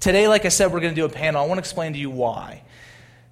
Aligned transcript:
Today, 0.00 0.26
like 0.28 0.46
I 0.46 0.48
said, 0.48 0.72
we're 0.72 0.80
going 0.80 0.94
to 0.94 1.00
do 1.00 1.04
a 1.04 1.10
panel. 1.10 1.42
I 1.42 1.46
want 1.46 1.58
to 1.58 1.60
explain 1.60 1.92
to 1.92 1.98
you 1.98 2.10
why. 2.10 2.62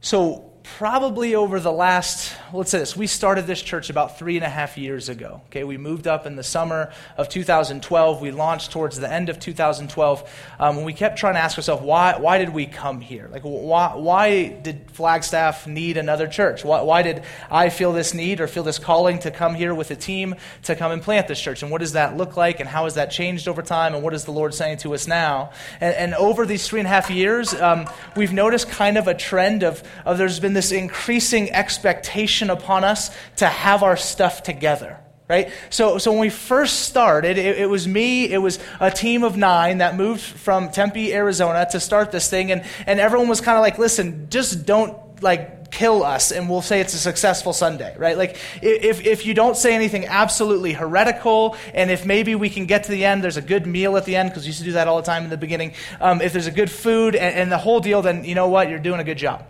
So, 0.00 0.47
probably 0.76 1.34
over 1.34 1.58
the 1.58 1.72
last, 1.72 2.34
let's 2.52 2.70
say 2.70 2.78
this, 2.78 2.96
we 2.96 3.06
started 3.06 3.46
this 3.46 3.62
church 3.62 3.90
about 3.90 4.18
three 4.18 4.36
and 4.36 4.44
a 4.44 4.48
half 4.48 4.76
years 4.76 5.08
ago. 5.08 5.40
Okay, 5.46 5.64
we 5.64 5.78
moved 5.78 6.06
up 6.06 6.26
in 6.26 6.36
the 6.36 6.42
summer 6.42 6.92
of 7.16 7.28
2012. 7.28 8.20
We 8.20 8.30
launched 8.30 8.70
towards 8.70 8.98
the 8.98 9.10
end 9.10 9.28
of 9.28 9.40
2012. 9.40 10.30
Um, 10.60 10.84
we 10.84 10.92
kept 10.92 11.18
trying 11.18 11.34
to 11.34 11.40
ask 11.40 11.56
ourselves, 11.56 11.82
why, 11.82 12.18
why 12.18 12.38
did 12.38 12.50
we 12.50 12.66
come 12.66 13.00
here? 13.00 13.28
Like, 13.32 13.42
why, 13.42 13.94
why 13.94 14.48
did 14.48 14.90
Flagstaff 14.92 15.66
need 15.66 15.96
another 15.96 16.28
church? 16.28 16.64
Why, 16.64 16.82
why 16.82 17.02
did 17.02 17.22
I 17.50 17.70
feel 17.70 17.92
this 17.92 18.12
need 18.12 18.40
or 18.40 18.46
feel 18.46 18.62
this 18.62 18.78
calling 18.78 19.18
to 19.20 19.30
come 19.30 19.54
here 19.54 19.74
with 19.74 19.90
a 19.90 19.96
team 19.96 20.34
to 20.64 20.76
come 20.76 20.92
and 20.92 21.00
plant 21.00 21.28
this 21.28 21.40
church? 21.40 21.62
And 21.62 21.72
what 21.72 21.78
does 21.78 21.92
that 21.92 22.16
look 22.16 22.36
like? 22.36 22.60
And 22.60 22.68
how 22.68 22.84
has 22.84 22.94
that 22.94 23.10
changed 23.10 23.48
over 23.48 23.62
time? 23.62 23.94
And 23.94 24.02
what 24.02 24.12
is 24.12 24.24
the 24.24 24.32
Lord 24.32 24.54
saying 24.54 24.78
to 24.78 24.94
us 24.94 25.06
now? 25.06 25.50
And, 25.80 25.94
and 25.94 26.14
over 26.14 26.44
these 26.44 26.68
three 26.68 26.80
and 26.80 26.86
a 26.86 26.90
half 26.90 27.10
years, 27.10 27.54
um, 27.54 27.88
we've 28.16 28.32
noticed 28.32 28.68
kind 28.68 28.98
of 28.98 29.08
a 29.08 29.14
trend 29.14 29.62
of, 29.62 29.82
of 30.04 30.18
there's 30.18 30.40
been 30.40 30.57
this 30.58 30.72
increasing 30.72 31.52
expectation 31.52 32.50
upon 32.50 32.82
us 32.82 33.16
to 33.36 33.46
have 33.46 33.84
our 33.84 33.96
stuff 33.96 34.42
together 34.42 34.98
right? 35.28 35.52
So, 35.68 35.98
so 35.98 36.10
when 36.10 36.20
we 36.20 36.30
first 36.30 36.80
started, 36.84 37.36
it, 37.36 37.58
it, 37.58 37.68
was 37.68 37.86
me, 37.86 38.32
it 38.32 38.38
was 38.38 38.58
a 38.80 38.90
team 38.90 39.24
of 39.24 39.36
nine 39.36 39.78
that 39.78 39.94
moved 39.94 40.22
from 40.22 40.70
Tempe, 40.70 41.12
Arizona 41.12 41.66
to 41.72 41.80
start 41.80 42.10
this 42.10 42.30
thing. 42.30 42.50
And, 42.50 42.64
and 42.86 42.98
everyone 42.98 43.28
was 43.28 43.42
kind 43.42 43.58
of 43.58 43.60
like, 43.60 43.78
listen, 43.78 44.28
just 44.30 44.64
don't 44.64 44.96
like 45.22 45.70
kill 45.70 46.02
us 46.02 46.32
and 46.32 46.48
we'll 46.48 46.62
say 46.62 46.80
it's 46.80 46.94
a 46.94 46.98
successful 46.98 47.52
Sunday, 47.52 47.94
right? 47.98 48.16
Like 48.16 48.38
if, 48.62 49.04
if 49.04 49.26
you 49.26 49.34
don't 49.34 49.54
say 49.54 49.74
anything 49.74 50.06
absolutely 50.06 50.72
heretical 50.72 51.58
and 51.74 51.90
if 51.90 52.06
maybe 52.06 52.34
we 52.34 52.48
can 52.48 52.64
get 52.64 52.84
to 52.84 52.90
the 52.90 53.04
end, 53.04 53.22
there's 53.22 53.36
a 53.36 53.42
good 53.42 53.66
meal 53.66 53.98
at 53.98 54.06
the 54.06 54.16
end 54.16 54.30
because 54.30 54.44
we 54.44 54.46
used 54.46 54.60
to 54.60 54.64
do 54.64 54.72
that 54.72 54.88
all 54.88 54.96
the 54.96 55.02
time 55.02 55.24
in 55.24 55.30
the 55.30 55.36
beginning. 55.36 55.74
Um, 56.00 56.22
if 56.22 56.32
there's 56.32 56.46
a 56.46 56.52
good 56.52 56.70
food 56.70 57.14
and, 57.14 57.36
and 57.36 57.52
the 57.52 57.58
whole 57.58 57.80
deal, 57.80 58.00
then 58.00 58.24
you 58.24 58.34
know 58.34 58.48
what? 58.48 58.70
You're 58.70 58.78
doing 58.78 59.00
a 59.00 59.04
good 59.04 59.18
job 59.18 59.44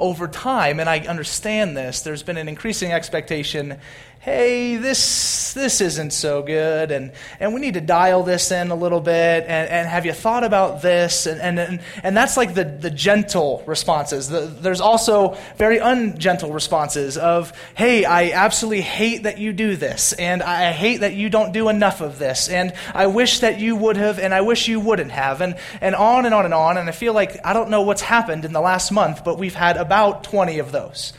over 0.00 0.26
time, 0.26 0.80
and 0.80 0.88
I 0.88 1.00
understand 1.00 1.76
this, 1.76 2.00
there's 2.00 2.22
been 2.22 2.38
an 2.38 2.48
increasing 2.48 2.92
expectation 2.92 3.78
hey, 4.20 4.76
this, 4.76 5.54
this 5.54 5.80
isn't 5.80 6.12
so 6.12 6.42
good, 6.42 6.90
and, 6.90 7.10
and 7.40 7.54
we 7.54 7.60
need 7.60 7.72
to 7.72 7.80
dial 7.80 8.22
this 8.22 8.52
in 8.52 8.70
a 8.70 8.74
little 8.74 9.00
bit, 9.00 9.44
and, 9.46 9.70
and 9.70 9.88
have 9.88 10.04
you 10.04 10.12
thought 10.12 10.44
about 10.44 10.82
this? 10.82 11.24
And, 11.24 11.40
and, 11.40 11.58
and, 11.58 11.80
and 12.02 12.14
that's 12.14 12.36
like 12.36 12.52
the, 12.52 12.64
the 12.64 12.90
gentle 12.90 13.62
responses. 13.66 14.28
The, 14.28 14.40
there's 14.40 14.82
also 14.82 15.38
very 15.56 15.78
ungentle 15.78 16.52
responses 16.52 17.16
of, 17.16 17.54
hey, 17.74 18.04
I 18.04 18.32
absolutely 18.32 18.82
hate 18.82 19.22
that 19.22 19.38
you 19.38 19.54
do 19.54 19.74
this, 19.74 20.12
and 20.12 20.42
I 20.42 20.70
hate 20.72 21.00
that 21.00 21.14
you 21.14 21.30
don't 21.30 21.52
do 21.52 21.70
enough 21.70 22.02
of 22.02 22.18
this, 22.18 22.50
and 22.50 22.74
I 22.92 23.06
wish 23.06 23.40
that 23.40 23.58
you 23.58 23.74
would 23.74 23.96
have, 23.96 24.18
and 24.18 24.34
I 24.34 24.42
wish 24.42 24.68
you 24.68 24.80
wouldn't 24.80 25.12
have, 25.12 25.40
and, 25.40 25.56
and 25.80 25.94
on 25.94 26.26
and 26.26 26.34
on 26.34 26.44
and 26.44 26.52
on. 26.52 26.76
And 26.76 26.90
I 26.90 26.92
feel 26.92 27.14
like 27.14 27.38
I 27.42 27.54
don't 27.54 27.70
know 27.70 27.80
what's 27.82 28.02
happened 28.02 28.44
in 28.44 28.52
the 28.52 28.60
last 28.60 28.92
month, 28.92 29.24
but 29.24 29.38
we've 29.38 29.54
had 29.54 29.78
about 29.78 30.24
20 30.24 30.58
of 30.58 30.72
those. 30.72 31.14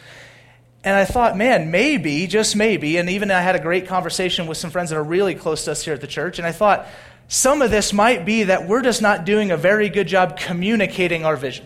And 0.83 0.95
I 0.95 1.05
thought, 1.05 1.37
man, 1.37 1.69
maybe, 1.69 2.25
just 2.25 2.55
maybe, 2.55 2.97
and 2.97 3.07
even 3.09 3.29
I 3.29 3.41
had 3.41 3.55
a 3.55 3.59
great 3.59 3.87
conversation 3.87 4.47
with 4.47 4.57
some 4.57 4.71
friends 4.71 4.89
that 4.89 4.97
are 4.97 5.03
really 5.03 5.35
close 5.35 5.65
to 5.65 5.71
us 5.71 5.85
here 5.85 5.93
at 5.93 6.01
the 6.01 6.07
church, 6.07 6.39
and 6.39 6.47
I 6.47 6.51
thought, 6.51 6.87
some 7.27 7.61
of 7.61 7.69
this 7.69 7.93
might 7.93 8.25
be 8.25 8.43
that 8.43 8.67
we're 8.67 8.81
just 8.81 9.01
not 9.01 9.23
doing 9.23 9.51
a 9.51 9.57
very 9.57 9.89
good 9.89 10.07
job 10.07 10.37
communicating 10.37 11.23
our 11.23 11.37
vision. 11.37 11.65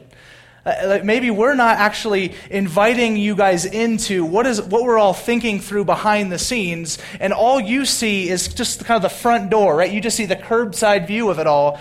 Uh, 0.66 1.00
maybe 1.04 1.32
we're 1.32 1.56
not 1.56 1.78
actually 1.78 2.36
inviting 2.50 3.16
you 3.16 3.36
guys 3.36 3.66
into 3.66 4.26
what 4.26 4.46
is 4.46 4.62
what 4.62 4.84
we're 4.84 4.98
all 4.98 5.14
thinking 5.14 5.60
through 5.60 5.86
behind 5.86 6.32
the 6.32 6.40
scenes, 6.40 6.98
and 7.20 7.32
all 7.32 7.60
you 7.60 7.86
see 7.86 8.28
is 8.28 8.50
just 8.50 8.84
kind 8.84 8.98
of 8.98 9.02
the 9.02 9.16
front 9.16 9.50
door, 9.50 9.76
right? 9.76 9.92
You 9.92 10.02
just 10.02 10.18
see 10.18 10.26
the 10.26 10.36
curbside 10.36 11.08
view 11.08 11.30
of 11.30 11.40
it 11.40 11.48
all, 11.48 11.80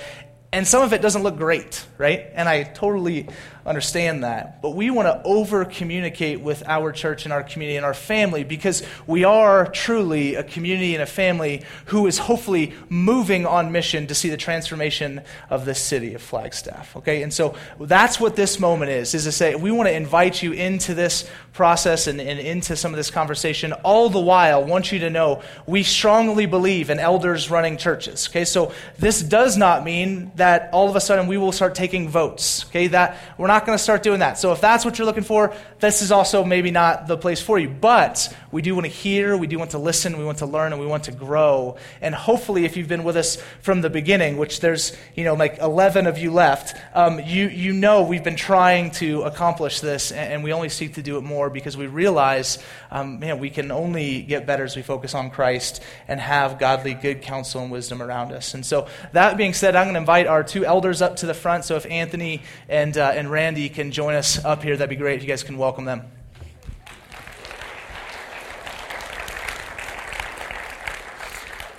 and 0.52 0.66
some 0.68 0.82
of 0.82 0.92
it 0.92 1.02
doesn't 1.02 1.22
look 1.22 1.36
great, 1.36 1.84
right? 1.98 2.26
And 2.34 2.48
I 2.48 2.62
totally 2.62 3.26
understand 3.66 4.24
that. 4.24 4.60
But 4.60 4.70
we 4.70 4.90
want 4.90 5.06
to 5.06 5.22
over 5.26 5.64
communicate 5.64 6.40
with 6.40 6.62
our 6.66 6.92
church 6.92 7.24
and 7.24 7.32
our 7.32 7.42
community 7.42 7.76
and 7.76 7.86
our 7.86 7.94
family 7.94 8.44
because 8.44 8.82
we 9.06 9.24
are 9.24 9.66
truly 9.66 10.34
a 10.34 10.42
community 10.42 10.94
and 10.94 11.02
a 11.02 11.06
family 11.06 11.62
who 11.86 12.06
is 12.06 12.18
hopefully 12.18 12.74
moving 12.88 13.46
on 13.46 13.72
mission 13.72 14.06
to 14.08 14.14
see 14.14 14.28
the 14.28 14.36
transformation 14.36 15.22
of 15.48 15.64
the 15.64 15.74
city 15.74 16.14
of 16.14 16.22
Flagstaff. 16.22 16.94
Okay? 16.96 17.22
And 17.22 17.32
so 17.32 17.54
that's 17.80 18.20
what 18.20 18.36
this 18.36 18.58
moment 18.58 18.90
is, 18.90 19.14
is 19.14 19.24
to 19.24 19.32
say 19.32 19.54
we 19.54 19.70
want 19.70 19.88
to 19.88 19.94
invite 19.94 20.42
you 20.42 20.52
into 20.52 20.94
this 20.94 21.28
process 21.54 22.06
and, 22.06 22.20
and 22.20 22.38
into 22.38 22.76
some 22.76 22.92
of 22.92 22.96
this 22.96 23.10
conversation. 23.10 23.72
All 23.72 24.10
the 24.10 24.20
while, 24.20 24.64
want 24.64 24.92
you 24.92 24.98
to 25.00 25.10
know 25.10 25.42
we 25.66 25.84
strongly 25.84 26.46
believe 26.46 26.90
in 26.90 26.98
elders 26.98 27.50
running 27.50 27.78
churches. 27.78 28.28
Okay? 28.28 28.44
So 28.44 28.72
this 28.98 29.22
does 29.22 29.56
not 29.56 29.84
mean 29.84 30.32
that 30.34 30.68
all 30.72 30.90
of 30.90 30.96
a 30.96 31.00
sudden 31.00 31.28
we 31.28 31.38
will 31.38 31.52
start 31.52 31.74
taking 31.74 32.08
votes. 32.08 32.66
Okay? 32.66 32.88
That 32.88 33.16
we're 33.38 33.46
not 33.46 33.53
not 33.54 33.66
going 33.66 33.78
to 33.78 33.82
start 33.82 34.02
doing 34.02 34.18
that. 34.18 34.36
So 34.36 34.52
if 34.52 34.60
that's 34.60 34.84
what 34.84 34.98
you're 34.98 35.06
looking 35.06 35.22
for, 35.22 35.54
this 35.78 36.02
is 36.02 36.10
also 36.10 36.44
maybe 36.44 36.70
not 36.72 37.06
the 37.06 37.16
place 37.16 37.40
for 37.40 37.58
you. 37.58 37.68
But 37.68 38.36
we 38.54 38.62
do 38.62 38.74
want 38.74 38.86
to 38.86 38.90
hear, 38.90 39.36
we 39.36 39.46
do 39.46 39.58
want 39.58 39.72
to 39.72 39.78
listen, 39.78 40.16
we 40.16 40.24
want 40.24 40.38
to 40.38 40.46
learn, 40.46 40.72
and 40.72 40.80
we 40.80 40.86
want 40.86 41.04
to 41.04 41.12
grow. 41.12 41.76
And 42.00 42.14
hopefully, 42.14 42.64
if 42.64 42.76
you've 42.76 42.88
been 42.88 43.04
with 43.04 43.16
us 43.16 43.36
from 43.60 43.82
the 43.82 43.90
beginning, 43.90 44.38
which 44.38 44.60
there's, 44.60 44.96
you 45.14 45.24
know, 45.24 45.34
like 45.34 45.58
11 45.58 46.06
of 46.06 46.16
you 46.16 46.30
left, 46.30 46.76
um, 46.94 47.20
you, 47.20 47.48
you 47.48 47.74
know 47.74 48.02
we've 48.02 48.24
been 48.24 48.36
trying 48.36 48.90
to 48.92 49.22
accomplish 49.22 49.80
this, 49.80 50.10
and, 50.10 50.32
and 50.32 50.44
we 50.44 50.52
only 50.52 50.70
seek 50.70 50.94
to 50.94 51.02
do 51.02 51.18
it 51.18 51.20
more 51.20 51.50
because 51.50 51.76
we 51.76 51.86
realize, 51.86 52.58
um, 52.90 53.18
man, 53.18 53.38
we 53.38 53.50
can 53.50 53.70
only 53.70 54.22
get 54.22 54.46
better 54.46 54.64
as 54.64 54.74
we 54.74 54.82
focus 54.82 55.14
on 55.14 55.30
Christ 55.30 55.82
and 56.08 56.18
have 56.18 56.58
godly, 56.58 56.94
good 56.94 57.20
counsel 57.20 57.60
and 57.60 57.70
wisdom 57.70 58.00
around 58.00 58.32
us. 58.32 58.54
And 58.54 58.64
so, 58.64 58.88
that 59.12 59.36
being 59.36 59.52
said, 59.52 59.76
I'm 59.76 59.84
going 59.84 59.94
to 59.94 60.00
invite 60.00 60.26
our 60.26 60.42
two 60.42 60.64
elders 60.64 61.02
up 61.02 61.16
to 61.16 61.26
the 61.26 61.34
front. 61.34 61.64
So 61.64 61.76
if 61.76 61.84
Anthony 61.86 62.42
and, 62.68 62.96
uh, 62.96 63.12
and 63.14 63.30
Randy 63.30 63.68
can 63.68 63.90
join 63.90 64.14
us 64.14 64.42
up 64.44 64.62
here, 64.62 64.76
that'd 64.76 64.88
be 64.88 64.96
great 64.96 65.16
if 65.16 65.22
you 65.22 65.28
guys 65.28 65.42
can 65.42 65.58
welcome 65.58 65.74
welcome 65.74 65.86
them. 65.86 66.23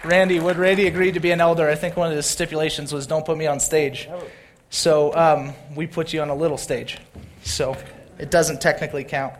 Randy, 0.05 0.39
would 0.39 0.57
Randy 0.57 0.88
agree 0.88 1.11
to 1.11 1.19
be 1.19 1.31
an 1.31 1.41
elder? 1.41 1.67
I 1.67 1.75
think 1.75 1.97
one 1.97 2.09
of 2.09 2.16
the 2.16 2.23
stipulations 2.23 2.93
was 2.93 3.07
don't 3.07 3.25
put 3.25 3.38
me 3.38 3.47
on 3.47 3.59
stage. 3.59 4.07
So 4.69 5.13
um, 5.16 5.53
we 5.75 5.88
put 5.88 6.13
you 6.13 6.21
on 6.21 6.29
a 6.29 6.35
little 6.35 6.57
stage. 6.57 6.99
So 7.43 7.75
it 8.19 8.29
doesn't 8.29 8.61
technically 8.61 9.03
count. 9.03 9.33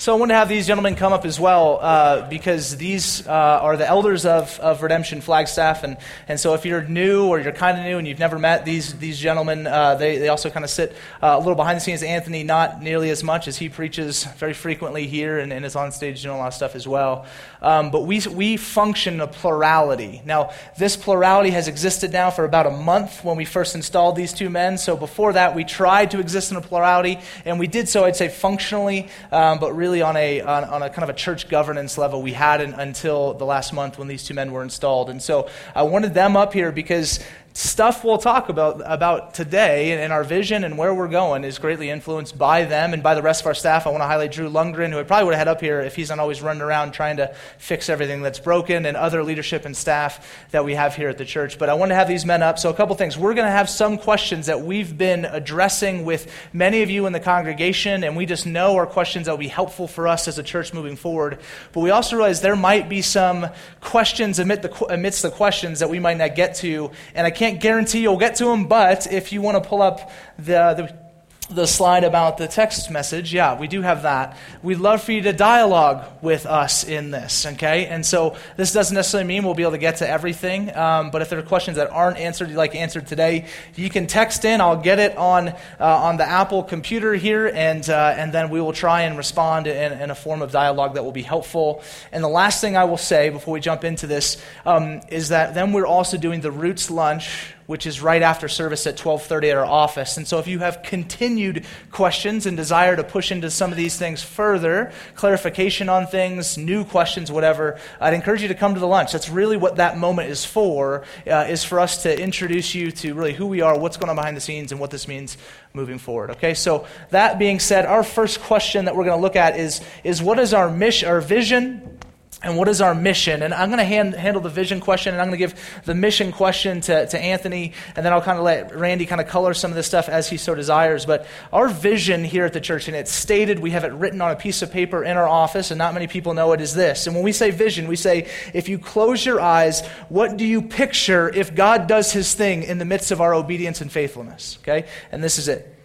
So 0.00 0.16
I 0.16 0.18
want 0.18 0.30
to 0.30 0.34
have 0.34 0.48
these 0.48 0.66
gentlemen 0.66 0.94
come 0.96 1.12
up 1.12 1.26
as 1.26 1.38
well 1.38 1.78
uh, 1.78 2.26
because 2.26 2.74
these 2.78 3.26
uh, 3.26 3.30
are 3.30 3.76
the 3.76 3.86
elders 3.86 4.24
of, 4.24 4.58
of 4.58 4.82
Redemption 4.82 5.20
Flagstaff. 5.20 5.84
And, 5.84 5.98
and 6.26 6.40
so 6.40 6.54
if 6.54 6.64
you're 6.64 6.80
new 6.80 7.26
or 7.26 7.38
you're 7.38 7.52
kind 7.52 7.78
of 7.78 7.84
new 7.84 7.98
and 7.98 8.08
you've 8.08 8.18
never 8.18 8.38
met 8.38 8.64
these, 8.64 8.98
these 8.98 9.18
gentlemen, 9.18 9.66
uh, 9.66 9.96
they, 9.96 10.16
they 10.16 10.28
also 10.28 10.48
kind 10.48 10.64
of 10.64 10.70
sit 10.70 10.96
uh, 11.22 11.34
a 11.36 11.38
little 11.38 11.54
behind 11.54 11.76
the 11.76 11.82
scenes. 11.82 12.02
Anthony, 12.02 12.44
not 12.44 12.82
nearly 12.82 13.10
as 13.10 13.22
much 13.22 13.46
as 13.46 13.58
he 13.58 13.68
preaches 13.68 14.24
very 14.24 14.54
frequently 14.54 15.06
here 15.06 15.38
and, 15.38 15.52
and 15.52 15.66
is 15.66 15.76
on 15.76 15.92
stage 15.92 16.22
doing 16.22 16.34
a 16.34 16.38
lot 16.38 16.46
of 16.46 16.54
stuff 16.54 16.74
as 16.74 16.88
well. 16.88 17.26
Um, 17.60 17.90
but 17.90 18.06
we, 18.06 18.22
we 18.32 18.56
function 18.56 19.12
in 19.12 19.20
a 19.20 19.26
plurality. 19.26 20.22
Now, 20.24 20.52
this 20.78 20.96
plurality 20.96 21.50
has 21.50 21.68
existed 21.68 22.10
now 22.10 22.30
for 22.30 22.46
about 22.46 22.66
a 22.66 22.70
month 22.70 23.22
when 23.22 23.36
we 23.36 23.44
first 23.44 23.74
installed 23.74 24.16
these 24.16 24.32
two 24.32 24.48
men. 24.48 24.78
So 24.78 24.96
before 24.96 25.34
that, 25.34 25.54
we 25.54 25.64
tried 25.64 26.12
to 26.12 26.20
exist 26.20 26.52
in 26.52 26.56
a 26.56 26.62
plurality, 26.62 27.18
and 27.44 27.58
we 27.58 27.66
did 27.66 27.86
so, 27.86 28.06
I'd 28.06 28.16
say, 28.16 28.28
functionally, 28.28 29.10
um, 29.30 29.58
but 29.58 29.74
really 29.74 29.89
really 29.90 30.02
on 30.02 30.16
a, 30.16 30.40
on, 30.40 30.64
on, 30.64 30.82
a 30.82 30.88
kind 30.88 31.02
of 31.02 31.08
a 31.08 31.18
church 31.18 31.48
governance 31.48 31.98
level 31.98 32.22
we 32.22 32.32
hadn't 32.32 32.74
until 32.74 33.34
the 33.34 33.44
last 33.44 33.72
month 33.72 33.98
when 33.98 34.06
these 34.06 34.22
two 34.22 34.34
men 34.34 34.52
were 34.52 34.62
installed. 34.62 35.10
And 35.10 35.20
so 35.20 35.48
I 35.74 35.82
wanted 35.82 36.14
them 36.14 36.36
up 36.36 36.52
here 36.52 36.70
because 36.70 37.18
stuff 37.52 38.04
we'll 38.04 38.18
talk 38.18 38.48
about, 38.48 38.80
about 38.84 39.34
today 39.34 40.00
and 40.02 40.12
our 40.12 40.22
vision 40.22 40.62
and 40.62 40.78
where 40.78 40.94
we're 40.94 41.08
going 41.08 41.44
is 41.44 41.58
greatly 41.58 41.90
influenced 41.90 42.38
by 42.38 42.64
them 42.64 42.94
and 42.94 43.02
by 43.02 43.14
the 43.14 43.22
rest 43.22 43.40
of 43.40 43.46
our 43.48 43.54
staff. 43.54 43.86
I 43.86 43.90
want 43.90 44.02
to 44.02 44.06
highlight 44.06 44.32
Drew 44.32 44.48
Lundgren, 44.48 44.90
who 44.90 44.98
I 44.98 45.02
probably 45.02 45.26
would 45.26 45.34
have 45.34 45.46
had 45.46 45.48
up 45.48 45.60
here 45.60 45.80
if 45.80 45.96
he's 45.96 46.10
not 46.10 46.20
always 46.20 46.42
running 46.42 46.62
around 46.62 46.92
trying 46.92 47.16
to 47.16 47.34
fix 47.58 47.88
everything 47.88 48.22
that's 48.22 48.38
broken, 48.38 48.86
and 48.86 48.96
other 48.96 49.24
leadership 49.24 49.64
and 49.64 49.76
staff 49.76 50.46
that 50.52 50.64
we 50.64 50.74
have 50.74 50.94
here 50.94 51.08
at 51.08 51.18
the 51.18 51.24
church. 51.24 51.58
But 51.58 51.68
I 51.68 51.74
want 51.74 51.90
to 51.90 51.94
have 51.94 52.08
these 52.08 52.24
men 52.24 52.42
up. 52.42 52.58
So, 52.58 52.70
a 52.70 52.74
couple 52.74 52.94
things. 52.94 53.18
We're 53.18 53.34
going 53.34 53.46
to 53.46 53.52
have 53.52 53.68
some 53.68 53.98
questions 53.98 54.46
that 54.46 54.62
we've 54.62 54.96
been 54.96 55.24
addressing 55.24 56.04
with 56.04 56.32
many 56.52 56.82
of 56.82 56.90
you 56.90 57.06
in 57.06 57.12
the 57.12 57.20
congregation, 57.20 58.04
and 58.04 58.16
we 58.16 58.26
just 58.26 58.46
know 58.46 58.76
are 58.76 58.86
questions 58.86 59.26
that 59.26 59.32
will 59.32 59.38
be 59.38 59.48
helpful 59.48 59.88
for 59.88 60.06
us 60.06 60.28
as 60.28 60.38
a 60.38 60.42
church 60.42 60.72
moving 60.72 60.96
forward. 60.96 61.38
But 61.72 61.80
we 61.80 61.90
also 61.90 62.16
realize 62.16 62.40
there 62.40 62.56
might 62.56 62.88
be 62.88 63.02
some 63.02 63.48
questions 63.80 64.38
amidst 64.38 64.62
the, 64.62 64.84
amidst 64.92 65.22
the 65.22 65.30
questions 65.30 65.80
that 65.80 65.90
we 65.90 65.98
might 65.98 66.16
not 66.16 66.34
get 66.34 66.54
to, 66.56 66.90
and 67.14 67.26
I 67.26 67.30
can't 67.30 67.49
guarantee 67.58 68.00
you'll 68.00 68.18
get 68.18 68.36
to 68.36 68.44
them, 68.46 68.66
but 68.66 69.12
if 69.12 69.32
you 69.32 69.42
want 69.42 69.62
to 69.62 69.68
pull 69.68 69.82
up 69.82 70.10
the, 70.38 70.74
the 70.74 71.09
the 71.50 71.66
slide 71.66 72.04
about 72.04 72.38
the 72.38 72.46
text 72.46 72.90
message, 72.90 73.34
yeah, 73.34 73.58
we 73.58 73.66
do 73.66 73.82
have 73.82 74.02
that. 74.02 74.36
We'd 74.62 74.78
love 74.78 75.02
for 75.02 75.12
you 75.12 75.20
to 75.22 75.32
dialogue 75.32 76.06
with 76.22 76.46
us 76.46 76.84
in 76.84 77.10
this, 77.10 77.44
okay? 77.44 77.86
And 77.86 78.06
so 78.06 78.36
this 78.56 78.72
doesn't 78.72 78.94
necessarily 78.94 79.26
mean 79.26 79.42
we'll 79.42 79.54
be 79.54 79.62
able 79.62 79.72
to 79.72 79.78
get 79.78 79.96
to 79.96 80.08
everything, 80.08 80.74
um, 80.76 81.10
but 81.10 81.22
if 81.22 81.28
there 81.28 81.38
are 81.38 81.42
questions 81.42 81.76
that 81.76 81.90
aren't 81.90 82.18
answered, 82.18 82.52
like 82.52 82.74
answered 82.74 83.08
today, 83.08 83.46
you 83.74 83.90
can 83.90 84.06
text 84.06 84.44
in. 84.44 84.60
I'll 84.60 84.80
get 84.80 84.98
it 84.98 85.16
on 85.16 85.48
uh, 85.48 85.54
on 85.80 86.16
the 86.16 86.24
Apple 86.24 86.62
computer 86.62 87.14
here, 87.14 87.48
and 87.48 87.88
uh, 87.90 88.14
and 88.16 88.32
then 88.32 88.50
we 88.50 88.60
will 88.60 88.72
try 88.72 89.02
and 89.02 89.16
respond 89.16 89.66
in, 89.66 89.92
in, 90.00 90.10
a 90.10 90.14
form 90.14 90.42
of 90.42 90.52
dialogue 90.52 90.94
that 90.94 91.04
will 91.04 91.12
be 91.12 91.22
helpful. 91.22 91.82
And 92.12 92.22
the 92.22 92.28
last 92.28 92.60
thing 92.60 92.76
I 92.76 92.84
will 92.84 92.96
say 92.96 93.30
before 93.30 93.54
we 93.54 93.60
jump 93.60 93.84
into 93.84 94.06
this 94.06 94.42
um, 94.64 95.00
is 95.08 95.30
that 95.30 95.54
then 95.54 95.72
we're 95.72 95.86
also 95.86 96.16
doing 96.16 96.40
the 96.40 96.52
Roots 96.52 96.90
lunch 96.90 97.54
which 97.70 97.86
is 97.86 98.02
right 98.02 98.22
after 98.22 98.48
service 98.48 98.84
at 98.84 98.96
12:30 98.96 99.48
at 99.48 99.56
our 99.56 99.64
office. 99.64 100.16
And 100.16 100.26
so 100.26 100.40
if 100.40 100.48
you 100.48 100.58
have 100.58 100.82
continued 100.82 101.64
questions 101.92 102.44
and 102.44 102.56
desire 102.56 102.96
to 102.96 103.04
push 103.04 103.30
into 103.30 103.48
some 103.48 103.70
of 103.70 103.76
these 103.76 103.96
things 103.96 104.24
further, 104.24 104.90
clarification 105.14 105.88
on 105.88 106.08
things, 106.08 106.58
new 106.58 106.84
questions, 106.84 107.30
whatever, 107.30 107.78
I'd 108.00 108.12
encourage 108.12 108.42
you 108.42 108.48
to 108.48 108.56
come 108.56 108.74
to 108.74 108.80
the 108.80 108.88
lunch. 108.88 109.12
That's 109.12 109.28
really 109.28 109.56
what 109.56 109.76
that 109.76 109.96
moment 109.96 110.30
is 110.30 110.44
for, 110.44 111.04
uh, 111.30 111.46
is 111.48 111.62
for 111.62 111.78
us 111.78 112.02
to 112.02 112.20
introduce 112.20 112.74
you 112.74 112.90
to 112.90 113.14
really 113.14 113.34
who 113.34 113.46
we 113.46 113.60
are, 113.60 113.78
what's 113.78 113.96
going 113.96 114.10
on 114.10 114.16
behind 114.16 114.36
the 114.36 114.40
scenes, 114.40 114.72
and 114.72 114.80
what 114.80 114.90
this 114.90 115.06
means 115.06 115.36
moving 115.72 115.98
forward. 115.98 116.30
Okay, 116.32 116.54
so 116.54 116.88
that 117.10 117.38
being 117.38 117.60
said, 117.60 117.86
our 117.86 118.02
first 118.02 118.40
question 118.40 118.86
that 118.86 118.96
we're 118.96 119.04
going 119.04 119.16
to 119.16 119.22
look 119.22 119.36
at 119.36 119.56
is, 119.56 119.80
is 120.02 120.20
what 120.20 120.40
is 120.40 120.52
our 120.52 120.68
mission, 120.68 121.08
our 121.08 121.20
vision? 121.20 122.00
And 122.42 122.56
what 122.56 122.68
is 122.68 122.80
our 122.80 122.94
mission? 122.94 123.42
And 123.42 123.52
I'm 123.52 123.68
going 123.68 123.78
to 123.78 123.84
hand, 123.84 124.14
handle 124.14 124.40
the 124.40 124.48
vision 124.48 124.80
question, 124.80 125.12
and 125.12 125.20
I'm 125.20 125.28
going 125.28 125.38
to 125.38 125.46
give 125.46 125.82
the 125.84 125.94
mission 125.94 126.32
question 126.32 126.80
to, 126.82 127.06
to 127.06 127.18
Anthony, 127.18 127.74
and 127.94 128.04
then 128.04 128.14
I'll 128.14 128.22
kind 128.22 128.38
of 128.38 128.44
let 128.44 128.74
Randy 128.74 129.04
kind 129.04 129.20
of 129.20 129.28
color 129.28 129.52
some 129.52 129.70
of 129.70 129.74
this 129.74 129.86
stuff 129.86 130.08
as 130.08 130.30
he 130.30 130.38
so 130.38 130.54
desires. 130.54 131.04
But 131.04 131.26
our 131.52 131.68
vision 131.68 132.24
here 132.24 132.46
at 132.46 132.54
the 132.54 132.60
church, 132.60 132.88
and 132.88 132.96
it's 132.96 133.12
stated, 133.12 133.58
we 133.58 133.72
have 133.72 133.84
it 133.84 133.92
written 133.92 134.22
on 134.22 134.30
a 134.30 134.36
piece 134.36 134.62
of 134.62 134.72
paper 134.72 135.04
in 135.04 135.18
our 135.18 135.28
office, 135.28 135.70
and 135.70 135.76
not 135.76 135.92
many 135.92 136.06
people 136.06 136.32
know 136.32 136.52
it, 136.52 136.62
is 136.62 136.74
this. 136.74 137.06
And 137.06 137.14
when 137.14 137.24
we 137.24 137.32
say 137.32 137.50
vision, 137.50 137.88
we 137.88 137.96
say, 137.96 138.30
if 138.54 138.70
you 138.70 138.78
close 138.78 139.24
your 139.24 139.40
eyes, 139.40 139.86
what 140.08 140.38
do 140.38 140.46
you 140.46 140.62
picture 140.62 141.28
if 141.28 141.54
God 141.54 141.86
does 141.88 142.10
his 142.12 142.32
thing 142.32 142.62
in 142.62 142.78
the 142.78 142.86
midst 142.86 143.10
of 143.10 143.20
our 143.20 143.34
obedience 143.34 143.82
and 143.82 143.92
faithfulness? 143.92 144.58
Okay? 144.62 144.86
And 145.12 145.22
this 145.22 145.36
is 145.36 145.48
it. 145.48 145.76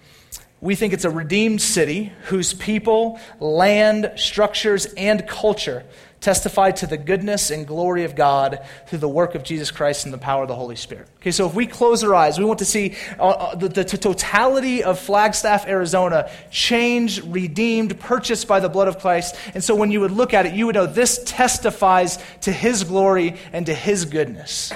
We 0.62 0.76
think 0.76 0.94
it's 0.94 1.06
a 1.06 1.12
redeemed 1.12 1.62
city 1.62 2.14
whose 2.24 2.54
people, 2.54 3.20
land, 3.40 4.14
structures, 4.16 4.86
and 4.86 5.28
culture 5.28 5.84
testify 6.22 6.72
to 6.72 6.88
the 6.88 6.98
goodness 6.98 7.52
and 7.52 7.68
glory 7.68 8.04
of 8.04 8.16
God 8.16 8.66
through 8.88 9.00
the 9.00 9.10
work 9.10 9.36
of 9.36 9.44
Jesus 9.44 9.72
Christ 9.72 10.06
and 10.06 10.14
the 10.14 10.18
power 10.18 10.44
of 10.44 10.48
the 10.48 10.56
Holy 10.56 10.76
Spirit. 10.76 11.08
Okay, 11.18 11.32
so 11.32 11.48
if 11.48 11.54
we 11.54 11.68
close 11.68 12.04
our 12.04 12.16
eyes, 12.16 12.40
we 12.40 12.46
want 12.46 12.60
to 12.60 12.66
see 12.66 12.96
uh, 13.20 13.28
uh 13.28 13.56
the, 13.56 13.70
the 13.70 13.84
totality 13.84 14.84
of 14.84 15.00
Flagstaff, 15.00 15.68
Arizona, 15.68 16.30
changed, 16.50 17.24
redeemed, 17.26 18.00
purchased 18.00 18.48
by 18.48 18.60
the 18.60 18.70
blood 18.70 18.88
of 18.88 19.00
Christ. 19.00 19.36
And 19.54 19.64
so 19.64 19.76
when 19.76 19.92
you 19.92 20.00
would 20.02 20.12
look 20.12 20.34
at 20.34 20.46
it, 20.46 20.54
you 20.54 20.66
would 20.66 20.76
know 20.76 20.86
this 20.86 21.22
testifies 21.26 22.18
to 22.42 22.52
His 22.52 22.84
glory 22.84 23.38
and 23.54 23.66
to 23.66 23.74
His 23.74 24.06
goodness. 24.06 24.74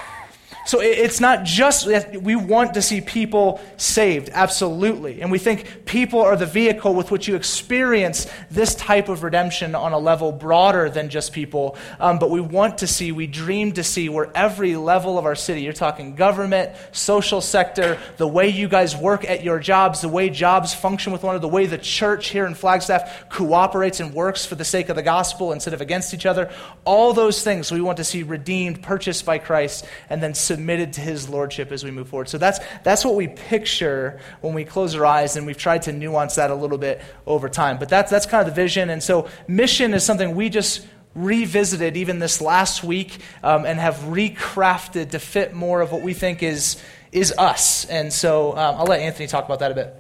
So 0.70 0.82
it's 0.82 1.20
not 1.20 1.46
just 1.46 1.88
that 1.88 2.22
we 2.22 2.36
want 2.36 2.76
to 2.76 2.84
see 2.84 3.02
people 3.02 3.60
saved, 3.78 4.30
absolutely. 4.32 5.20
And 5.20 5.32
we 5.32 5.40
think 5.40 5.84
people 5.86 6.22
are 6.22 6.36
the 6.36 6.46
vehicle 6.46 6.94
with 6.94 7.10
which 7.10 7.28
you 7.28 7.36
experience 7.36 8.28
this 8.52 8.76
type 8.76 9.10
of 9.10 9.24
redemption 9.24 9.74
on 9.74 9.94
a 9.94 9.98
level 9.98 10.32
broader 10.32 10.88
than 10.88 11.10
just 11.10 11.34
people. 11.34 11.76
Um, 12.00 12.20
but 12.20 12.30
we 12.30 12.40
want 12.40 12.78
to 12.78 12.88
see, 12.88 13.12
we 13.12 13.26
dream 13.26 13.72
to 13.72 13.84
see 13.84 14.10
where 14.10 14.30
every 14.36 14.76
level 14.76 15.18
of 15.18 15.26
our 15.26 15.34
city, 15.34 15.64
you're 15.64 15.74
talking 15.74 16.14
government, 16.14 16.70
social 16.92 17.42
sector, 17.42 17.98
the 18.18 18.28
way 18.28 18.50
you 18.50 18.68
guys 18.68 18.96
work 18.96 19.28
at 19.28 19.44
your 19.44 19.58
jobs, 19.58 20.02
the 20.02 20.08
way 20.08 20.30
jobs 20.30 20.72
function 20.72 21.12
with 21.12 21.24
one 21.24 21.34
another, 21.34 21.48
the 21.48 21.52
way 21.52 21.66
the 21.66 21.80
church 21.80 22.28
here 22.28 22.46
in 22.46 22.54
Flagstaff 22.54 23.28
cooperates 23.30 24.02
and 24.02 24.14
works 24.14 24.46
for 24.46 24.54
the 24.54 24.64
sake 24.64 24.90
of 24.90 24.96
the 24.96 25.02
gospel 25.02 25.52
instead 25.52 25.74
of 25.74 25.82
against 25.82 26.14
each 26.14 26.28
other. 26.28 26.52
All 26.86 27.12
those 27.14 27.44
things 27.44 27.72
we 27.72 27.82
want 27.82 27.98
to 27.98 28.04
see 28.04 28.22
redeemed, 28.22 28.84
purchased 28.84 29.26
by 29.26 29.40
Christ, 29.40 29.84
and 30.12 30.22
then 30.22 30.36
submitted 30.36 30.59
submitted 30.60 30.92
to 30.92 31.00
his 31.00 31.30
lordship 31.30 31.72
as 31.72 31.86
we 31.86 31.90
move 31.90 32.10
forward. 32.10 32.28
So 32.28 32.38
that's, 32.38 32.60
that's 32.84 33.06
what 33.06 33.16
we 33.16 33.30
picture 33.30 34.20
when 34.42 34.54
we 34.54 34.66
close 34.66 34.94
our 34.94 35.06
eyes, 35.06 35.38
and 35.38 35.48
we've 35.48 35.58
tried 35.58 35.84
to 35.84 35.94
nuance 35.94 36.36
that 36.36 36.52
a 36.52 36.56
little 36.56 36.78
bit 36.78 37.02
over 37.26 37.48
time. 37.48 37.80
But 37.80 37.88
that's, 37.88 38.12
that's 38.12 38.26
kind 38.26 38.46
of 38.46 38.54
the 38.54 38.62
vision. 38.62 38.90
And 38.90 39.02
so 39.02 39.30
mission 39.48 39.94
is 39.94 40.04
something 40.04 40.36
we 40.36 40.50
just 40.50 40.86
revisited 41.16 41.96
even 41.96 42.20
this 42.20 42.42
last 42.42 42.84
week 42.84 43.20
um, 43.42 43.66
and 43.66 43.80
have 43.80 43.96
recrafted 44.00 45.12
to 45.12 45.20
fit 45.20 45.54
more 45.54 45.80
of 45.80 45.94
what 45.94 46.02
we 46.02 46.14
think 46.14 46.44
is, 46.44 46.84
is 47.14 47.34
us. 47.38 47.86
And 47.86 48.12
so 48.12 48.52
um, 48.52 48.76
I'll 48.76 48.86
let 48.86 49.00
Anthony 49.00 49.28
talk 49.28 49.46
about 49.46 49.60
that 49.60 49.72
a 49.72 49.76
bit. 49.76 49.96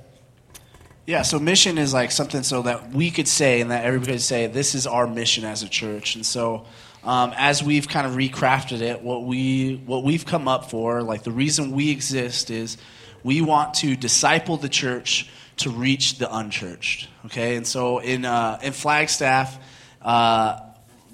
Yeah, 1.07 1.21
so 1.21 1.39
mission 1.39 1.77
is 1.77 1.93
like 1.93 2.11
something 2.11 2.43
so 2.43 2.63
that 2.63 2.91
we 2.91 3.11
could 3.11 3.29
say 3.29 3.61
and 3.61 3.71
that 3.71 3.85
everybody 3.85 4.11
could 4.11 4.21
say, 4.21 4.47
this 4.47 4.75
is 4.75 4.85
our 4.85 5.07
mission 5.07 5.45
as 5.45 5.63
a 5.63 5.69
church. 5.69 6.15
And 6.15 6.25
so 6.25 6.65
um, 7.03 7.33
as 7.37 7.63
we've 7.63 7.87
kind 7.87 8.05
of 8.05 8.13
recrafted 8.13 8.81
it, 8.81 9.01
what 9.01 9.23
we 9.23 9.75
what 9.85 10.03
we've 10.03 10.25
come 10.25 10.47
up 10.47 10.69
for, 10.69 11.01
like 11.01 11.23
the 11.23 11.31
reason 11.31 11.71
we 11.71 11.91
exist 11.91 12.49
is 12.49 12.77
we 13.23 13.41
want 13.41 13.75
to 13.75 13.95
disciple 13.95 14.57
the 14.57 14.69
church 14.69 15.29
to 15.57 15.69
reach 15.69 16.17
the 16.17 16.33
unchurched. 16.33 17.07
Okay, 17.25 17.55
and 17.55 17.65
so 17.65 17.99
in 17.99 18.25
uh, 18.25 18.59
in 18.61 18.73
Flagstaff, 18.73 19.59
uh, 20.01 20.59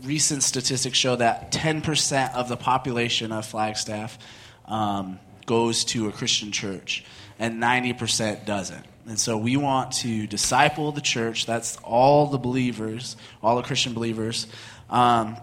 recent 0.04 0.44
statistics 0.44 0.98
show 0.98 1.16
that 1.16 1.52
10% 1.52 2.34
of 2.34 2.50
the 2.50 2.58
population 2.58 3.32
of 3.32 3.46
Flagstaff 3.46 4.18
um, 4.66 5.20
goes 5.46 5.86
to 5.86 6.08
a 6.08 6.12
Christian 6.12 6.52
church, 6.52 7.04
and 7.40 7.62
90% 7.62 8.46
doesn't. 8.46 8.86
And 9.08 9.20
so 9.20 9.38
we 9.38 9.56
want 9.56 9.92
to 9.94 10.26
disciple 10.26 10.92
the 10.92 11.02
church. 11.02 11.46
That's 11.46 11.78
all 11.78 12.28
the 12.28 12.40
believers, 12.40 13.18
all 13.44 13.56
the 13.56 13.62
Christian 13.62 13.94
believers. 13.94 14.48
Um, 14.90 15.38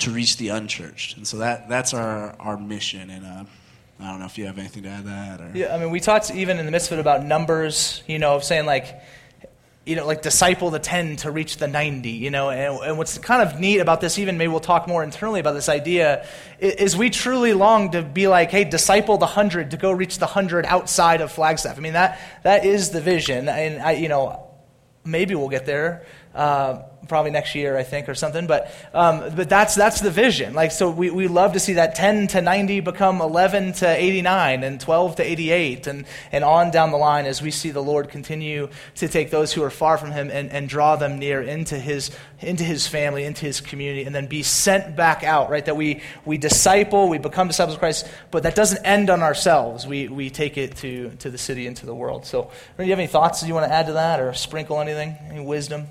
to 0.00 0.10
reach 0.10 0.36
the 0.36 0.48
unchurched. 0.48 1.16
And 1.16 1.26
so 1.26 1.38
that, 1.38 1.68
that's 1.68 1.94
our, 1.94 2.34
our 2.38 2.56
mission. 2.56 3.10
And 3.10 3.24
uh, 3.24 3.44
I 4.00 4.10
don't 4.10 4.20
know 4.20 4.26
if 4.26 4.36
you 4.38 4.46
have 4.46 4.58
anything 4.58 4.82
to 4.84 4.88
add 4.88 5.04
to 5.04 5.08
that. 5.08 5.40
Or... 5.40 5.50
Yeah, 5.54 5.74
I 5.74 5.78
mean, 5.78 5.90
we 5.90 6.00
talked 6.00 6.30
even 6.30 6.58
in 6.58 6.66
the 6.66 6.72
midst 6.72 6.90
of 6.90 6.98
it 6.98 7.00
about 7.00 7.24
numbers, 7.24 8.02
you 8.06 8.18
know, 8.18 8.36
of 8.36 8.44
saying 8.44 8.66
like, 8.66 9.00
you 9.86 9.94
know, 9.94 10.04
like 10.04 10.20
disciple 10.20 10.70
the 10.70 10.80
10 10.80 11.16
to 11.18 11.30
reach 11.30 11.58
the 11.58 11.68
90, 11.68 12.10
you 12.10 12.30
know. 12.30 12.50
And, 12.50 12.82
and, 12.82 12.98
what's 12.98 13.16
kind 13.18 13.48
of 13.48 13.60
neat 13.60 13.78
about 13.78 14.00
this, 14.00 14.18
even 14.18 14.36
maybe 14.36 14.48
we'll 14.48 14.58
talk 14.58 14.88
more 14.88 15.04
internally 15.04 15.38
about 15.38 15.52
this 15.52 15.68
idea, 15.68 16.26
is 16.58 16.96
we 16.96 17.08
truly 17.08 17.52
long 17.52 17.92
to 17.92 18.02
be 18.02 18.26
like, 18.26 18.50
hey, 18.50 18.64
disciple 18.64 19.16
the 19.16 19.26
100 19.26 19.70
to 19.70 19.76
go 19.76 19.92
reach 19.92 20.18
the 20.18 20.26
100 20.26 20.66
outside 20.66 21.20
of 21.20 21.30
Flagstaff. 21.30 21.78
I 21.78 21.80
mean, 21.80 21.92
that, 21.92 22.18
that 22.42 22.66
is 22.66 22.90
the 22.90 23.00
vision. 23.00 23.48
And, 23.48 23.80
I, 23.80 23.92
you 23.92 24.08
know, 24.08 24.50
maybe 25.04 25.36
we'll 25.36 25.48
get 25.48 25.66
there. 25.66 26.04
Uh, 26.36 26.82
probably 27.08 27.30
next 27.30 27.54
year, 27.54 27.76
I 27.76 27.82
think, 27.82 28.08
or 28.08 28.14
something. 28.14 28.46
But, 28.46 28.72
um, 28.92 29.34
but 29.34 29.48
that's, 29.48 29.74
that's 29.74 30.00
the 30.00 30.10
vision. 30.10 30.54
Like, 30.54 30.72
so 30.72 30.90
we, 30.90 31.10
we 31.10 31.28
love 31.28 31.52
to 31.54 31.60
see 31.60 31.74
that 31.74 31.94
10 31.94 32.28
to 32.28 32.42
90 32.42 32.80
become 32.80 33.20
11 33.20 33.74
to 33.74 33.88
89 33.88 34.62
and 34.62 34.80
12 34.80 35.16
to 35.16 35.22
88 35.22 35.86
and, 35.86 36.06
and 36.32 36.44
on 36.44 36.70
down 36.70 36.90
the 36.90 36.96
line 36.96 37.26
as 37.26 37.40
we 37.40 37.50
see 37.50 37.70
the 37.70 37.82
Lord 37.82 38.08
continue 38.08 38.68
to 38.96 39.08
take 39.08 39.30
those 39.30 39.52
who 39.52 39.62
are 39.62 39.70
far 39.70 39.98
from 39.98 40.12
Him 40.12 40.30
and, 40.30 40.50
and 40.50 40.68
draw 40.68 40.96
them 40.96 41.18
near 41.18 41.42
into 41.42 41.78
His, 41.78 42.10
into 42.40 42.64
His 42.64 42.86
family, 42.86 43.24
into 43.24 43.46
His 43.46 43.60
community, 43.60 44.04
and 44.04 44.14
then 44.14 44.26
be 44.26 44.42
sent 44.42 44.96
back 44.96 45.24
out, 45.24 45.50
right? 45.50 45.64
That 45.64 45.76
we, 45.76 46.02
we 46.24 46.38
disciple, 46.38 47.08
we 47.08 47.18
become 47.18 47.48
disciples 47.48 47.74
of 47.74 47.80
Christ, 47.80 48.08
but 48.30 48.42
that 48.42 48.54
doesn't 48.54 48.84
end 48.84 49.10
on 49.10 49.22
ourselves. 49.22 49.86
We, 49.86 50.08
we 50.08 50.30
take 50.30 50.58
it 50.58 50.76
to, 50.78 51.10
to 51.16 51.30
the 51.30 51.38
city 51.38 51.66
and 51.66 51.76
to 51.78 51.86
the 51.86 51.94
world. 51.94 52.26
So, 52.26 52.50
do 52.76 52.84
you 52.84 52.90
have 52.90 52.98
any 52.98 53.08
thoughts 53.08 53.42
you 53.42 53.54
want 53.54 53.66
to 53.66 53.72
add 53.72 53.86
to 53.86 53.94
that 53.94 54.20
or 54.20 54.32
sprinkle 54.34 54.80
anything? 54.80 55.16
Any 55.30 55.44
wisdom? 55.44 55.86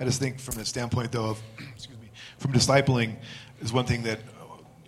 I 0.00 0.04
just 0.04 0.20
think 0.20 0.40
from 0.40 0.56
the 0.56 0.64
standpoint, 0.64 1.12
though, 1.12 1.30
of 1.30 1.42
excuse 1.74 1.98
me, 2.00 2.10
from 2.38 2.52
discipling, 2.52 3.16
is 3.60 3.72
one 3.72 3.86
thing 3.86 4.02
that 4.04 4.20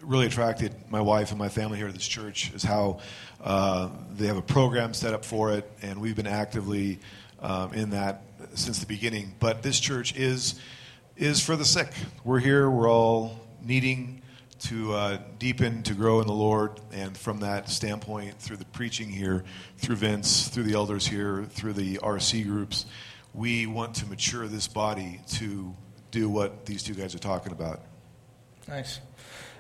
really 0.03 0.27
attracted 0.27 0.75
my 0.91 1.01
wife 1.01 1.31
and 1.31 1.39
my 1.39 1.49
family 1.49 1.79
here 1.79 1.87
to 1.87 1.93
this 1.93 2.07
church 2.07 2.53
is 2.55 2.63
how 2.63 3.01
uh, 3.43 3.89
they 4.17 4.27
have 4.27 4.37
a 4.37 4.43
program 4.43 4.95
set 4.95 5.15
up 5.15 5.25
for 5.25 5.53
it, 5.53 5.71
and 5.83 6.01
we've 6.01 6.17
been 6.17 6.27
actively 6.27 6.99
um, 7.41 7.73
in 7.73 7.91
that 7.91 8.23
since 8.55 8.79
the 8.79 8.87
beginning. 8.87 9.35
But 9.39 9.63
this 9.63 9.81
church 9.81 10.17
is 10.17 10.61
is 11.17 11.41
for 11.41 11.57
the 11.57 11.65
sick. 11.65 11.93
We're 12.25 12.41
here. 12.41 12.69
We're 12.69 12.91
all 12.91 13.41
needing 13.63 14.23
to 14.59 14.93
uh, 14.93 15.19
deepen, 15.39 15.83
to 15.85 15.95
grow 15.95 16.21
in 16.21 16.27
the 16.27 16.33
Lord, 16.33 16.81
and 16.93 17.17
from 17.17 17.41
that 17.41 17.69
standpoint, 17.69 18.39
through 18.39 18.57
the 18.57 18.65
preaching 18.67 19.09
here, 19.09 19.45
through 19.79 19.97
Vince, 19.97 20.49
through 20.49 20.65
the 20.65 20.75
elders 20.75 21.07
here, 21.07 21.45
through 21.51 21.75
the 21.75 21.99
RC 21.99 22.47
groups 22.47 22.87
we 23.37 23.67
want 23.67 23.95
to 23.97 24.07
mature 24.07 24.49
this 24.49 24.67
body 24.67 25.21
to 25.29 25.75
do 26.11 26.29
what 26.29 26.65
these 26.65 26.83
two 26.83 26.95
guys 26.95 27.15
are 27.15 27.19
talking 27.19 27.53
about. 27.53 27.83
Nice. 28.67 29.01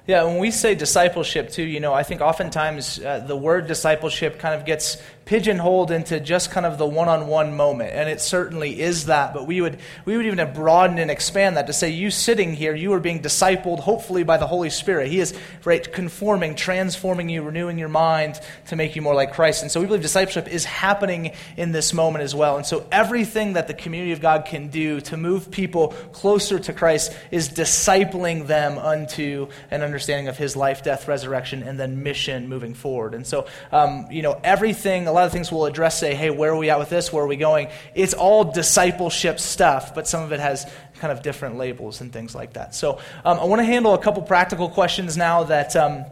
Yeah, 0.06 0.24
when 0.24 0.38
we 0.38 0.50
say 0.50 0.74
discipleship, 0.74 1.50
too, 1.50 1.64
you 1.64 1.80
know, 1.80 1.92
I 1.92 2.02
think 2.02 2.20
oftentimes 2.20 3.00
uh, 3.00 3.20
the 3.20 3.36
word 3.36 3.66
discipleship 3.66 4.38
kind 4.38 4.54
of 4.54 4.64
gets 4.64 5.02
pigeonholed 5.26 5.90
into 5.90 6.18
just 6.20 6.50
kind 6.50 6.64
of 6.64 6.78
the 6.78 6.86
one-on-one 6.86 7.54
moment, 7.56 7.92
and 7.92 8.08
it 8.08 8.20
certainly 8.20 8.80
is 8.80 9.06
that. 9.06 9.34
But 9.34 9.46
we 9.46 9.60
would 9.60 9.78
we 10.06 10.16
would 10.16 10.24
even 10.24 10.52
broaden 10.54 10.98
and 10.98 11.10
expand 11.10 11.56
that 11.56 11.66
to 11.66 11.72
say, 11.72 11.90
you 11.90 12.10
sitting 12.10 12.54
here, 12.54 12.74
you 12.74 12.92
are 12.94 13.00
being 13.00 13.20
discipled, 13.20 13.80
hopefully 13.80 14.22
by 14.22 14.38
the 14.38 14.46
Holy 14.46 14.70
Spirit. 14.70 15.08
He 15.08 15.20
is 15.20 15.38
right 15.64 15.92
conforming, 15.92 16.54
transforming 16.54 17.28
you, 17.28 17.42
renewing 17.42 17.76
your 17.78 17.88
mind 17.88 18.40
to 18.68 18.76
make 18.76 18.96
you 18.96 19.02
more 19.02 19.14
like 19.14 19.34
Christ. 19.34 19.62
And 19.62 19.70
so 19.70 19.80
we 19.80 19.86
believe 19.86 20.02
discipleship 20.02 20.48
is 20.48 20.64
happening 20.64 21.32
in 21.56 21.72
this 21.72 21.92
moment 21.92 22.22
as 22.22 22.34
well. 22.34 22.56
And 22.56 22.64
so 22.64 22.86
everything 22.92 23.54
that 23.54 23.66
the 23.66 23.74
community 23.74 24.12
of 24.12 24.20
God 24.20 24.46
can 24.46 24.68
do 24.68 25.00
to 25.02 25.16
move 25.16 25.50
people 25.50 25.88
closer 26.12 26.60
to 26.60 26.72
Christ 26.72 27.12
is 27.32 27.48
discipling 27.48 28.46
them 28.46 28.78
unto 28.78 29.48
an 29.72 29.82
understanding 29.82 30.28
of 30.28 30.38
His 30.38 30.54
life, 30.54 30.84
death, 30.84 31.08
resurrection, 31.08 31.64
and 31.64 31.80
then 31.80 32.04
mission 32.04 32.48
moving 32.48 32.74
forward. 32.74 33.14
And 33.14 33.26
so, 33.26 33.46
um, 33.72 34.06
you 34.08 34.22
know, 34.22 34.40
everything, 34.44 35.06
lot 35.16 35.26
of 35.26 35.32
things 35.32 35.50
we'll 35.50 35.66
address, 35.66 35.98
say, 35.98 36.14
hey, 36.14 36.30
where 36.30 36.52
are 36.52 36.56
we 36.56 36.70
at 36.70 36.78
with 36.78 36.90
this? 36.90 37.12
Where 37.12 37.24
are 37.24 37.28
we 37.28 37.36
going? 37.36 37.68
It's 37.94 38.14
all 38.14 38.44
discipleship 38.44 39.40
stuff, 39.40 39.94
but 39.94 40.06
some 40.06 40.22
of 40.22 40.32
it 40.32 40.40
has 40.40 40.70
kind 41.00 41.12
of 41.12 41.22
different 41.22 41.56
labels 41.56 42.00
and 42.00 42.12
things 42.12 42.34
like 42.34 42.54
that. 42.54 42.74
So 42.74 43.00
um, 43.24 43.38
I 43.38 43.44
want 43.44 43.60
to 43.60 43.64
handle 43.64 43.94
a 43.94 43.98
couple 43.98 44.22
practical 44.22 44.68
questions 44.68 45.16
now 45.16 45.44
that. 45.44 45.74
Um, 45.76 46.04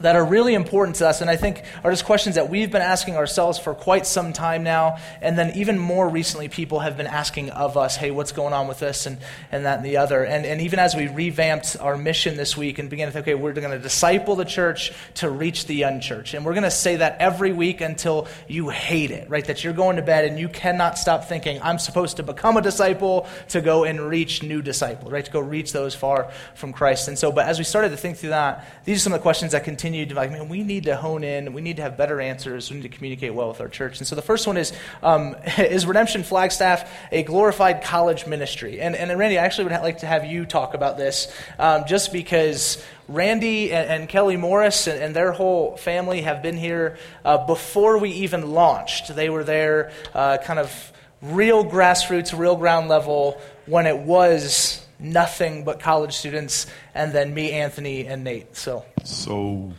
that 0.00 0.16
are 0.16 0.24
really 0.24 0.54
important 0.54 0.96
to 0.96 1.08
us, 1.08 1.20
and 1.20 1.30
I 1.30 1.36
think 1.36 1.62
are 1.82 1.90
just 1.90 2.04
questions 2.04 2.34
that 2.34 2.50
we've 2.50 2.70
been 2.70 2.82
asking 2.82 3.16
ourselves 3.16 3.58
for 3.58 3.74
quite 3.74 4.06
some 4.06 4.32
time 4.32 4.62
now. 4.62 4.98
And 5.22 5.38
then, 5.38 5.56
even 5.56 5.78
more 5.78 6.08
recently, 6.08 6.48
people 6.48 6.80
have 6.80 6.96
been 6.96 7.06
asking 7.06 7.50
of 7.50 7.76
us, 7.76 7.96
hey, 7.96 8.10
what's 8.10 8.32
going 8.32 8.52
on 8.52 8.68
with 8.68 8.78
this 8.78 9.06
and, 9.06 9.18
and 9.50 9.64
that 9.64 9.78
and 9.78 9.86
the 9.86 9.96
other. 9.96 10.24
And, 10.24 10.44
and 10.44 10.60
even 10.60 10.78
as 10.78 10.94
we 10.94 11.08
revamped 11.08 11.76
our 11.80 11.96
mission 11.96 12.36
this 12.36 12.56
week 12.56 12.78
and 12.78 12.90
began 12.90 13.08
to 13.08 13.12
think, 13.12 13.24
okay, 13.24 13.34
we're 13.34 13.52
going 13.52 13.70
to 13.70 13.78
disciple 13.78 14.36
the 14.36 14.44
church 14.44 14.92
to 15.14 15.30
reach 15.30 15.66
the 15.66 15.82
unchurched. 15.82 16.34
And 16.34 16.44
we're 16.44 16.54
going 16.54 16.64
to 16.64 16.70
say 16.70 16.96
that 16.96 17.16
every 17.20 17.52
week 17.52 17.80
until 17.80 18.28
you 18.48 18.68
hate 18.68 19.10
it, 19.10 19.30
right? 19.30 19.44
That 19.44 19.64
you're 19.64 19.72
going 19.72 19.96
to 19.96 20.02
bed 20.02 20.24
and 20.24 20.38
you 20.38 20.48
cannot 20.48 20.98
stop 20.98 21.24
thinking, 21.24 21.60
I'm 21.62 21.78
supposed 21.78 22.16
to 22.18 22.22
become 22.22 22.56
a 22.56 22.62
disciple 22.62 23.26
to 23.48 23.60
go 23.60 23.84
and 23.84 24.00
reach 24.00 24.42
new 24.42 24.60
disciples, 24.62 25.10
right? 25.10 25.24
To 25.24 25.30
go 25.30 25.40
reach 25.40 25.72
those 25.72 25.94
far 25.94 26.30
from 26.54 26.72
Christ. 26.72 27.08
And 27.08 27.18
so, 27.18 27.32
but 27.32 27.46
as 27.46 27.58
we 27.58 27.64
started 27.64 27.90
to 27.90 27.96
think 27.96 28.18
through 28.18 28.30
that, 28.30 28.66
these 28.84 28.98
are 28.98 29.00
some 29.00 29.12
of 29.12 29.20
the 29.20 29.22
questions 29.22 29.52
that 29.52 29.64
continue 29.64 29.85
continued 29.86 30.08
to 30.08 30.16
like, 30.16 30.32
man, 30.32 30.48
we 30.48 30.64
need 30.64 30.82
to 30.82 30.96
hone 30.96 31.22
in, 31.22 31.52
we 31.52 31.60
need 31.60 31.76
to 31.76 31.82
have 31.82 31.96
better 31.96 32.20
answers, 32.20 32.72
we 32.72 32.76
need 32.78 32.82
to 32.82 32.88
communicate 32.88 33.32
well 33.32 33.46
with 33.46 33.60
our 33.60 33.68
church. 33.68 33.98
And 33.98 34.06
so 34.06 34.16
the 34.16 34.22
first 34.22 34.44
one 34.44 34.56
is, 34.56 34.72
um, 35.00 35.36
is 35.58 35.86
Redemption 35.86 36.24
Flagstaff 36.24 36.90
a 37.12 37.22
glorified 37.22 37.84
college 37.84 38.26
ministry? 38.26 38.80
And, 38.80 38.96
and 38.96 39.16
Randy, 39.16 39.38
I 39.38 39.44
actually 39.44 39.68
would 39.68 39.80
like 39.82 39.98
to 39.98 40.06
have 40.06 40.24
you 40.24 40.44
talk 40.44 40.74
about 40.74 40.96
this, 40.96 41.32
um, 41.60 41.84
just 41.86 42.12
because 42.12 42.84
Randy 43.06 43.72
and, 43.72 43.88
and 43.88 44.08
Kelly 44.08 44.36
Morris 44.36 44.88
and, 44.88 45.00
and, 45.00 45.14
their 45.14 45.30
whole 45.30 45.76
family 45.76 46.22
have 46.22 46.42
been 46.42 46.56
here 46.56 46.98
uh, 47.24 47.46
before 47.46 47.98
we 47.98 48.10
even 48.10 48.50
launched. 48.50 49.14
They 49.14 49.30
were 49.30 49.44
there, 49.44 49.92
uh, 50.14 50.38
kind 50.38 50.58
of 50.58 50.92
real 51.22 51.64
grassroots, 51.64 52.36
real 52.36 52.56
ground 52.56 52.88
level 52.88 53.40
when 53.66 53.86
it 53.86 53.98
was 53.98 54.84
nothing 54.98 55.64
but 55.64 55.80
college 55.80 56.14
students, 56.14 56.66
and 56.94 57.12
then 57.12 57.34
me, 57.34 57.52
Anthony, 57.52 58.06
and 58.06 58.24
Nate. 58.24 58.56
So, 58.56 58.84
so 59.04 59.72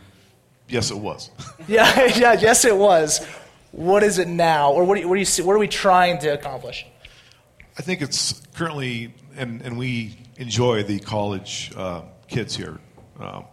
yes, 0.68 0.90
it 0.90 0.98
was. 0.98 1.30
yeah, 1.68 2.06
yeah, 2.16 2.32
yes, 2.34 2.64
it 2.64 2.76
was. 2.76 3.24
What 3.72 4.02
is 4.02 4.18
it 4.18 4.28
now, 4.28 4.72
or 4.72 4.84
what 4.84 4.94
do 4.94 5.02
you, 5.02 5.08
what 5.08 5.14
do 5.14 5.20
you 5.20 5.26
see, 5.26 5.42
what 5.42 5.54
are 5.54 5.58
we 5.58 5.68
trying 5.68 6.18
to 6.20 6.28
accomplish? 6.28 6.86
I 7.78 7.82
think 7.82 8.02
it's 8.02 8.40
currently, 8.54 9.14
and, 9.36 9.62
and 9.62 9.78
we 9.78 10.16
enjoy 10.36 10.82
the 10.82 10.98
college 10.98 11.72
uh, 11.76 12.02
kids 12.26 12.56
here. 12.56 12.78
Um, 13.20 13.44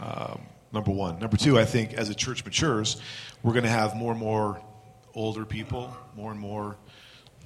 um, 0.00 0.40
number 0.72 0.90
one. 0.90 1.18
Number 1.18 1.36
two, 1.36 1.58
I 1.58 1.64
think 1.64 1.94
as 1.94 2.08
a 2.08 2.14
church 2.14 2.44
matures, 2.44 3.00
we're 3.42 3.52
going 3.52 3.64
to 3.64 3.70
have 3.70 3.96
more 3.96 4.12
and 4.12 4.20
more 4.20 4.60
older 5.14 5.44
people, 5.44 5.96
more 6.16 6.30
and 6.30 6.40
more 6.40 6.76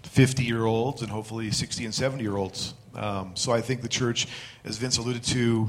50 0.02 0.44
year 0.44 0.64
olds, 0.64 1.02
and 1.02 1.10
hopefully 1.10 1.50
60 1.50 1.84
and 1.84 1.94
70 1.94 2.22
year 2.22 2.36
olds 2.36 2.74
um, 2.94 3.32
so 3.34 3.52
I 3.52 3.60
think 3.60 3.82
the 3.82 3.88
church, 3.88 4.26
as 4.64 4.76
Vince 4.76 4.98
alluded 4.98 5.22
to, 5.24 5.68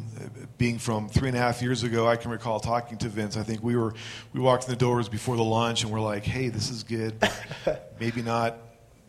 being 0.58 0.78
from 0.78 1.10
three 1.10 1.30
and 1.30 1.38
a 1.38 1.40
half 1.40 1.62
years 1.62 1.84
ago, 1.84 2.08
I 2.08 2.16
can 2.16 2.32
recall 2.32 2.60
talking 2.60 2.98
to 3.00 3.10
Vince. 3.10 3.38
I 3.38 3.44
think 3.44 3.64
we 3.64 3.76
were 3.76 3.94
we 4.34 4.40
walked 4.40 4.66
in 4.66 4.72
the 4.72 4.76
doors 4.76 5.08
before 5.08 5.38
the 5.38 5.44
launch, 5.44 5.84
and 5.84 5.92
we're 5.92 6.02
like, 6.02 6.24
"Hey, 6.24 6.50
this 6.50 6.70
is 6.70 6.84
good, 6.84 7.16
maybe 8.00 8.22
not 8.22 8.58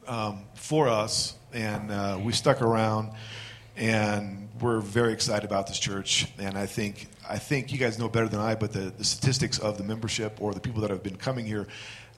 um, 0.07 0.45
for 0.55 0.89
us." 0.89 1.35
And 1.53 1.91
uh, 1.91 2.19
we 2.23 2.33
stuck 2.33 2.63
around, 2.63 3.13
and 3.77 4.49
we're 4.61 4.81
very 4.81 5.13
excited 5.13 5.45
about 5.45 5.67
this 5.67 5.79
church. 5.79 6.29
And 6.39 6.57
I 6.57 6.67
think 6.67 7.09
I 7.29 7.39
think 7.39 7.73
you 7.73 7.79
guys 7.79 7.99
know 7.99 8.09
better 8.09 8.29
than 8.29 8.41
I, 8.41 8.55
but 8.55 8.73
the, 8.73 8.93
the 8.97 9.05
statistics 9.05 9.59
of 9.59 9.77
the 9.77 9.85
membership 9.85 10.41
or 10.41 10.55
the 10.55 10.61
people 10.61 10.83
that 10.83 10.91
have 10.91 11.03
been 11.03 11.17
coming 11.17 11.47
here, 11.47 11.67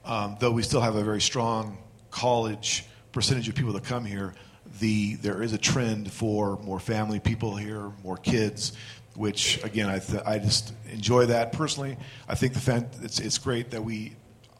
um, 0.05 0.37
though 0.39 0.51
we 0.51 0.61
still 0.61 0.81
have 0.81 0.95
a 0.95 1.03
very 1.03 1.21
strong 1.21 1.79
college 2.11 2.85
percentage 3.17 3.49
of 3.49 3.55
people 3.55 3.73
that 3.73 3.83
come 3.83 4.05
here 4.05 4.35
the 4.79 5.15
there 5.15 5.41
is 5.41 5.51
a 5.51 5.57
trend 5.57 6.11
for 6.11 6.59
more 6.59 6.79
family 6.79 7.19
people 7.19 7.55
here, 7.55 7.91
more 8.03 8.15
kids, 8.15 8.73
which 9.15 9.63
again 9.63 9.89
I 9.89 9.97
th- 9.97 10.21
I 10.23 10.37
just 10.37 10.71
enjoy 10.91 11.25
that 11.25 11.51
personally. 11.51 11.97
I 12.27 12.35
think 12.35 12.53
the 12.53 12.59
fan- 12.59 12.87
it's 13.01 13.19
it's 13.19 13.39
great 13.39 13.71
that 13.71 13.83
we 13.83 14.15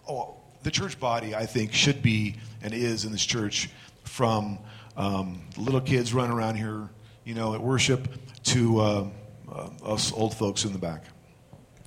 oh, 0.10 0.38
the 0.64 0.72
church 0.72 1.00
body 1.00 1.36
I 1.36 1.46
think 1.46 1.72
should 1.72 2.02
be 2.02 2.38
and 2.64 2.74
is 2.74 3.06
in 3.06 3.12
this 3.12 3.24
church 3.24 3.70
from 4.06 4.58
um, 4.96 5.42
little 5.56 5.82
kids 5.82 6.12
running 6.12 6.36
around 6.36 6.56
here, 6.56 6.90
you 7.26 7.36
know, 7.36 7.54
at 7.54 7.62
worship 7.62 8.08
to 8.46 8.80
uh, 8.80 9.08
uh, 9.52 9.70
us 9.84 10.12
old 10.14 10.36
folks 10.36 10.66
in 10.66 10.74
the 10.74 10.80
back. 10.80 11.04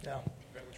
Yeah, 0.05 0.19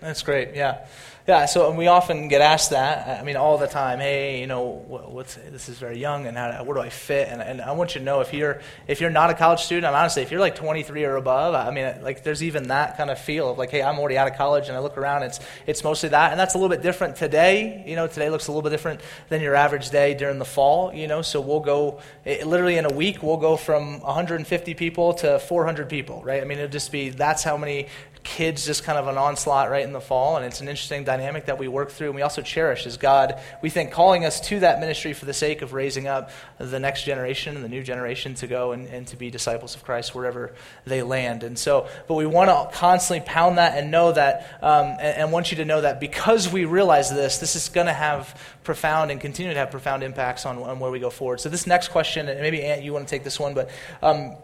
that's 0.01 0.23
great. 0.23 0.55
Yeah. 0.55 0.87
Yeah, 1.29 1.47
so 1.47 1.69
and 1.69 1.79
we 1.79 1.87
often 1.87 2.27
get 2.27 2.41
asked 2.41 2.71
that. 2.71 3.21
I 3.21 3.23
mean, 3.23 3.37
all 3.37 3.57
the 3.57 3.69
time. 3.69 4.01
Hey, 4.01 4.41
you 4.41 4.49
know, 4.49 4.83
what's 4.89 5.37
this 5.37 5.69
is 5.69 5.79
very 5.79 5.97
young, 5.97 6.27
and 6.27 6.37
how, 6.37 6.65
where 6.65 6.75
do 6.75 6.81
I 6.81 6.89
fit? 6.89 7.29
And, 7.29 7.41
and 7.41 7.61
I 7.61 7.71
want 7.73 7.95
you 7.95 8.01
to 8.01 8.05
know 8.05 8.23
if 8.23 8.35
you're 8.35 8.61
if 8.89 9.01
you're 9.01 9.09
not 9.09 9.31
a 9.31 9.35
college 9.35 9.61
student, 9.61 9.87
I'm 9.87 9.95
honestly, 9.95 10.23
if 10.23 10.33
you're 10.33 10.41
like 10.41 10.57
23 10.57 11.05
or 11.05 11.15
above, 11.15 11.55
I 11.55 11.71
mean, 11.71 12.03
like 12.03 12.25
there's 12.25 12.43
even 12.43 12.69
that 12.69 12.97
kind 12.97 13.09
of 13.09 13.21
feel 13.21 13.49
of 13.49 13.57
like, 13.57 13.71
hey, 13.71 13.85
I'm 13.85 14.01
already 14.01 14.19
out 14.19 14.27
of 14.27 14.37
college, 14.37 14.67
and 14.67 14.77
I 14.77 14.81
look 14.81 14.99
around, 14.99 15.23
it's 15.23 15.39
it's 15.65 15.85
mostly 15.85 16.09
that, 16.09 16.33
and 16.33 16.41
that's 16.41 16.55
a 16.55 16.59
little 16.59 16.69
bit 16.69 16.83
different 16.83 17.15
today. 17.15 17.85
You 17.87 17.95
know, 17.95 18.09
today 18.09 18.29
looks 18.29 18.49
a 18.49 18.51
little 18.51 18.63
bit 18.63 18.71
different 18.71 19.01
than 19.29 19.41
your 19.41 19.55
average 19.55 19.91
day 19.91 20.15
during 20.15 20.41
the 20.41 20.45
fall. 20.45 20.93
You 20.93 21.07
know, 21.07 21.23
so 21.23 21.41
we'll 21.41 21.61
go 21.61 22.01
it, 22.25 22.49
literally 22.49 22.79
in 22.79 22.85
a 22.85 22.93
week, 22.93 23.23
we'll 23.23 23.37
go 23.37 23.57
from 23.57 24.01
150 24.01 24.75
people 24.75 25.15
to 25.15 25.39
400 25.39 25.89
people, 25.89 26.21
right? 26.25 26.43
I 26.43 26.45
mean, 26.45 26.59
it'll 26.59 26.69
just 26.69 26.91
be 26.91 27.11
that's 27.11 27.45
how 27.45 27.57
many 27.57 27.87
kids 28.25 28.65
just 28.65 28.85
kind 28.85 28.99
of 28.99 29.09
an 29.09 29.19
onslaught 29.19 29.71
right 29.71 29.85
in 29.85 29.93
the 29.93 30.01
fall, 30.01 30.37
and 30.37 30.47
it's 30.47 30.61
an 30.61 30.69
interesting 30.69 31.05
dynamic 31.05 31.47
that 31.47 31.59
we 31.59 31.69
work 31.69 31.91
through, 31.91 32.09
and 32.09 32.17
we 32.17 32.23
also 32.23 32.43
cherish 32.43 32.87
as 32.87 32.97
God, 32.97 33.41
we 33.63 33.71
think, 33.71 33.91
calling 33.91 34.25
us 34.25 34.41
to 34.49 34.61
that 34.61 34.81
ministry 34.81 35.13
for 35.13 35.25
the 35.25 35.35
sake 35.35 35.63
of 35.63 35.73
raising 35.73 36.07
up 36.07 36.31
the 36.59 36.79
next 36.79 37.05
generation 37.05 37.57
and 37.57 37.65
the 37.65 37.69
new 37.69 37.83
generation 37.83 38.35
to 38.35 38.47
go 38.47 38.73
and, 38.73 38.87
and 38.89 39.07
to 39.09 39.17
be 39.17 39.31
disciples 39.31 39.75
of 39.75 39.85
Christ 39.85 40.15
wherever 40.15 40.55
they 40.87 41.03
land. 41.03 41.43
And 41.43 41.59
so, 41.59 41.89
but 42.07 42.15
we 42.15 42.27
want 42.27 42.49
to 42.49 42.77
constantly 42.77 43.27
pound 43.27 43.59
that 43.59 43.77
and 43.77 43.91
know 43.91 44.13
that, 44.13 44.59
um, 44.63 44.87
and, 44.87 45.19
and 45.19 45.33
want 45.33 45.51
you 45.51 45.57
to 45.59 45.65
know 45.65 45.81
that 45.81 45.99
because 45.99 46.51
we 46.53 46.65
realize 46.65 47.11
this, 47.11 47.39
this 47.39 47.57
is 47.57 47.69
going 47.69 47.89
to 47.89 47.93
have 47.93 48.41
profound 48.63 49.11
and 49.11 49.21
continue 49.21 49.53
to 49.53 49.59
have 49.59 49.71
profound 49.71 50.03
impacts 50.03 50.47
on, 50.47 50.59
on 50.59 50.79
where 50.79 50.91
we 50.91 51.01
go 51.01 51.11
forward. 51.11 51.41
So, 51.41 51.49
this 51.49 51.67
next 51.67 51.89
question, 51.89 52.29
and 52.29 52.41
maybe 52.41 52.63
Ant, 52.63 52.83
you 52.83 52.93
want 52.93 53.07
to 53.07 53.11
take 53.11 53.25
this 53.25 53.41
one, 53.41 53.55
but 53.55 53.71
um, 54.03 54.37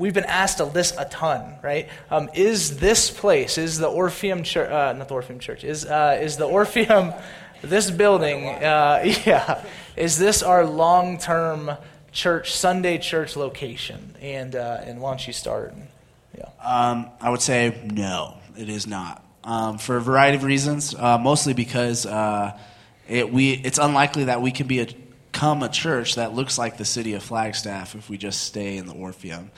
we've 0.00 0.14
been 0.14 0.24
asked 0.24 0.56
to 0.56 0.64
list 0.64 0.94
a 0.98 1.04
ton, 1.04 1.54
right? 1.62 1.88
Um, 2.10 2.30
is 2.34 2.78
this 2.78 3.10
place, 3.10 3.58
is 3.58 3.78
the 3.78 3.86
Orpheum 3.86 4.42
Church, 4.42 4.70
uh, 4.70 4.94
not 4.94 5.08
the 5.08 5.14
Orpheum 5.14 5.38
Church, 5.38 5.62
is, 5.62 5.84
uh, 5.84 6.18
is 6.20 6.38
the 6.38 6.46
Orpheum, 6.46 7.12
this 7.62 7.90
building, 7.90 8.48
uh, 8.48 9.02
yeah, 9.26 9.62
is 9.96 10.18
this 10.18 10.42
our 10.42 10.64
long 10.64 11.18
term 11.18 11.70
church, 12.10 12.52
Sunday 12.52 12.98
church 12.98 13.36
location? 13.36 14.16
And, 14.20 14.56
uh, 14.56 14.80
and 14.82 15.00
why 15.00 15.10
don't 15.10 15.26
you 15.26 15.34
start? 15.34 15.74
Yeah. 16.36 16.48
Um, 16.64 17.10
I 17.20 17.30
would 17.30 17.42
say 17.42 17.78
no, 17.84 18.38
it 18.56 18.68
is 18.68 18.86
not. 18.86 19.22
Um, 19.44 19.78
for 19.78 19.96
a 19.96 20.00
variety 20.00 20.36
of 20.36 20.44
reasons, 20.44 20.94
uh, 20.94 21.18
mostly 21.18 21.54
because 21.54 22.04
uh, 22.06 22.58
it, 23.08 23.32
we, 23.32 23.52
it's 23.52 23.78
unlikely 23.78 24.24
that 24.24 24.42
we 24.42 24.50
can 24.50 24.66
be 24.66 24.80
a, 24.80 24.86
become 25.40 25.62
a 25.62 25.68
church 25.68 26.16
that 26.16 26.34
looks 26.34 26.58
like 26.58 26.76
the 26.76 26.84
city 26.84 27.14
of 27.14 27.22
Flagstaff 27.22 27.94
if 27.94 28.10
we 28.10 28.18
just 28.18 28.42
stay 28.42 28.76
in 28.76 28.86
the 28.86 28.92
Orpheum 28.92 29.50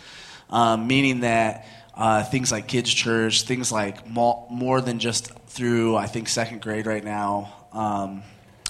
um, 0.53 0.87
meaning 0.87 1.21
that 1.21 1.67
uh, 1.95 2.23
things 2.23 2.53
like 2.53 2.69
kids' 2.69 2.93
church, 2.93 3.43
things 3.43 3.73
like 3.73 4.09
more, 4.09 4.47
more, 4.51 4.81
than 4.81 4.99
just 4.99 5.33
through, 5.47 5.97
I 5.97 6.07
think, 6.07 6.29
second 6.29 6.63
grade 6.63 6.87
right 6.87 7.03
now, 7.03 7.53
um, 7.73 8.23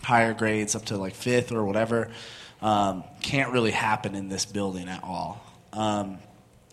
higher 0.03 0.33
grades 0.33 0.75
up 0.75 0.87
to 0.87 0.97
like 0.97 1.15
fifth 1.15 1.53
or 1.53 1.65
whatever, 1.65 2.11
um, 2.63 3.05
can't 3.21 3.53
really 3.53 3.71
happen 3.71 4.15
in 4.15 4.29
this 4.29 4.47
building 4.47 4.89
at 4.89 5.03
all. 5.05 5.45
Um, 5.73 6.19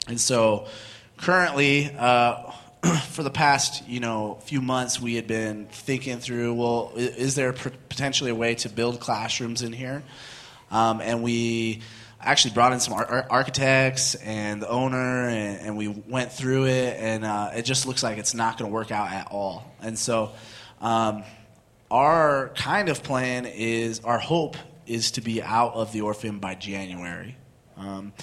and 0.08 0.20
so 0.20 0.68
currently, 1.18 1.94
uh, 1.98 2.51
for 3.10 3.24
the 3.24 3.30
past 3.30 3.88
you 3.88 4.00
know 4.00 4.39
few 4.44 4.62
months, 4.62 5.01
we 5.01 5.16
had 5.16 5.28
been 5.28 5.66
thinking 5.68 6.20
through. 6.20 6.54
Well, 6.54 6.94
is 6.96 7.36
there 7.36 7.51
potentially 7.51 8.32
a 8.32 8.36
way 8.36 8.56
to 8.56 8.70
build 8.70 9.00
classrooms 9.00 9.62
in 9.62 9.74
here? 9.74 10.04
Um, 10.72 11.01
and 11.01 11.24
we 11.24 11.82
actually 12.22 12.54
brought 12.54 12.74
in 12.74 12.80
some 12.80 12.94
ar- 12.94 13.28
architects 13.30 14.16
and 14.16 14.62
the 14.62 14.68
owner, 14.70 15.28
and, 15.30 15.62
and, 15.62 15.78
we 15.78 15.88
went 15.88 16.32
through 16.32 16.66
it, 16.68 16.98
and 17.00 17.24
uh, 17.24 17.52
it 17.56 17.64
just 17.64 17.86
looks 17.86 18.04
like 18.04 18.18
it's 18.18 18.34
not 18.34 18.58
going 18.58 18.70
to 18.70 18.74
work 18.74 18.92
out 18.92 19.12
at 19.12 19.28
all. 19.32 19.72
And 19.82 19.98
so, 19.98 20.32
um, 20.82 21.24
our 21.90 22.50
kind 22.56 22.90
of 22.90 23.02
plan 23.04 23.46
is 23.46 24.02
our 24.02 24.20
hope 24.20 24.58
is 24.86 25.12
to 25.12 25.22
be 25.22 25.42
out 25.42 25.74
of 25.76 25.92
the 25.94 26.02
Orpheum 26.02 26.40
by 26.40 26.56
January. 26.56 27.36
Um, 27.78 28.14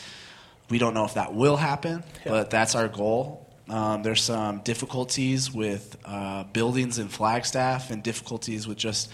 we 0.68 0.78
don't 0.78 0.94
know 0.94 1.04
if 1.04 1.14
that 1.14 1.34
will 1.34 1.56
happen, 1.56 2.02
Yeah. 2.24 2.32
but 2.32 2.50
that's 2.50 2.74
our 2.74 2.88
goal. 2.88 3.46
Um, 3.68 4.02
there's 4.02 4.22
some 4.22 4.60
difficulties 4.60 5.50
with 5.52 5.96
uh, 6.04 6.44
buildings 6.44 6.98
in 6.98 7.08
Flagstaff, 7.08 7.90
and 7.90 8.02
difficulties 8.02 8.68
with 8.68 8.78
just 8.78 9.10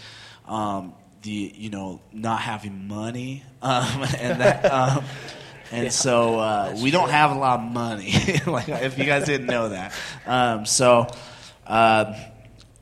um, 0.47 0.95
the 1.23 1.53
you 1.57 1.71
know 1.71 2.01
not 2.13 2.41
having 2.41 2.87
money, 2.89 3.43
um, 3.63 4.03
and 4.19 4.41
that. 4.41 4.65
Um, 4.71 5.05
and 5.71 5.85
Yeah. 5.85 5.91
so 5.91 6.39
uh, 6.39 6.77
we 6.83 6.91
don't 6.91 7.09
have 7.11 7.31
a 7.31 7.39
lot 7.39 7.61
of 7.61 7.67
money. 7.73 8.13
like 8.47 8.69
if 8.69 8.99
you 8.99 9.05
guys 9.05 9.25
didn't 9.25 9.47
know 9.47 9.71
that, 9.71 9.95
um, 10.27 10.67
so. 10.67 11.07
Uh, 11.67 12.15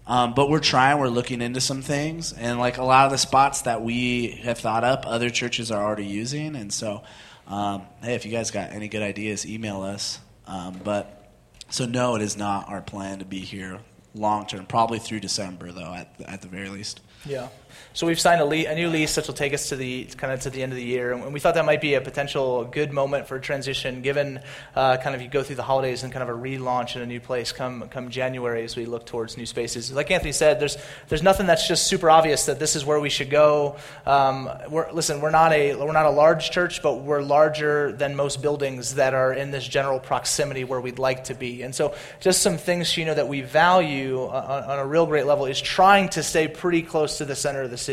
um, 0.07 0.35
but 0.35 0.51
we're 0.51 0.59
trying. 0.59 0.99
We're 0.99 1.07
looking 1.09 1.41
into 1.41 1.61
some 1.61 1.83
things, 1.83 2.33
and 2.33 2.59
like 2.59 2.79
a 2.79 2.83
lot 2.83 3.05
of 3.07 3.13
the 3.13 3.19
spots 3.19 3.63
that 3.63 3.83
we 3.83 4.29
have 4.43 4.59
thought 4.59 4.83
up, 4.83 5.07
other 5.07 5.31
churches 5.31 5.71
are 5.71 5.81
already 5.85 6.07
using. 6.07 6.57
And 6.57 6.73
so, 6.73 7.05
um, 7.47 7.83
hey, 8.03 8.15
if 8.17 8.25
you 8.27 8.33
guys 8.33 8.51
got 8.51 8.73
any 8.73 8.89
good 8.89 9.03
ideas, 9.03 9.47
email 9.47 9.83
us. 9.83 10.19
Um, 10.49 10.81
but 10.83 11.31
so 11.69 11.87
no, 11.87 12.17
it 12.17 12.23
is 12.23 12.37
not 12.37 12.69
our 12.69 12.81
plan 12.81 13.21
to 13.21 13.25
be 13.25 13.39
here 13.39 13.79
long 14.13 14.47
term. 14.47 14.67
Probably 14.67 14.99
through 14.99 15.21
December, 15.21 15.71
though, 15.71 15.95
at 15.95 16.13
at 16.27 16.43
the 16.43 16.49
very 16.49 16.71
least. 16.71 17.01
Yeah. 17.25 17.49
So 17.93 18.07
we've 18.07 18.21
signed 18.21 18.41
a, 18.41 18.45
le- 18.45 18.71
a 18.71 18.75
new 18.77 18.89
lease 18.89 19.17
which 19.17 19.27
will 19.27 19.35
take 19.35 19.53
us 19.53 19.71
to 19.71 19.77
the 19.77 20.05
kind 20.17 20.33
of 20.33 20.39
to 20.43 20.51
the 20.51 20.63
end 20.63 20.71
of 20.71 20.77
the 20.77 20.85
year, 20.85 21.13
and 21.13 21.33
we 21.33 21.41
thought 21.41 21.55
that 21.55 21.65
might 21.65 21.81
be 21.81 21.95
a 21.95 22.01
potential 22.01 22.65
good 22.65 22.93
moment 22.93 23.27
for 23.27 23.41
transition, 23.41 24.01
given 24.01 24.41
uh, 24.77 24.97
kind 24.99 25.17
of 25.17 25.21
you 25.21 25.27
go 25.29 25.43
through 25.43 25.57
the 25.57 25.65
holidays 25.65 26.05
and 26.05 26.13
kind 26.13 26.23
of 26.23 26.29
a 26.29 26.41
relaunch 26.41 26.95
in 26.95 27.03
a 27.03 27.07
new 27.07 27.19
place 27.19 27.51
come 27.51 27.89
come 27.89 28.09
January 28.09 28.63
as 28.63 28.77
we 28.77 28.87
look 28.87 29.07
towards 29.07 29.37
new 29.37 29.45
spaces. 29.45 29.91
Like 29.91 30.13
Anthony 30.13 30.31
said, 30.31 30.61
there's 30.61 30.79
there's 31.09 31.25
nothing 31.25 31.49
that's 31.49 31.67
just 31.67 31.89
super 31.89 32.09
obvious 32.09 32.47
that 32.47 32.61
this 32.61 32.77
is 32.77 32.85
where 32.85 33.01
we 33.01 33.11
should 33.11 33.29
go. 33.29 33.75
Um, 34.07 34.49
we're, 34.69 34.93
listen, 34.93 35.21
we're 35.21 35.31
not 35.31 35.53
a 35.53 35.75
we're 35.75 35.91
not 35.91 36.07
a 36.07 36.11
large 36.11 36.53
church, 36.53 36.85
but 36.85 37.01
we're 37.01 37.23
larger 37.23 37.91
than 37.91 38.15
most 38.15 38.41
buildings 38.41 38.95
that 38.95 39.15
are 39.15 39.33
in 39.33 39.51
this 39.51 39.67
general 39.67 39.99
proximity 39.99 40.63
where 40.63 40.81
we'd 40.81 41.01
like 41.01 41.25
to 41.25 41.35
be, 41.35 41.63
and 41.63 41.75
so 41.75 41.97
just 42.21 42.41
some 42.41 42.57
things 42.57 42.97
you 42.97 43.05
know 43.05 43.15
that 43.15 43.27
we 43.27 43.41
value 43.41 44.21
on, 44.21 44.63
on 44.63 44.79
a 44.79 44.87
real 44.87 45.07
great 45.07 45.27
level 45.27 45.47
is 45.47 45.61
trying 45.61 46.09
to 46.11 46.23
stay 46.23 46.47
pretty 46.47 46.83
close 46.83 47.19
to 47.19 47.25
the 47.25 47.35
center 47.35 47.63
of 47.63 47.71
the 47.73 47.81
city. 47.81 47.90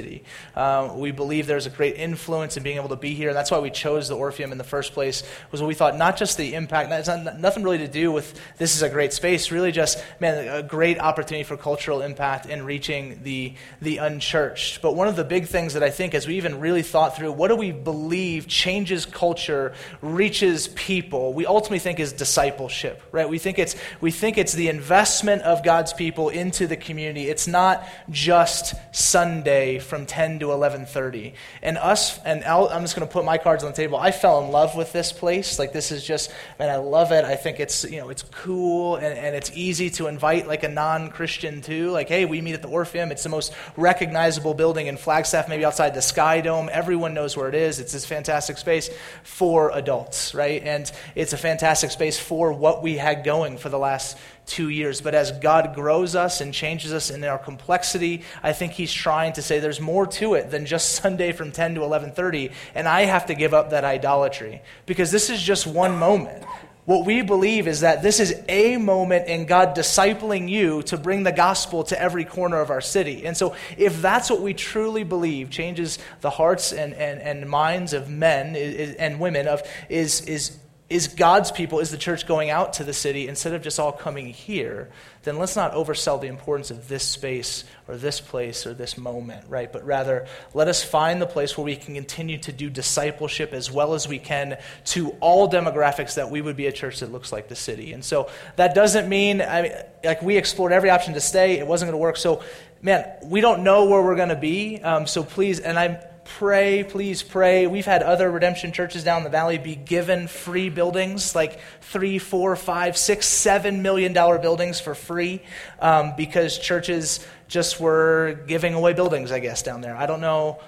Um, 0.56 1.00
we 1.00 1.12
believe 1.12 1.48
there's 1.48 1.66
a 1.66 1.72
great 1.72 1.96
influence 1.96 2.58
in 2.58 2.64
being 2.64 2.78
able 2.78 2.90
to 2.90 2.96
be 2.96 3.14
here, 3.14 3.30
and 3.30 3.38
that's 3.38 3.52
why 3.52 3.60
we 3.60 3.70
chose 3.70 4.08
the 4.08 4.16
Orpheum 4.16 4.52
in 4.52 4.58
the 4.58 4.64
first 4.64 4.94
place. 4.94 5.24
Was 5.52 5.62
we 5.62 5.74
thought 5.74 5.98
not 5.98 6.18
just 6.18 6.38
the 6.38 6.54
impact, 6.54 6.92
it's 6.92 7.08
not, 7.08 7.40
nothing 7.40 7.64
really 7.64 7.80
to 7.80 7.88
do 7.88 8.12
with 8.12 8.40
this 8.58 8.76
is 8.76 8.82
a 8.82 8.90
great 8.90 9.14
space, 9.14 9.52
really 9.52 9.72
just 9.72 10.04
man 10.20 10.48
a 10.48 10.64
great 10.64 11.00
opportunity 11.00 11.44
for 11.44 11.58
cultural 11.58 12.02
impact 12.02 12.46
in 12.46 12.64
reaching 12.64 13.24
the 13.24 13.54
the 13.82 13.98
unchurched. 13.98 14.82
But 14.82 14.96
one 14.96 15.08
of 15.08 15.16
the 15.16 15.24
big 15.24 15.48
things 15.48 15.74
that 15.74 15.84
I 15.84 15.90
think, 15.90 16.14
as 16.14 16.28
we 16.28 16.36
even 16.36 16.60
really 16.60 16.84
thought 16.84 17.16
through, 17.16 17.32
what 17.32 17.50
do 17.50 17.56
we 17.56 17.72
believe 17.72 18.48
changes 18.48 19.06
culture, 19.06 19.74
reaches 20.02 20.68
people? 20.70 21.34
We 21.34 21.46
ultimately 21.46 21.80
think 21.80 22.00
is 22.00 22.14
discipleship, 22.14 23.02
right? 23.12 23.28
We 23.28 23.40
think 23.40 23.60
it's 23.60 23.76
we 24.02 24.12
think 24.12 24.38
it's 24.38 24.54
the 24.54 24.70
investment 24.70 25.42
of 25.44 25.64
God's 25.64 25.94
people 25.94 26.30
into 26.30 26.68
the 26.68 26.78
community. 26.78 27.28
It's 27.28 27.48
not 27.48 27.88
just 28.10 28.76
Sunday 28.92 29.77
from 29.80 30.06
10 30.06 30.40
to 30.40 30.48
11:30. 30.48 31.34
And 31.62 31.78
us 31.78 32.20
and 32.24 32.44
I'll, 32.44 32.68
I'm 32.68 32.82
just 32.82 32.96
going 32.96 33.08
to 33.08 33.12
put 33.12 33.26
my 33.26 33.38
cards 33.38 33.64
on 33.64 33.72
the 33.72 33.76
table. 33.76 33.98
I 33.98 34.12
fell 34.12 34.44
in 34.44 34.52
love 34.52 34.76
with 34.76 34.92
this 34.94 35.12
place. 35.12 35.60
Like 35.60 35.74
this 35.74 35.92
is 35.92 36.04
just 36.04 36.32
man, 36.60 36.70
I 36.70 36.78
love 36.78 37.12
it. 37.12 37.26
I 37.26 37.36
think 37.36 37.60
it's 37.60 37.84
you 37.84 37.98
know 37.98 38.10
it's 38.10 38.24
cool 38.24 38.96
and, 38.96 39.18
and 39.18 39.36
it's 39.36 39.52
easy 39.56 39.90
to 39.92 40.08
invite 40.08 40.48
like 40.48 40.64
a 40.64 40.70
non-Christian 40.70 41.62
too. 41.62 41.92
Like 41.92 42.10
hey, 42.10 42.26
we 42.26 42.42
meet 42.42 42.54
at 42.54 42.62
the 42.62 42.68
Orpheum. 42.68 43.12
It's 43.12 43.24
the 43.24 43.30
most 43.30 43.54
recognizable 43.76 44.54
building 44.54 44.88
in 44.88 44.98
Flagstaff, 44.98 45.50
maybe 45.50 45.66
outside 45.66 45.94
the 45.94 46.02
Sky 46.02 46.42
Dome. 46.42 46.70
Everyone 46.72 47.14
knows 47.14 47.36
where 47.38 47.50
it 47.50 47.56
is. 47.56 47.80
It's 47.80 47.94
this 47.94 48.06
fantastic 48.06 48.58
space 48.58 48.90
for 49.24 49.72
adults, 49.72 50.34
right? 50.34 50.62
And 50.64 50.92
it's 51.16 51.34
a 51.34 51.38
fantastic 51.38 51.92
space 51.92 52.20
for 52.20 52.54
what 52.54 52.84
we 52.84 52.98
had 52.98 53.24
going 53.24 53.58
for 53.58 53.70
the 53.70 53.80
last 53.80 54.18
two 54.48 54.70
years. 54.70 55.02
But 55.02 55.14
as 55.14 55.32
God 55.32 55.76
grows 55.76 56.16
us 56.16 56.42
and 56.42 56.54
changes 56.54 56.94
us 56.94 57.12
in 57.12 57.24
our 57.24 57.38
complexity, 57.38 58.24
I 58.42 58.54
think 58.54 58.74
He's 58.74 58.92
trying 58.92 59.34
to 59.34 59.42
say 59.42 59.60
there's 59.60 59.82
more 59.82 60.08
to 60.08 60.34
it 60.34 60.50
than 60.50 60.66
just 60.66 60.92
Sunday 61.02 61.32
from 61.32 61.52
10 61.52 61.76
to 61.76 61.82
11:30, 61.82 62.52
and 62.74 62.88
I 62.88 63.02
have 63.06 63.28
to 63.28 63.36
give 63.36 63.54
up 63.54 63.70
that 63.70 63.84
idolatry 63.84 64.62
because 64.86 65.12
this 65.12 65.30
is 65.30 65.42
just 65.42 65.68
one 65.68 65.98
moment. 65.98 66.44
What 66.88 67.06
we 67.06 67.22
believe 67.22 67.68
is 67.68 67.82
that 67.82 68.02
this 68.02 68.22
is 68.22 68.34
a 68.48 68.78
moment 68.78 69.28
in 69.28 69.46
God 69.46 69.76
discipling 69.76 70.48
you 70.48 70.84
to 70.84 70.96
bring 70.96 71.24
the 71.24 71.34
gospel 71.34 71.84
to 71.84 72.02
every 72.02 72.24
corner 72.24 72.62
of 72.62 72.70
our 72.70 72.80
city. 72.80 73.26
And 73.26 73.36
so, 73.36 73.56
if 73.78 74.02
that's 74.02 74.30
what 74.30 74.40
we 74.40 74.54
truly 74.54 75.04
believe 75.04 75.50
changes 75.50 76.00
the 76.22 76.30
hearts 76.30 76.72
and, 76.72 76.94
and, 76.94 77.20
and 77.20 77.50
minds 77.50 77.92
of 77.92 78.10
men 78.10 78.56
and 78.56 79.20
women 79.20 79.50
of 79.50 79.64
is, 79.90 80.22
is 80.22 80.58
is 80.90 81.10
God's 81.10 81.52
people, 81.52 81.80
is 81.80 81.92
the 81.92 81.98
church 81.98 82.26
going 82.26 82.50
out 82.50 82.74
to 82.74 82.86
the 82.86 82.94
city 82.94 83.28
instead 83.28 83.54
of 83.54 83.62
just 83.62 83.78
all 83.78 83.92
coming 83.92 84.28
here, 84.28 84.90
then 85.24 85.38
let's 85.38 85.58
not 85.58 85.74
oversell 85.74 86.22
the 86.22 86.28
importance 86.28 86.72
of 86.72 86.88
this 86.88 87.04
space 87.04 87.66
or 87.90 87.98
this 87.98 88.22
place 88.22 88.66
or 88.66 88.74
this 88.74 88.98
moment, 88.98 89.46
right? 89.50 89.72
But 89.72 89.86
rather, 89.86 90.28
let 90.54 90.70
us 90.70 90.82
find 90.82 91.22
the 91.22 91.26
place 91.26 91.58
where 91.58 91.66
we 91.66 91.76
can 91.76 91.94
continue 91.96 92.38
to 92.38 92.54
do 92.54 92.70
discipleship 92.70 93.52
as 93.52 93.70
well 93.70 93.96
as 93.96 94.08
we 94.08 94.18
can 94.18 94.58
to 94.86 95.10
all 95.20 95.50
demographics 95.50 96.16
that 96.16 96.32
we 96.32 96.40
would 96.40 96.56
be 96.56 96.68
a 96.68 96.72
church 96.72 97.02
that 97.02 97.12
looks 97.12 97.34
like 97.34 97.50
the 97.50 97.56
city. 97.56 97.92
And 97.92 98.04
so 98.06 98.30
that 98.56 98.74
doesn't 98.74 99.10
mean, 99.10 99.42
I 99.42 99.62
mean, 99.64 99.74
like 100.06 100.22
we 100.22 100.38
explored 100.38 100.72
every 100.72 100.90
option 100.90 101.16
to 101.16 101.22
stay, 101.22 101.60
it 101.60 101.68
wasn't 101.68 101.92
going 101.92 102.00
to 102.00 102.02
work. 102.02 102.16
So, 102.16 102.42
man, 102.82 103.12
we 103.26 103.42
don't 103.42 103.64
know 103.64 103.86
where 103.86 104.02
we're 104.02 104.16
going 104.16 104.30
to 104.30 104.38
be. 104.38 104.82
Um, 104.82 105.06
so 105.06 105.22
please, 105.22 105.60
and 105.60 105.78
I'm 105.78 105.98
pray, 106.28 106.84
please 106.84 107.24
pray. 107.24 107.68
We've 107.68 107.86
had 107.86 108.04
other 108.04 108.30
redemption 108.30 108.72
churches 108.72 109.04
down 109.04 109.24
the 109.24 109.30
valley 109.30 109.58
be 109.58 109.76
given 109.76 110.28
free 110.28 110.70
buildings, 110.70 111.34
like 111.34 111.60
three, 111.82 112.20
four, 112.20 112.56
five, 112.56 112.98
six, 112.98 113.26
seven 113.26 113.82
million 113.82 114.14
dollar 114.14 114.38
buildings 114.38 114.80
for 114.80 114.94
free, 114.94 115.42
um, 115.80 116.14
because 116.16 116.60
churches 116.60 117.26
just 117.48 117.80
were 117.80 118.40
giving 118.48 118.74
away 118.74 118.94
buildings, 118.94 119.32
I 119.32 119.40
guess, 119.40 119.64
down 119.64 119.82
there. 119.82 119.96
I 119.96 120.06
don't 120.06 120.22
know. 120.22 120.60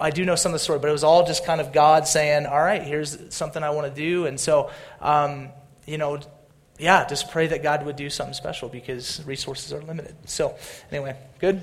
I 0.00 0.10
do 0.10 0.24
know 0.24 0.34
some 0.34 0.50
of 0.50 0.54
the 0.54 0.58
story, 0.64 0.78
but 0.78 0.88
it 0.88 0.92
was 0.92 1.04
all 1.04 1.26
just 1.26 1.44
kind 1.44 1.60
of 1.60 1.72
God 1.72 2.08
saying, 2.08 2.46
"All 2.46 2.58
right, 2.58 2.82
here's 2.82 3.18
something 3.34 3.62
I 3.62 3.70
want 3.70 3.94
to 3.94 4.00
do," 4.00 4.26
and 4.26 4.40
so, 4.40 4.70
um, 5.00 5.50
you 5.86 5.98
know. 5.98 6.18
Yeah, 6.78 7.06
just 7.06 7.30
pray 7.30 7.46
that 7.48 7.62
God 7.62 7.84
would 7.86 7.94
do 7.94 8.10
something 8.10 8.34
special 8.34 8.68
because 8.68 9.22
resources 9.24 9.72
are 9.72 9.82
limited. 9.82 10.16
So, 10.24 10.56
anyway, 10.90 11.14
good. 11.38 11.62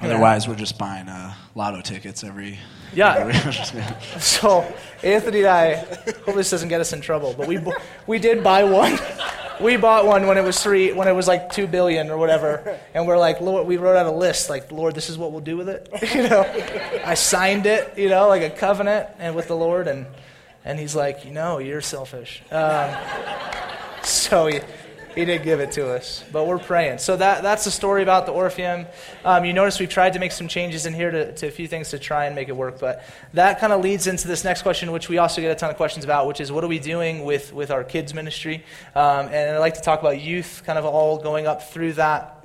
Otherwise, 0.00 0.48
we're 0.48 0.54
just 0.56 0.78
buying 0.78 1.08
uh, 1.08 1.32
lotto 1.54 1.80
tickets 1.80 2.24
every. 2.24 2.58
Yeah. 2.94 3.14
every- 3.18 3.82
So 4.20 4.60
Anthony 5.02 5.40
and 5.40 5.48
I 5.48 5.74
hope 6.24 6.34
this 6.34 6.50
doesn't 6.50 6.68
get 6.68 6.80
us 6.80 6.92
in 6.92 7.00
trouble, 7.00 7.34
but 7.36 7.46
we 7.46 7.58
bu- 7.58 7.72
we 8.06 8.18
did 8.18 8.42
buy 8.42 8.64
one. 8.64 8.98
We 9.60 9.76
bought 9.76 10.06
one 10.06 10.26
when 10.26 10.38
it 10.38 10.42
was 10.42 10.60
three, 10.60 10.92
when 10.92 11.06
it 11.06 11.12
was 11.12 11.28
like 11.28 11.52
two 11.52 11.68
billion 11.68 12.10
or 12.10 12.16
whatever, 12.16 12.80
and 12.94 13.06
we're 13.06 13.18
like, 13.18 13.40
Lord, 13.40 13.64
we 13.64 13.76
wrote 13.76 13.96
out 13.96 14.06
a 14.06 14.10
list, 14.10 14.50
like, 14.50 14.72
Lord, 14.72 14.92
this 14.96 15.08
is 15.08 15.16
what 15.16 15.30
we'll 15.30 15.42
do 15.42 15.56
with 15.56 15.68
it. 15.68 15.88
You 16.14 16.28
know, 16.28 16.40
I 17.04 17.14
signed 17.14 17.66
it, 17.66 17.96
you 17.96 18.08
know, 18.08 18.26
like 18.26 18.42
a 18.42 18.50
covenant, 18.50 19.10
and 19.20 19.36
with 19.36 19.46
the 19.46 19.54
Lord, 19.54 19.86
and 19.86 20.06
and 20.64 20.80
He's 20.80 20.96
like, 20.96 21.24
you 21.24 21.30
know, 21.30 21.58
you're 21.58 21.82
selfish. 21.82 22.42
Um, 22.50 22.90
so 24.02 24.46
he, 24.48 24.60
he 25.14 25.24
did 25.24 25.42
give 25.42 25.60
it 25.60 25.72
to 25.72 25.90
us, 25.90 26.24
but 26.32 26.46
we're 26.46 26.58
praying. 26.58 26.98
So 26.98 27.16
that, 27.16 27.42
that's 27.42 27.64
the 27.64 27.70
story 27.70 28.02
about 28.02 28.26
the 28.26 28.32
Orpheum. 28.32 28.86
Um, 29.24 29.44
you 29.44 29.52
notice 29.52 29.78
we've 29.78 29.88
tried 29.88 30.14
to 30.14 30.18
make 30.18 30.32
some 30.32 30.48
changes 30.48 30.86
in 30.86 30.94
here 30.94 31.10
to, 31.10 31.32
to 31.34 31.46
a 31.46 31.50
few 31.50 31.68
things 31.68 31.90
to 31.90 31.98
try 31.98 32.26
and 32.26 32.34
make 32.34 32.48
it 32.48 32.56
work, 32.56 32.80
but 32.80 33.04
that 33.34 33.60
kind 33.60 33.72
of 33.72 33.82
leads 33.82 34.06
into 34.06 34.28
this 34.28 34.44
next 34.44 34.62
question, 34.62 34.92
which 34.92 35.08
we 35.08 35.18
also 35.18 35.40
get 35.40 35.50
a 35.50 35.54
ton 35.54 35.70
of 35.70 35.76
questions 35.76 36.04
about, 36.04 36.26
which 36.26 36.40
is 36.40 36.50
what 36.50 36.64
are 36.64 36.68
we 36.68 36.78
doing 36.78 37.24
with, 37.24 37.52
with 37.52 37.70
our 37.70 37.84
kids' 37.84 38.14
ministry? 38.14 38.64
Um, 38.94 39.26
and 39.26 39.56
I'd 39.56 39.58
like 39.58 39.74
to 39.74 39.82
talk 39.82 40.00
about 40.00 40.20
youth, 40.20 40.62
kind 40.64 40.78
of 40.78 40.84
all 40.84 41.18
going 41.18 41.46
up 41.46 41.62
through 41.62 41.94
that. 41.94 42.38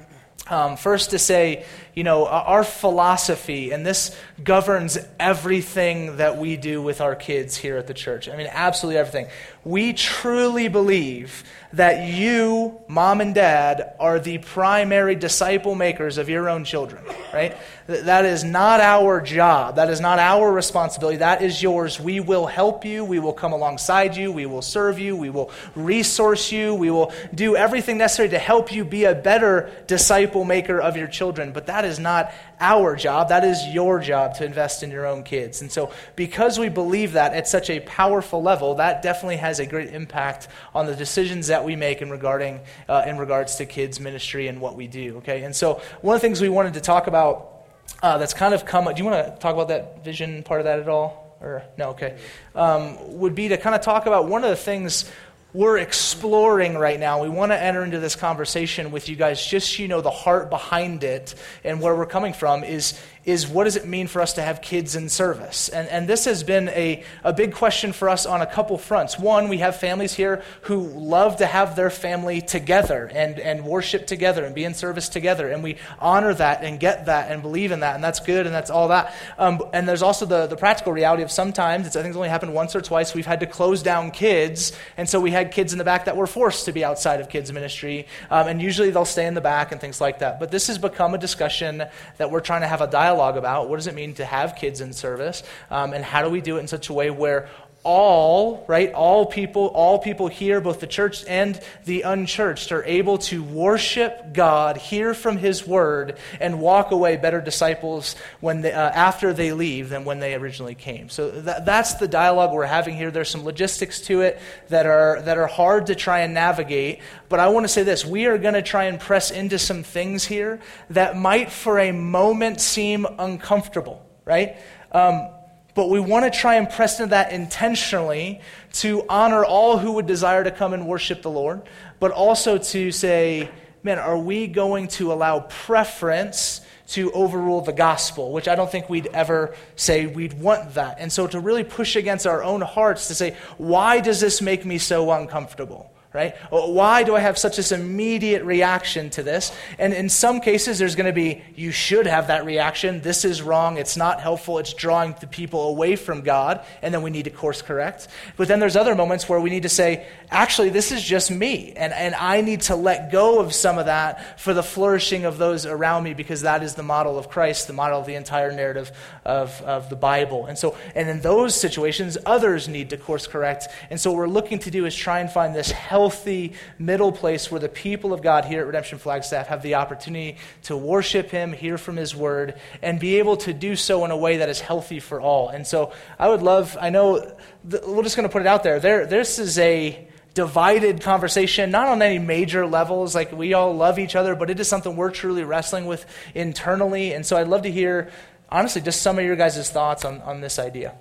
Um, 0.50 0.78
first, 0.78 1.10
to 1.10 1.20
say, 1.20 1.66
you 1.94 2.06
know, 2.06 2.26
our 2.26 2.64
philosophy, 2.64 3.72
and 3.72 3.86
this 3.86 4.18
governs 4.42 4.98
everything 5.20 6.18
that 6.18 6.38
we 6.38 6.56
do 6.56 6.82
with 6.82 7.02
our 7.02 7.16
kids 7.16 7.58
here 7.58 7.76
at 7.76 7.88
the 7.88 7.94
church. 7.94 8.30
I 8.30 8.38
mean, 8.38 8.48
absolutely 8.50 8.98
everything. 8.98 9.28
We 9.68 9.92
truly 9.92 10.70
believe 10.70 11.44
that 11.74 12.08
you, 12.08 12.80
mom 12.88 13.20
and 13.20 13.36
dad, 13.36 13.96
are 14.00 14.18
the 14.18 14.38
primary 14.38 15.16
disciple 15.16 15.76
makers 15.76 16.18
of 16.18 16.30
your 16.30 16.48
own 16.48 16.64
children, 16.64 17.04
right? 17.34 17.58
That 17.88 18.24
is 18.24 18.46
not 18.46 18.80
our 18.80 19.20
job. 19.20 19.76
That 19.76 19.90
is 19.90 20.00
not 20.00 20.20
our 20.20 20.52
responsibility. 20.52 21.18
That 21.18 21.42
is 21.42 21.62
yours. 21.62 22.00
We 22.00 22.22
will 22.22 22.46
help 22.46 22.86
you. 22.86 23.04
We 23.04 23.20
will 23.20 23.34
come 23.34 23.52
alongside 23.52 24.16
you. 24.16 24.32
We 24.32 24.46
will 24.46 24.62
serve 24.62 25.00
you. 25.00 25.18
We 25.18 25.30
will 25.30 25.52
resource 25.76 26.50
you. 26.52 26.74
We 26.74 26.90
will 26.90 27.12
do 27.36 27.58
everything 27.58 27.98
necessary 27.98 28.30
to 28.30 28.40
help 28.40 28.72
you 28.72 28.86
be 28.86 29.04
a 29.04 29.16
better 29.16 29.70
disciple 29.88 30.46
maker 30.46 30.80
of 30.80 30.96
your 30.96 31.08
children. 31.08 31.52
But 31.52 31.68
that 31.68 31.84
is 31.84 32.00
not 32.00 32.32
our 32.60 32.96
job. 32.96 33.30
That 33.30 33.44
is 33.44 33.66
your 33.68 34.00
job 34.00 34.36
to 34.36 34.46
invest 34.46 34.84
in 34.84 34.92
your 34.92 35.06
own 35.06 35.24
kids. 35.24 35.62
And 35.62 35.72
so, 35.72 35.92
because 36.16 36.60
we 36.60 36.70
believe 36.70 37.14
that 37.14 37.34
at 37.34 37.48
such 37.48 37.70
a 37.70 37.80
powerful 37.82 38.42
level, 38.42 38.76
that 38.76 39.02
definitely 39.02 39.38
has 39.38 39.60
a 39.60 39.66
great 39.66 39.94
impact 39.94 40.48
on 40.74 40.86
the 40.86 40.96
decisions 40.96 41.48
that 41.48 41.64
we 41.64 41.76
make 41.76 42.02
in 42.02 42.10
regarding 42.10 42.60
uh, 42.90 43.04
in 43.06 43.18
regards 43.18 43.56
to 43.56 43.66
kids 43.66 44.00
ministry 44.00 44.48
and 44.48 44.60
what 44.60 44.76
we 44.76 44.88
do. 44.88 45.18
Okay, 45.18 45.44
and 45.44 45.56
so 45.56 45.82
one 46.02 46.16
of 46.16 46.22
the 46.22 46.28
things 46.28 46.42
we 46.42 46.50
wanted 46.50 46.74
to 46.74 46.82
talk 46.82 47.08
about 47.08 47.54
uh, 48.02 48.18
that's 48.18 48.34
kind 48.34 48.54
of 48.54 48.66
come. 48.66 48.86
Do 48.86 48.94
you 49.02 49.10
want 49.10 49.26
to 49.26 49.40
talk 49.40 49.54
about 49.54 49.70
that 49.70 50.04
vision 50.04 50.44
part 50.44 50.62
of 50.62 50.66
that 50.66 50.80
at 50.80 50.90
all? 50.90 51.26
Or 51.40 51.64
no? 51.78 51.90
Okay. 51.90 52.18
Um, 52.56 53.20
would 53.20 53.36
be 53.36 53.50
to 53.50 53.58
kind 53.58 53.76
of 53.76 53.82
talk 53.82 54.08
about 54.08 54.28
one 54.28 54.44
of 54.44 54.50
the 54.50 54.56
things 54.56 55.10
we're 55.58 55.80
exploring 55.80 56.78
right 56.78 57.00
now. 57.00 57.24
We 57.24 57.30
want 57.30 57.52
to 57.52 57.60
enter 57.60 57.84
into 57.84 58.00
this 58.00 58.16
conversation 58.16 58.92
with 58.92 59.10
you 59.10 59.16
guys, 59.16 59.44
just 59.44 59.74
so 59.76 59.82
you 59.82 59.88
know 59.88 60.02
the 60.02 60.12
heart 60.12 60.52
behind 60.52 61.04
it 61.04 61.34
and 61.64 61.82
where 61.82 61.96
we're 61.96 62.06
coming 62.06 62.34
from 62.34 62.64
is 62.64 63.02
is 63.28 63.46
what 63.46 63.66
does 63.66 63.76
it 63.76 63.86
mean 63.86 64.08
for 64.08 64.22
us 64.22 64.32
to 64.34 64.42
have 64.42 64.62
kids 64.62 64.96
in 64.96 65.10
service? 65.10 65.68
And, 65.68 65.90
and 65.90 66.08
this 66.08 66.24
has 66.24 66.44
been 66.44 66.70
a, 66.70 67.04
a 67.26 67.34
big 67.34 67.54
question 67.54 67.92
for 67.92 68.08
us 68.08 68.26
on 68.26 68.42
a 68.42 68.46
couple 68.46 68.78
fronts. 68.78 69.20
One, 69.20 69.50
we 69.50 69.58
have 69.58 69.76
families 69.76 70.14
here 70.14 70.44
who 70.62 70.78
love 70.78 71.36
to 71.38 71.46
have 71.46 71.76
their 71.76 71.90
family 71.90 72.40
together 72.40 73.12
and, 73.14 73.38
and 73.38 73.66
worship 73.66 74.08
together 74.08 74.46
and 74.46 74.56
be 74.56 74.64
in 74.64 74.74
service 74.74 75.10
together. 75.10 75.50
And 75.50 75.62
we 75.62 75.76
honor 76.00 76.34
that 76.36 76.64
and 76.64 76.80
get 76.80 77.08
that 77.08 77.30
and 77.30 77.42
believe 77.42 77.74
in 77.74 77.82
that. 77.82 77.96
And 77.96 78.04
that's 78.04 78.22
good 78.22 78.46
and 78.46 78.56
that's 78.56 78.70
all 78.70 78.88
that. 78.88 79.14
Um, 79.38 79.62
and 79.74 79.86
there's 79.90 80.04
also 80.04 80.26
the, 80.26 80.48
the 80.48 80.56
practical 80.56 80.94
reality 80.94 81.22
of 81.22 81.30
sometimes, 81.30 81.86
it's, 81.86 81.98
I 81.98 82.04
think 82.04 82.12
it's 82.12 82.18
only 82.18 82.30
happened 82.30 82.54
once 82.54 82.78
or 82.78 82.82
twice, 82.82 83.14
we've 83.14 83.26
had 83.26 83.42
to 83.42 83.46
close 83.46 83.84
down 83.84 84.12
kids. 84.12 84.72
And 84.96 85.10
so 85.10 85.20
we 85.20 85.32
had 85.32 85.52
kids 85.52 85.74
in 85.74 85.80
the 85.80 85.84
back 85.84 86.06
that 86.06 86.16
were 86.16 86.28
forced 86.28 86.64
to 86.64 86.72
be 86.72 86.86
outside 86.86 87.20
of 87.20 87.28
kids' 87.28 87.52
ministry. 87.52 88.08
Um, 88.32 88.48
and 88.48 88.62
usually 88.62 88.90
they'll 88.90 89.04
stay 89.04 89.28
in 89.28 89.34
the 89.34 89.42
back 89.42 89.74
and 89.74 89.82
things 89.82 90.00
like 90.00 90.20
that. 90.20 90.40
But 90.40 90.50
this 90.50 90.68
has 90.68 90.78
become 90.78 91.14
a 91.14 91.18
discussion 91.18 91.84
that 92.16 92.32
we're 92.32 92.40
trying 92.40 92.62
to 92.62 92.68
have 92.68 92.80
a 92.80 92.88
dialogue 92.88 93.17
dialogue 93.18 93.38
about 93.38 93.68
what 93.68 93.78
does 93.78 93.88
it 93.88 93.96
mean 93.96 94.14
to 94.14 94.26
have 94.26 94.56
kids 94.56 94.80
in 94.80 94.94
service, 94.94 95.42
um, 95.72 95.94
and 95.94 96.06
how 96.06 96.22
do 96.22 96.30
we 96.30 96.40
do 96.40 96.58
it 96.58 96.60
in 96.60 96.68
such 96.68 96.90
a 96.90 96.94
way 96.94 97.10
where 97.10 97.50
all, 97.88 98.66
right, 98.68 98.92
all 98.92 99.26
people, 99.26 99.68
all 99.68 99.98
people 99.98 100.28
here, 100.28 100.60
both 100.60 100.82
the 100.82 100.88
church 100.88 101.24
and 101.26 101.58
the 101.86 102.02
unchurched, 102.02 102.74
are 102.74 102.84
able 102.84 103.18
to 103.18 103.42
worship 103.42 104.34
God, 104.34 104.76
hear 104.76 105.14
from 105.14 105.38
His 105.38 105.66
word, 105.66 106.18
and 106.42 106.60
walk 106.60 106.92
away 106.92 107.16
better 107.16 107.40
disciples 107.40 108.18
when 108.42 108.60
they, 108.60 108.74
uh, 108.74 108.90
after 108.90 109.32
they 109.32 109.54
leave 109.54 109.88
than 109.88 110.04
when 110.04 110.20
they 110.20 110.36
originally 110.36 110.76
came. 110.76 111.08
So 111.08 111.32
that, 111.32 111.66
that's 111.66 111.94
the 111.94 112.10
dialogue 112.10 112.52
we're 112.52 112.66
having 112.66 112.98
here. 112.98 113.10
There's 113.10 113.30
some 113.30 113.46
logistics 113.46 114.02
to 114.02 114.20
it 114.20 114.38
that 114.68 114.86
are 114.86 115.22
that 115.22 115.38
are 115.38 115.48
hard 115.48 115.86
to 115.86 115.96
try 115.96 116.20
and 116.20 116.34
navigate. 116.34 117.00
But 117.30 117.40
I 117.40 117.48
want 117.48 117.64
to 117.64 117.70
say 117.70 117.84
this: 117.84 118.04
we 118.04 118.26
are 118.26 118.38
going 118.38 118.56
to 118.56 118.62
try 118.62 118.84
and 118.84 119.00
press 119.00 119.32
into 119.32 119.58
some 119.58 119.84
things 119.84 120.26
here 120.26 120.60
that 120.90 121.16
might, 121.16 121.54
for 121.54 121.80
a 121.80 121.94
moment, 121.94 122.60
seem 122.60 123.08
uncomfortable, 123.18 124.06
right? 124.26 124.58
Um, 124.92 125.30
but 125.78 125.92
we 125.92 126.00
want 126.00 126.26
to 126.26 126.32
try 126.32 126.56
and 126.56 126.68
press 126.68 127.00
into 127.00 127.12
that 127.12 127.32
intentionally 127.32 128.42
to 128.74 129.06
honor 129.08 129.46
all 129.46 129.78
who 129.78 129.92
would 129.92 130.08
desire 130.08 130.44
to 130.44 130.50
come 130.50 130.74
and 130.74 130.88
worship 130.88 131.22
the 131.22 131.30
Lord, 131.30 131.62
but 132.00 132.10
also 132.10 132.58
to 132.58 132.92
say, 132.92 133.48
man, 133.84 134.00
are 134.00 134.18
we 134.18 134.48
going 134.48 134.88
to 134.88 135.14
allow 135.14 135.42
preference 135.42 136.62
to 136.88 137.12
overrule 137.12 137.62
the 137.62 137.74
gospel, 137.74 138.32
which 138.32 138.48
I 138.48 138.56
don't 138.56 138.72
think 138.72 138.90
we'd 138.90 139.06
ever 139.14 139.54
say 139.76 140.08
we'd 140.08 140.34
want 140.34 140.74
that. 140.74 140.98
And 141.00 141.12
so 141.12 141.28
to 141.28 141.40
really 141.40 141.64
push 141.64 141.96
against 141.96 142.26
our 142.26 142.44
own 142.44 142.62
hearts 142.62 143.10
to 143.10 143.14
say, 143.14 143.36
why 143.58 144.00
does 144.00 144.20
this 144.20 144.42
make 144.42 144.66
me 144.66 144.80
so 144.80 145.12
uncomfortable? 145.12 145.92
Right? 146.18 146.36
Uh, 146.52 146.62
why 146.62 147.04
do 147.04 147.16
I 147.16 147.20
have 147.20 147.38
such 147.38 147.58
this 147.58 147.72
immediate 147.72 148.44
reaction 148.44 149.12
to 149.12 149.22
this? 149.22 149.52
And 149.78 149.94
in 149.94 150.10
some 150.10 150.42
cases, 150.42 150.80
there's 150.80 150.96
going 150.96 151.06
to 151.06 151.14
be, 151.14 151.44
you 151.56 151.72
should 151.72 152.08
have 152.08 152.28
that 152.28 152.44
reaction. 152.44 153.02
This 153.02 153.24
is 153.24 153.44
wrong. 153.44 153.78
It's 153.78 153.96
not 153.96 154.20
helpful. 154.20 154.58
It's 154.58 154.74
drawing 154.74 155.14
the 155.22 155.28
people 155.28 155.70
away 155.70 155.96
from 155.96 156.22
God. 156.22 156.66
And 156.82 156.92
then 156.92 157.04
we 157.04 157.12
need 157.12 157.26
to 157.26 157.30
course 157.30 157.62
correct. 157.62 158.08
But 158.36 158.48
then 158.48 158.60
there's 158.60 158.76
other 158.76 158.96
moments 158.96 159.30
where 159.30 159.40
we 159.40 159.52
need 159.52 159.62
to 159.62 159.70
say, 159.70 160.08
actually, 160.32 160.70
this 160.70 160.92
is 160.92 161.04
just 161.04 161.30
me. 161.30 161.74
And, 161.74 161.94
and 161.94 162.16
I 162.16 162.42
need 162.42 162.62
to 162.62 162.76
let 162.76 163.12
go 163.12 163.40
of 163.40 163.54
some 163.54 163.78
of 163.78 163.86
that 163.86 164.40
for 164.40 164.56
the 164.56 164.64
flourishing 164.64 165.24
of 165.26 165.38
those 165.38 165.68
around 165.68 166.02
me 166.02 166.16
because 166.16 166.42
that 166.42 166.64
is 166.64 166.74
the 166.74 166.82
model 166.82 167.20
of 167.20 167.30
Christ, 167.30 167.68
the 167.68 167.74
model 167.74 168.00
of 168.00 168.08
the 168.08 168.16
entire 168.16 168.52
narrative 168.52 168.92
of, 169.28 169.62
of 169.64 169.90
the 169.90 169.96
Bible. 169.96 170.46
And 170.46 170.58
so, 170.58 170.78
and 170.96 171.10
in 171.10 171.20
those 171.20 171.54
situations, 171.54 172.18
others 172.26 172.70
need 172.70 172.90
to 172.92 172.98
course 172.98 173.28
correct. 173.28 173.68
And 173.90 174.00
so 174.00 174.12
what 174.12 174.18
we're 174.18 174.28
looking 174.28 174.60
to 174.60 174.72
do 174.72 174.86
is 174.86 174.96
try 174.96 175.20
and 175.20 175.30
find 175.30 175.54
this 175.54 175.70
healthy 175.70 176.54
middle 176.80 177.12
place 177.12 177.52
where 177.52 177.60
the 177.60 177.70
people 177.70 178.14
of 178.14 178.22
God 178.22 178.46
here 178.46 178.62
at 178.62 178.68
Redemption 178.68 179.00
Flagstaff 179.00 179.48
have 179.48 179.62
the 179.62 179.76
opportunity 179.76 180.38
to 180.64 180.78
worship 180.78 181.30
Him, 181.30 181.52
hear 181.52 181.78
from 181.78 181.98
His 181.98 182.16
Word, 182.16 182.58
and 182.82 183.00
be 183.00 183.18
able 183.18 183.36
to 183.38 183.54
do 183.54 183.76
so 183.76 184.06
in 184.06 184.12
a 184.12 184.18
way 184.18 184.38
that 184.38 184.48
is 184.48 184.62
healthy 184.62 185.02
for 185.02 185.20
all. 185.20 185.50
And 185.50 185.68
so 185.68 185.92
I 186.18 186.30
would 186.30 186.42
love, 186.42 186.78
I 186.80 186.90
know, 186.90 187.36
we're 187.66 188.04
just 188.04 188.16
going 188.16 188.28
to 188.28 188.32
put 188.32 188.42
it 188.42 188.48
out 188.48 188.64
there. 188.64 188.80
there 188.80 189.06
this 189.06 189.40
is 189.40 189.60
a 189.60 190.08
divided 190.38 191.02
conversation, 191.02 191.72
not 191.72 191.88
on 191.88 192.00
any 192.04 192.20
major 192.20 192.68
levels. 192.68 193.16
Like 193.16 193.32
we 193.32 193.56
all 193.56 193.76
love 193.76 193.98
each 193.98 194.16
other, 194.16 194.36
but 194.36 194.52
it 194.52 194.60
is 194.60 194.68
something 194.68 194.96
we're 194.96 195.10
truly 195.10 195.44
wrestling 195.44 195.88
with 195.88 196.06
internally. 196.36 197.14
And 197.14 197.26
so 197.26 197.38
I'd 197.38 197.48
love 197.48 197.64
to 197.64 197.72
hear, 197.72 198.12
honestly, 198.50 198.82
just 198.82 199.02
some 199.02 199.20
of 199.20 199.26
your 199.26 199.36
guys' 199.36 199.70
thoughts 199.70 200.06
on, 200.06 200.22
on 200.22 200.42
this 200.42 200.60
idea. 200.60 200.96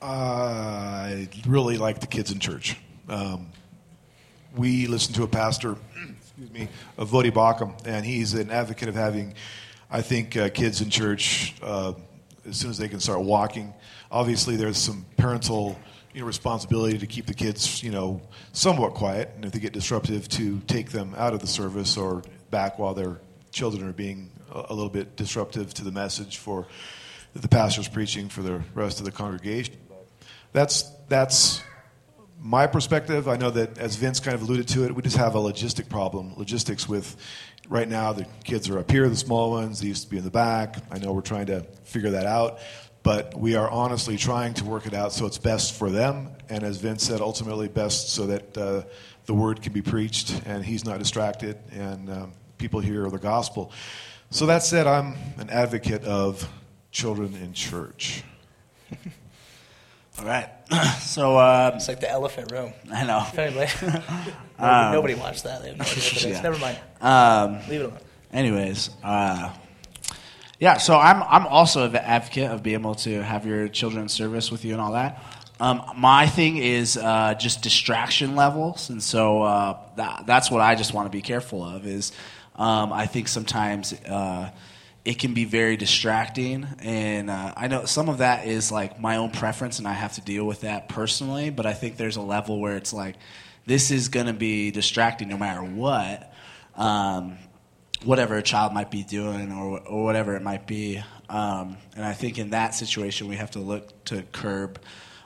I 0.00 1.28
really 1.46 1.78
like 1.78 2.00
the 2.00 2.06
kids 2.06 2.30
in 2.30 2.38
church. 2.38 2.76
Um, 3.08 3.48
we 4.54 4.86
listen 4.86 5.14
to 5.14 5.22
a 5.22 5.26
pastor, 5.26 5.76
excuse 6.20 6.50
me, 6.50 6.68
of 6.98 7.10
Voddie 7.10 7.32
Baucham, 7.32 7.74
and 7.86 8.04
he's 8.04 8.34
an 8.34 8.50
advocate 8.50 8.88
of 8.88 8.94
having, 8.94 9.34
I 9.90 10.02
think, 10.02 10.36
uh, 10.36 10.50
kids 10.50 10.82
in 10.82 10.90
church 10.90 11.54
uh, 11.62 11.94
as 12.46 12.58
soon 12.58 12.70
as 12.70 12.78
they 12.78 12.88
can 12.88 13.00
start 13.00 13.20
walking. 13.20 13.72
Obviously, 14.10 14.56
there's 14.56 14.76
some 14.76 15.06
parental 15.16 15.78
you 16.12 16.20
know, 16.20 16.26
responsibility 16.26 16.98
to 16.98 17.06
keep 17.06 17.26
the 17.26 17.34
kids, 17.34 17.82
you 17.82 17.90
know, 17.90 18.20
somewhat 18.52 18.94
quiet, 18.94 19.30
and 19.36 19.44
if 19.44 19.52
they 19.52 19.58
get 19.58 19.72
disruptive, 19.72 20.28
to 20.28 20.60
take 20.66 20.90
them 20.90 21.14
out 21.16 21.32
of 21.32 21.40
the 21.40 21.46
service 21.46 21.96
or 21.96 22.22
back 22.50 22.78
while 22.78 22.92
their 22.92 23.20
children 23.52 23.88
are 23.88 23.92
being 23.92 24.30
a, 24.54 24.74
little 24.74 24.90
bit 24.90 25.16
disruptive 25.16 25.74
to 25.74 25.84
the 25.84 25.92
message 25.92 26.38
for 26.38 26.66
the 27.34 27.48
pastor's 27.48 27.88
preaching 27.88 28.28
for 28.28 28.42
the 28.42 28.62
rest 28.74 29.00
of 29.00 29.04
the 29.04 29.12
congregation 29.12 29.74
that's 30.54 30.84
that's 31.08 31.62
my 32.40 32.66
perspective. 32.66 33.28
I 33.28 33.36
know 33.36 33.50
that 33.50 33.76
as 33.76 33.96
Vince 33.96 34.20
kind 34.20 34.34
of 34.34 34.42
alluded 34.42 34.68
to 34.68 34.84
it, 34.84 34.94
we 34.94 35.02
just 35.02 35.16
have 35.16 35.34
a 35.34 35.38
logistic 35.38 35.88
problem. 35.88 36.34
Logistics 36.36 36.88
with 36.88 37.16
right 37.68 37.88
now 37.88 38.12
the 38.12 38.26
kids 38.44 38.70
are 38.70 38.78
up 38.78 38.90
here, 38.90 39.08
the 39.08 39.16
small 39.16 39.50
ones. 39.50 39.80
They 39.80 39.88
used 39.88 40.04
to 40.04 40.10
be 40.10 40.18
in 40.18 40.24
the 40.24 40.30
back. 40.30 40.76
I 40.90 40.98
know 40.98 41.12
we're 41.12 41.22
trying 41.22 41.46
to 41.46 41.62
figure 41.82 42.10
that 42.10 42.26
out, 42.26 42.60
but 43.02 43.36
we 43.38 43.56
are 43.56 43.68
honestly 43.68 44.16
trying 44.16 44.54
to 44.54 44.64
work 44.64 44.86
it 44.86 44.94
out 44.94 45.12
so 45.12 45.26
it's 45.26 45.38
best 45.38 45.74
for 45.74 45.90
them, 45.90 46.30
and 46.48 46.62
as 46.62 46.78
Vince 46.78 47.02
said, 47.02 47.20
ultimately 47.20 47.68
best 47.68 48.10
so 48.10 48.26
that 48.26 48.56
uh, 48.56 48.82
the 49.26 49.34
word 49.34 49.60
can 49.60 49.72
be 49.72 49.82
preached 49.82 50.40
and 50.46 50.64
he's 50.64 50.84
not 50.84 50.98
distracted 50.98 51.58
and 51.72 52.10
um, 52.10 52.32
people 52.58 52.78
hear 52.78 53.08
the 53.10 53.18
gospel. 53.18 53.72
So 54.34 54.46
that 54.46 54.64
said, 54.64 54.88
I'm 54.88 55.14
an 55.38 55.48
advocate 55.48 56.02
of 56.02 56.50
children 56.90 57.36
in 57.36 57.52
church. 57.52 58.24
All 60.18 60.24
right. 60.24 60.48
So 61.02 61.38
um, 61.38 61.74
it's 61.74 61.86
like 61.86 62.00
the 62.00 62.10
elephant 62.10 62.50
room. 62.50 62.72
I 62.92 63.04
know. 63.04 63.24
Anyway, 63.38 63.70
um, 64.58 64.92
nobody 64.92 65.14
watched 65.14 65.44
that. 65.44 65.62
They 65.62 65.68
have 65.68 65.78
no 65.78 65.84
idea 65.84 66.30
yeah. 66.30 66.40
Never 66.40 66.58
mind. 66.58 66.78
Um, 67.00 67.60
Leave 67.68 67.82
it 67.82 67.84
alone. 67.84 67.98
Anyways, 68.32 68.90
uh, 69.04 69.54
yeah. 70.58 70.78
So 70.78 70.96
I'm 70.96 71.22
I'm 71.22 71.46
also 71.46 71.88
an 71.88 71.94
advocate 71.94 72.50
of 72.50 72.64
being 72.64 72.80
able 72.80 72.96
to 72.96 73.22
have 73.22 73.46
your 73.46 73.68
children 73.68 74.08
service 74.08 74.50
with 74.50 74.64
you 74.64 74.72
and 74.72 74.80
all 74.80 74.92
that. 74.92 75.22
Um, 75.60 75.82
my 75.96 76.26
thing 76.26 76.56
is 76.56 76.96
uh, 76.96 77.34
just 77.34 77.62
distraction 77.62 78.34
levels, 78.34 78.90
and 78.90 79.00
so 79.00 79.42
uh, 79.42 79.78
that, 79.94 80.24
that's 80.26 80.50
what 80.50 80.60
I 80.60 80.74
just 80.74 80.92
want 80.92 81.06
to 81.06 81.16
be 81.16 81.22
careful 81.22 81.62
of. 81.62 81.86
Is 81.86 82.10
um, 82.56 82.92
I 82.92 83.06
think 83.06 83.28
sometimes 83.28 83.92
uh, 83.92 84.50
it 85.04 85.18
can 85.18 85.34
be 85.34 85.44
very 85.44 85.76
distracting 85.76 86.66
and 86.78 87.28
uh, 87.28 87.52
i 87.56 87.68
know 87.68 87.84
some 87.84 88.08
of 88.08 88.18
that 88.18 88.46
is 88.46 88.72
like 88.72 88.98
my 88.98 89.16
own 89.16 89.30
preference 89.30 89.78
and 89.78 89.86
i 89.86 89.92
have 89.92 90.14
to 90.14 90.22
deal 90.22 90.46
with 90.46 90.62
that 90.62 90.88
personally 90.88 91.50
but 91.50 91.66
i 91.66 91.74
think 91.74 91.98
there's 91.98 92.16
a 92.16 92.22
level 92.22 92.58
where 92.58 92.76
it's 92.78 92.92
like 92.92 93.16
this 93.66 93.90
is 93.90 94.08
going 94.08 94.26
to 94.26 94.32
be 94.32 94.70
distracting 94.70 95.28
no 95.28 95.36
matter 95.36 95.62
what 95.62 96.32
um, 96.76 97.36
whatever 98.04 98.36
a 98.36 98.42
child 98.42 98.72
might 98.72 98.90
be 98.90 99.02
doing 99.02 99.52
or, 99.52 99.80
or 99.80 100.04
whatever 100.04 100.36
it 100.36 100.42
might 100.42 100.66
be. 100.66 101.02
Um, 101.28 101.78
and 101.96 102.04
i 102.04 102.12
think 102.12 102.38
in 102.38 102.50
that 102.50 102.74
situation 102.74 103.28
we 103.28 103.36
have 103.36 103.52
to 103.52 103.60
look 103.60 104.04
to 104.06 104.22
curb 104.32 104.80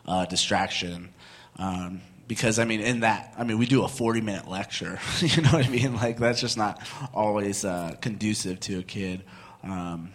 uh, 0.06 0.24
distraction. 0.26 1.10
Um, 1.56 2.00
because 2.28 2.58
I 2.58 2.64
mean, 2.64 2.80
in 2.80 3.00
that, 3.00 3.34
I 3.36 3.42
mean, 3.42 3.58
we 3.58 3.66
do 3.66 3.82
a 3.82 3.88
40 3.88 4.20
minute 4.20 4.46
lecture. 4.46 5.00
you 5.20 5.42
know 5.42 5.50
what 5.50 5.66
I 5.66 5.70
mean? 5.70 5.96
Like, 5.96 6.18
that's 6.18 6.40
just 6.40 6.56
not 6.56 6.80
always 7.12 7.64
uh, 7.64 7.96
conducive 8.00 8.60
to 8.60 8.78
a 8.78 8.82
kid 8.82 9.24
um, 9.64 10.12